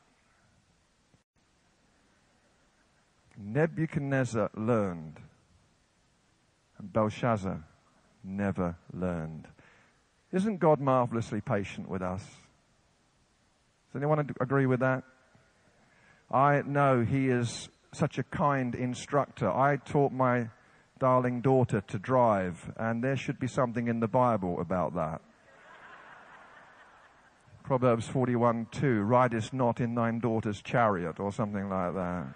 Nebuchadnezzar 3.37 4.49
learned, 4.57 5.21
and 6.79 6.91
Belshazzar 6.91 7.63
never 8.25 8.75
learned. 8.91 9.47
Isn't 10.33 10.57
God 10.57 10.81
marvelously 10.81 11.39
patient 11.39 11.87
with 11.87 12.01
us? 12.01 12.25
Does 13.87 14.01
anyone 14.01 14.19
agree 14.41 14.65
with 14.65 14.81
that? 14.81 15.05
I 16.29 16.61
know 16.63 17.05
He 17.05 17.29
is 17.29 17.69
such 17.93 18.17
a 18.17 18.23
kind 18.23 18.75
instructor. 18.75 19.49
I 19.49 19.77
taught 19.77 20.11
my 20.11 20.49
darling 21.03 21.41
daughter 21.41 21.81
to 21.81 21.99
drive, 21.99 22.71
and 22.77 23.03
there 23.03 23.17
should 23.17 23.37
be 23.37 23.45
something 23.45 23.89
in 23.89 23.99
the 23.99 24.07
Bible 24.07 24.61
about 24.61 24.95
that. 24.95 25.19
Proverbs 27.61 28.07
41 28.07 28.67
2, 28.71 29.01
ridest 29.01 29.51
not 29.51 29.81
in 29.81 29.95
thine 29.95 30.19
daughter's 30.19 30.61
chariot, 30.61 31.19
or 31.19 31.33
something 31.33 31.67
like 31.67 31.93
that. 31.95 32.27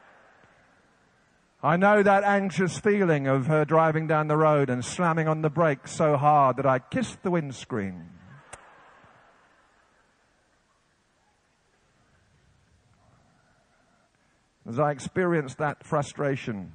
I 1.64 1.78
know 1.78 2.04
that 2.04 2.26
anxious 2.26 2.78
feeling 2.78 3.26
of 3.26 3.48
her 3.48 3.64
driving 3.64 4.06
down 4.06 4.28
the 4.28 4.36
road 4.36 4.70
and 4.70 4.84
slamming 4.84 5.30
on 5.30 5.44
the 5.44 5.50
brakes 5.50 5.96
so 5.96 6.18
hard 6.18 6.58
that 6.58 6.66
I 6.66 6.80
kissed 6.80 7.24
the 7.24 7.32
windscreen. 7.32 8.10
As 14.68 14.78
I 14.78 14.92
experienced 14.92 15.58
that 15.60 15.86
frustration 15.86 16.74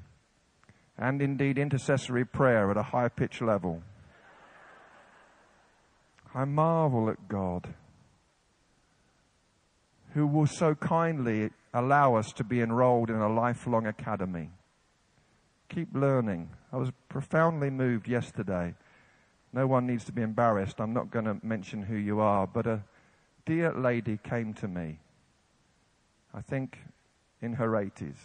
and 1.03 1.21
indeed 1.21 1.59
intercessory 1.59 2.25
prayer 2.25 2.71
at 2.71 2.77
a 2.77 2.83
high 2.83 3.09
pitch 3.09 3.41
level, 3.41 3.83
I 6.35 6.45
marvel 6.45 7.11
at 7.11 7.29
God 7.29 7.75
who 10.15 10.27
will 10.27 10.47
so 10.47 10.75
kindly 10.75 11.51
allow 11.75 12.15
us 12.15 12.33
to 12.33 12.45
be 12.45 12.61
enrolled 12.61 13.11
in 13.11 13.17
a 13.17 13.33
lifelong 13.33 13.87
academy 13.87 14.51
keep 15.75 15.89
learning. 15.95 16.51
I 16.73 16.77
was 16.77 16.91
profoundly 17.09 17.71
moved 17.71 18.09
yesterday. 18.09 18.75
No 19.53 19.67
one 19.67 19.87
needs 19.87 20.05
to 20.05 20.13
be 20.13 20.23
embarrassed. 20.23 20.81
I'm 20.81 20.93
not 20.93 21.11
going 21.11 21.25
to 21.25 21.39
mention 21.43 21.83
who 21.83 21.97
you 21.97 22.21
are, 22.21 22.47
but 22.47 22.67
a 22.67 22.83
dear 23.47 23.73
lady 23.73 24.19
came 24.23 24.55
to 24.55 24.69
me, 24.69 24.99
I 26.35 26.41
think 26.41 26.79
in 27.41 27.55
her 27.55 27.71
80s, 27.71 28.17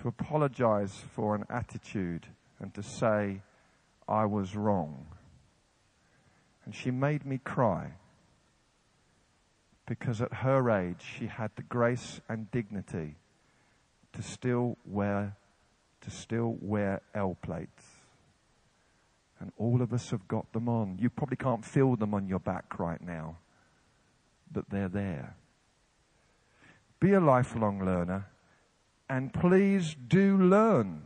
to 0.00 0.08
apologize 0.08 1.02
for 1.14 1.34
an 1.34 1.44
attitude 1.50 2.26
and 2.58 2.72
to 2.74 2.82
say 2.82 3.42
I 4.08 4.24
was 4.24 4.56
wrong. 4.56 5.06
And 6.64 6.74
she 6.74 6.90
made 6.90 7.26
me 7.26 7.38
cry 7.38 7.92
because 9.86 10.20
at 10.20 10.32
her 10.32 10.70
age 10.70 11.02
she 11.18 11.26
had 11.26 11.50
the 11.56 11.62
grace 11.62 12.20
and 12.28 12.50
dignity 12.50 13.16
to 14.12 14.22
still 14.22 14.76
wear 14.84 15.36
to 16.02 16.10
still 16.10 16.56
wear 16.62 17.02
L 17.14 17.36
plates. 17.42 17.84
And 19.38 19.52
all 19.58 19.82
of 19.82 19.92
us 19.92 20.10
have 20.10 20.26
got 20.28 20.50
them 20.52 20.66
on. 20.68 20.96
You 20.98 21.10
probably 21.10 21.36
can't 21.36 21.64
feel 21.64 21.96
them 21.96 22.14
on 22.14 22.26
your 22.26 22.38
back 22.38 22.78
right 22.78 23.00
now, 23.02 23.36
but 24.50 24.70
they're 24.70 24.88
there. 24.88 25.34
Be 27.00 27.12
a 27.12 27.20
lifelong 27.20 27.84
learner, 27.84 28.26
and 29.10 29.34
please 29.34 29.94
do 30.08 30.38
learn 30.38 31.02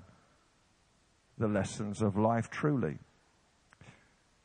the 1.39 1.49
lessons 1.49 2.01
of 2.01 2.17
life 2.17 2.49
truly. 2.51 2.99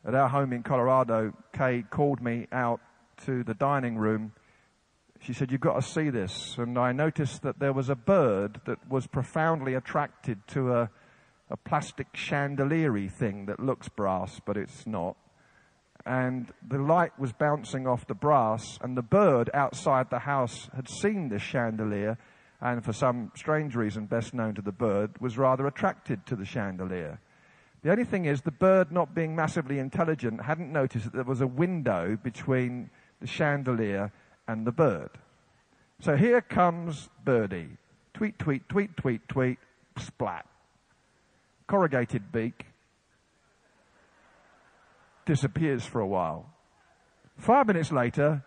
At 0.03 0.15
our 0.15 0.29
home 0.29 0.53
in 0.53 0.63
Colorado, 0.63 1.33
Kay 1.53 1.83
called 1.91 2.21
me 2.21 2.47
out 2.51 2.79
to 3.25 3.43
the 3.43 3.53
dining 3.53 3.97
room 3.97 4.31
she 5.21 5.33
said, 5.33 5.51
You've 5.51 5.61
got 5.61 5.75
to 5.75 5.81
see 5.81 6.09
this. 6.09 6.55
And 6.57 6.77
I 6.77 6.91
noticed 6.91 7.41
that 7.41 7.59
there 7.59 7.73
was 7.73 7.89
a 7.89 7.95
bird 7.95 8.61
that 8.65 8.89
was 8.89 9.07
profoundly 9.07 9.73
attracted 9.73 10.47
to 10.49 10.73
a, 10.73 10.89
a 11.49 11.57
plastic 11.57 12.07
chandelier 12.13 13.09
thing 13.09 13.45
that 13.47 13.59
looks 13.59 13.89
brass, 13.89 14.39
but 14.45 14.57
it's 14.57 14.87
not. 14.87 15.17
And 16.05 16.53
the 16.65 16.77
light 16.77 17.19
was 17.19 17.33
bouncing 17.33 17.85
off 17.85 18.07
the 18.07 18.13
brass, 18.13 18.79
and 18.81 18.95
the 18.95 19.01
bird 19.01 19.49
outside 19.53 20.09
the 20.09 20.19
house 20.19 20.69
had 20.73 20.89
seen 20.89 21.27
this 21.27 21.41
chandelier, 21.41 22.17
and 22.61 22.83
for 22.83 22.93
some 22.93 23.31
strange 23.35 23.75
reason, 23.75 24.05
best 24.05 24.33
known 24.33 24.53
to 24.55 24.61
the 24.61 24.71
bird, 24.71 25.11
was 25.21 25.37
rather 25.37 25.65
attracted 25.67 26.25
to 26.25 26.35
the 26.35 26.45
chandelier. 26.45 27.19
The 27.81 27.91
only 27.91 28.03
thing 28.03 28.25
is, 28.25 28.41
the 28.41 28.51
bird, 28.51 28.91
not 28.91 29.15
being 29.15 29.35
massively 29.35 29.79
intelligent, 29.79 30.41
hadn't 30.43 30.71
noticed 30.71 31.05
that 31.05 31.13
there 31.13 31.23
was 31.23 31.39
a 31.39 31.47
window 31.47 32.17
between 32.21 32.89
the 33.21 33.27
chandelier 33.27 34.11
and 34.47 34.67
the 34.67 34.71
bird. 34.73 35.11
So 36.01 36.17
here 36.17 36.41
comes 36.41 37.09
Birdie. 37.23 37.77
Tweet, 38.13 38.37
tweet, 38.37 38.67
tweet, 38.67 38.97
tweet, 38.97 39.27
tweet, 39.29 39.59
splat. 39.97 40.45
Corrugated 41.67 42.31
beak. 42.31 42.65
Disappears 45.25 45.85
for 45.85 46.01
a 46.01 46.07
while. 46.07 46.53
Five 47.37 47.67
minutes 47.67 47.91
later, 47.91 48.43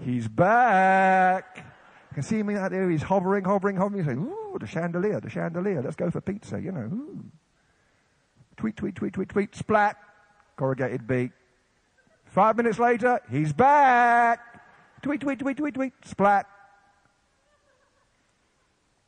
he's 0.00 0.26
back. 0.26 1.71
You 2.12 2.14
can 2.16 2.24
see 2.24 2.40
him 2.40 2.50
out 2.50 2.72
there. 2.72 2.90
He's 2.90 3.02
hovering, 3.02 3.44
hovering, 3.44 3.74
hovering. 3.74 4.04
He's 4.04 4.06
saying, 4.06 4.18
ooh, 4.18 4.58
the 4.60 4.66
chandelier, 4.66 5.18
the 5.18 5.30
chandelier. 5.30 5.80
Let's 5.80 5.96
go 5.96 6.10
for 6.10 6.20
pizza, 6.20 6.60
you 6.60 6.70
know. 6.70 6.82
Ooh. 6.82 7.24
Tweet, 8.58 8.76
tweet, 8.76 8.94
tweet, 8.94 9.14
tweet, 9.14 9.30
tweet, 9.30 9.54
splat. 9.56 9.96
Corrugated 10.56 11.06
beak. 11.06 11.30
Five 12.26 12.58
minutes 12.58 12.78
later, 12.78 13.18
he's 13.30 13.54
back. 13.54 14.40
Tweet, 15.00 15.22
tweet, 15.22 15.38
tweet, 15.38 15.56
tweet, 15.56 15.72
tweet, 15.72 15.92
splat. 16.04 16.46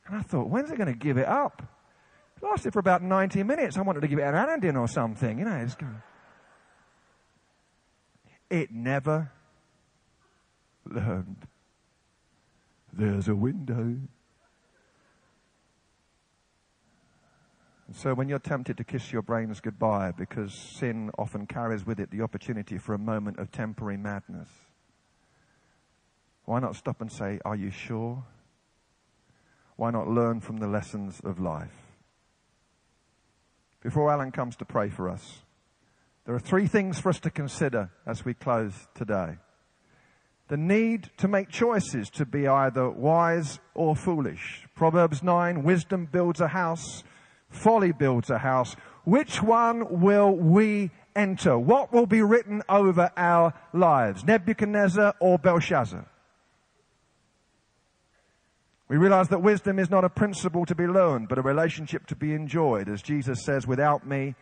And 0.07 0.17
I 0.17 0.21
thought, 0.23 0.49
when's 0.49 0.71
it 0.71 0.77
going 0.77 0.91
to 0.91 0.97
give 0.97 1.19
it 1.19 1.27
up? 1.27 1.61
It 2.37 2.43
lasted 2.43 2.73
for 2.73 2.79
about 2.79 3.03
90 3.03 3.43
minutes. 3.43 3.77
I 3.77 3.81
wanted 3.81 4.01
to 4.01 4.07
give 4.07 4.17
it 4.17 4.23
an 4.23 4.33
Anadin 4.33 4.79
or 4.79 4.87
something, 4.87 5.37
you 5.37 5.45
know. 5.45 5.57
It's 5.57 5.75
going 5.75 6.01
it 8.49 8.71
never 8.71 9.31
learned. 10.85 11.45
There's 12.97 13.27
a 13.27 13.35
window. 13.35 13.97
So 17.93 18.13
when 18.13 18.29
you're 18.29 18.39
tempted 18.39 18.77
to 18.77 18.85
kiss 18.85 19.11
your 19.11 19.21
brains 19.21 19.59
goodbye 19.59 20.13
because 20.17 20.53
sin 20.53 21.11
often 21.17 21.45
carries 21.45 21.85
with 21.85 21.99
it 21.99 22.09
the 22.09 22.21
opportunity 22.21 22.77
for 22.77 22.93
a 22.93 22.97
moment 22.97 23.37
of 23.37 23.51
temporary 23.51 23.97
madness, 23.97 24.47
why 26.45 26.59
not 26.59 26.77
stop 26.77 27.01
and 27.01 27.11
say, 27.11 27.39
Are 27.43 27.55
you 27.55 27.69
sure? 27.69 28.23
Why 29.75 29.91
not 29.91 30.07
learn 30.07 30.39
from 30.39 30.57
the 30.57 30.67
lessons 30.67 31.19
of 31.25 31.37
life? 31.37 31.75
Before 33.81 34.09
Alan 34.09 34.31
comes 34.31 34.55
to 34.57 34.65
pray 34.65 34.89
for 34.89 35.09
us, 35.09 35.41
there 36.25 36.33
are 36.33 36.39
three 36.39 36.67
things 36.67 36.97
for 36.97 37.09
us 37.09 37.19
to 37.19 37.29
consider 37.29 37.91
as 38.05 38.23
we 38.23 38.33
close 38.33 38.87
today. 38.95 39.35
The 40.47 40.57
need 40.57 41.09
to 41.17 41.27
make 41.27 41.49
choices 41.49 42.09
to 42.11 42.25
be 42.25 42.47
either 42.47 42.89
wise 42.89 43.59
or 43.73 43.95
foolish. 43.95 44.67
Proverbs 44.75 45.23
9, 45.23 45.63
wisdom 45.63 46.07
builds 46.11 46.39
a 46.39 46.47
house, 46.47 47.03
folly 47.49 47.91
builds 47.91 48.29
a 48.29 48.37
house. 48.37 48.75
Which 49.05 49.41
one 49.41 50.01
will 50.01 50.31
we 50.31 50.91
enter? 51.15 51.57
What 51.57 51.91
will 51.91 52.05
be 52.05 52.21
written 52.21 52.61
over 52.69 53.11
our 53.17 53.53
lives? 53.73 54.23
Nebuchadnezzar 54.23 55.15
or 55.19 55.39
Belshazzar? 55.39 56.05
We 58.87 58.97
realize 58.97 59.29
that 59.29 59.41
wisdom 59.41 59.79
is 59.79 59.89
not 59.89 60.05
a 60.05 60.09
principle 60.09 60.65
to 60.67 60.75
be 60.75 60.85
learned, 60.85 61.27
but 61.27 61.39
a 61.39 61.41
relationship 61.41 62.05
to 62.07 62.15
be 62.15 62.33
enjoyed. 62.33 62.87
As 62.87 63.01
Jesus 63.01 63.43
says, 63.43 63.65
without 63.65 64.05
me, 64.05 64.35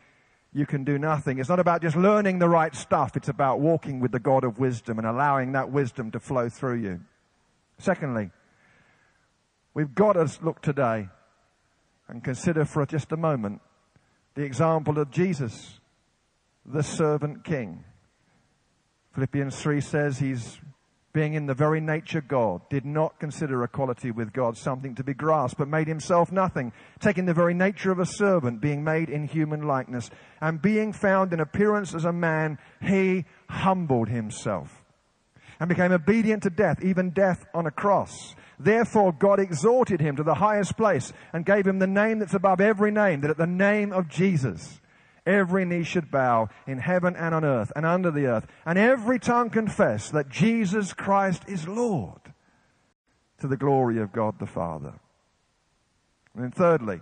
you 0.54 0.66
can 0.66 0.84
do 0.84 1.00
nothing. 1.00 1.40
It's 1.40 1.50
not 1.50 1.60
about 1.60 1.82
just 1.82 1.96
learning 1.96 2.40
the 2.40 2.50
right 2.50 2.76
stuff. 2.76 3.18
It's 3.18 3.30
about 3.30 3.60
walking 3.60 4.00
with 4.00 4.12
the 4.12 4.20
God 4.20 4.44
of 4.44 4.60
wisdom 4.60 5.00
and 5.00 5.08
allowing 5.08 5.54
that 5.54 5.72
wisdom 5.72 6.12
to 6.12 6.20
flow 6.20 6.48
through 6.48 6.76
you. 6.76 7.02
Secondly, 7.80 8.30
we've 9.74 9.96
got 9.96 10.14
to 10.14 10.30
look 10.44 10.62
today 10.62 11.10
and 12.08 12.24
consider 12.24 12.66
for 12.66 12.86
just 12.86 13.12
a 13.12 13.18
moment 13.18 13.62
the 14.36 14.44
example 14.44 15.00
of 15.00 15.10
Jesus, 15.10 15.80
the 16.66 16.84
servant 16.84 17.44
king. 17.44 17.84
Philippians 19.14 19.60
3 19.60 19.82
says 19.82 20.20
he's 20.20 20.60
being 21.14 21.36
in 21.36 21.46
the 21.46 21.54
very 21.54 21.80
nature 21.80 22.22
God, 22.22 22.68
did 22.70 22.86
not 22.86 23.20
consider 23.20 23.64
equality 23.64 24.10
with 24.10 24.34
God 24.34 24.58
something 24.58 24.96
to 24.96 25.04
be 25.04 25.14
grasped, 25.14 25.60
but 25.60 25.68
made 25.68 25.88
himself 25.88 26.32
nothing, 26.32 26.74
taking 27.00 27.26
the 27.26 27.34
very 27.34 27.54
nature 27.54 27.92
of 27.92 28.00
a 28.00 28.06
servant, 28.06 28.62
being 28.62 28.84
made 28.84 29.10
in 29.10 29.28
human 29.28 29.62
likeness, 29.62 30.10
and 30.42 30.62
being 30.62 30.92
found 30.92 31.32
in 31.32 31.40
appearance 31.40 31.94
as 31.94 32.06
a 32.06 32.12
man, 32.12 32.58
he 32.82 33.26
humbled 33.48 34.10
himself 34.10 34.84
and 35.60 35.70
became 35.70 35.92
obedient 35.92 36.44
to 36.44 36.50
death, 36.50 36.84
even 36.84 37.12
death 37.12 37.46
on 37.54 37.68
a 37.68 37.72
cross. 37.72 38.36
Therefore 38.60 39.14
God 39.14 39.40
exalted 39.40 40.02
him 40.02 40.16
to 40.16 40.24
the 40.24 40.34
highest 40.36 40.76
place 40.76 41.14
and 41.32 41.46
gave 41.46 41.68
him 41.68 41.80
the 41.80 41.88
name 41.88 42.20
that's 42.20 42.34
above 42.34 42.60
every 42.60 42.92
name, 42.92 43.22
that 43.22 43.30
at 43.30 43.38
the 43.38 43.48
name 43.48 43.94
of 43.94 44.10
Jesus, 44.10 44.82
Every 45.26 45.64
knee 45.64 45.84
should 45.84 46.12
bow 46.12 46.50
in 46.68 46.80
heaven 46.80 47.16
and 47.16 47.34
on 47.34 47.46
earth 47.46 47.72
and 47.76 47.86
under 47.86 48.12
the 48.12 48.26
earth, 48.26 48.48
and 48.66 48.78
every 48.78 49.20
tongue 49.20 49.50
confess 49.50 50.10
that 50.10 50.30
Jesus 50.30 50.94
Christ 50.94 51.44
is 51.48 51.68
Lord 51.68 52.34
to 53.40 53.48
the 53.48 53.58
glory 53.58 54.00
of 54.00 54.12
God 54.12 54.40
the 54.40 54.46
Father. 54.46 54.94
And 56.34 56.44
then 56.44 56.52
thirdly, 56.52 57.00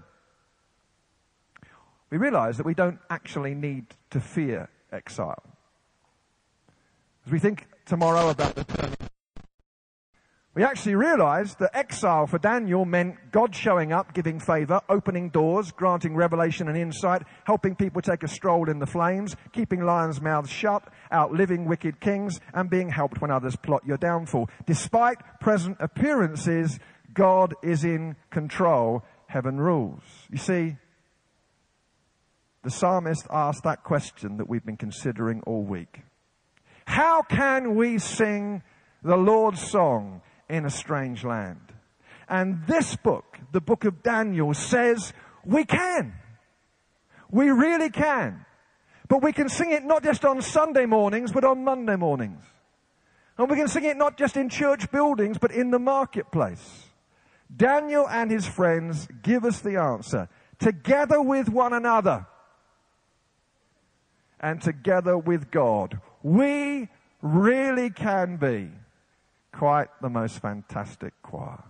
we 2.10 2.18
realize 2.18 2.58
that 2.58 2.66
we 2.66 2.74
don't 2.74 3.00
actually 3.10 3.56
need 3.56 3.86
to 4.12 4.20
fear 4.20 4.70
exile. 4.92 5.44
As 7.26 7.32
we 7.32 7.40
think 7.40 7.68
tomorrow 7.86 8.30
about 8.30 8.56
the 8.56 8.66
we 10.54 10.64
actually 10.64 10.96
realized 10.96 11.60
that 11.60 11.74
exile 11.74 12.28
for 12.28 12.38
Daniel 12.38 12.84
meant 12.84 13.16
God 13.32 13.56
showing 13.56 13.94
up, 13.94 14.14
giving 14.14 14.38
favor, 14.38 14.82
opening 14.90 15.30
doors, 15.30 15.72
granting 15.72 16.14
revelation 16.14 16.68
and 16.68 16.78
insight, 16.78 17.22
helping 17.46 17.74
people 17.74 18.02
take 18.02 18.22
a 18.24 18.28
stroll 18.28 18.70
in 18.70 18.80
the 18.80 18.86
flames, 18.86 19.38
keeping 19.54 19.86
lions' 19.86 20.20
mouths 20.20 20.50
shut, 20.50 20.84
outliving 21.14 21.66
wicked 21.66 22.02
kings, 22.02 22.42
and 22.54 22.70
being 22.70 22.90
helped 22.90 23.22
when 23.22 23.32
others 23.32 23.56
plot 23.56 23.86
your 23.86 23.96
downfall. 23.96 24.50
Despite 24.66 25.20
present 25.40 25.78
appearances, 25.80 26.80
God 27.14 27.54
is 27.64 27.86
in 27.86 28.18
control. 28.30 29.04
Heaven 29.28 29.58
rules. 29.58 30.04
You 30.30 30.38
see, 30.38 30.76
the 32.64 32.70
psalmist 32.70 33.26
asked 33.32 33.64
that 33.64 33.86
question 33.86 34.36
that 34.36 34.50
we've 34.50 34.66
been 34.66 34.76
considering 34.76 35.42
all 35.48 35.64
week. 35.64 36.02
How 36.84 37.22
can 37.22 37.76
we 37.76 37.98
sing 38.00 38.64
the 39.02 39.16
Lord's 39.16 39.66
song 39.66 40.22
in 40.52 40.66
a 40.66 40.70
strange 40.70 41.24
land. 41.24 41.72
And 42.28 42.68
this 42.68 42.96
book, 42.98 43.40
the 43.52 43.62
book 43.62 43.86
of 43.86 44.04
Daniel, 44.04 44.54
says 44.54 45.14
we 45.46 45.64
can. 45.66 46.14
We 47.32 47.50
really 47.50 47.90
can. 47.90 48.46
But 49.08 49.24
we 49.24 49.34
can 49.34 49.50
sing 49.50 49.72
it 49.72 49.84
not 49.84 50.04
just 50.04 50.24
on 50.26 50.42
Sunday 50.42 50.86
mornings, 50.86 51.32
but 51.32 51.44
on 51.44 51.64
Monday 51.64 51.96
mornings. 51.96 52.44
And 53.38 53.50
we 53.50 53.56
can 53.56 53.70
sing 53.70 53.86
it 53.86 53.98
not 53.98 54.18
just 54.18 54.38
in 54.38 54.50
church 54.50 54.92
buildings, 54.92 55.38
but 55.38 55.52
in 55.52 55.72
the 55.72 55.80
marketplace. 55.80 56.86
Daniel 57.54 58.08
and 58.08 58.30
his 58.30 58.46
friends 58.46 59.08
give 59.24 59.46
us 59.46 59.62
the 59.62 59.78
answer. 59.78 60.30
Together 60.60 61.22
with 61.22 61.50
one 61.50 61.74
another 61.74 62.28
and 64.40 64.62
together 64.62 65.18
with 65.18 65.50
God, 65.50 66.00
we 66.24 66.90
really 67.22 67.90
can 67.90 68.38
be 68.38 68.70
quite 69.54 69.90
the 70.02 70.10
most 70.10 70.40
fantastic 70.40 71.14
choir. 71.22 71.64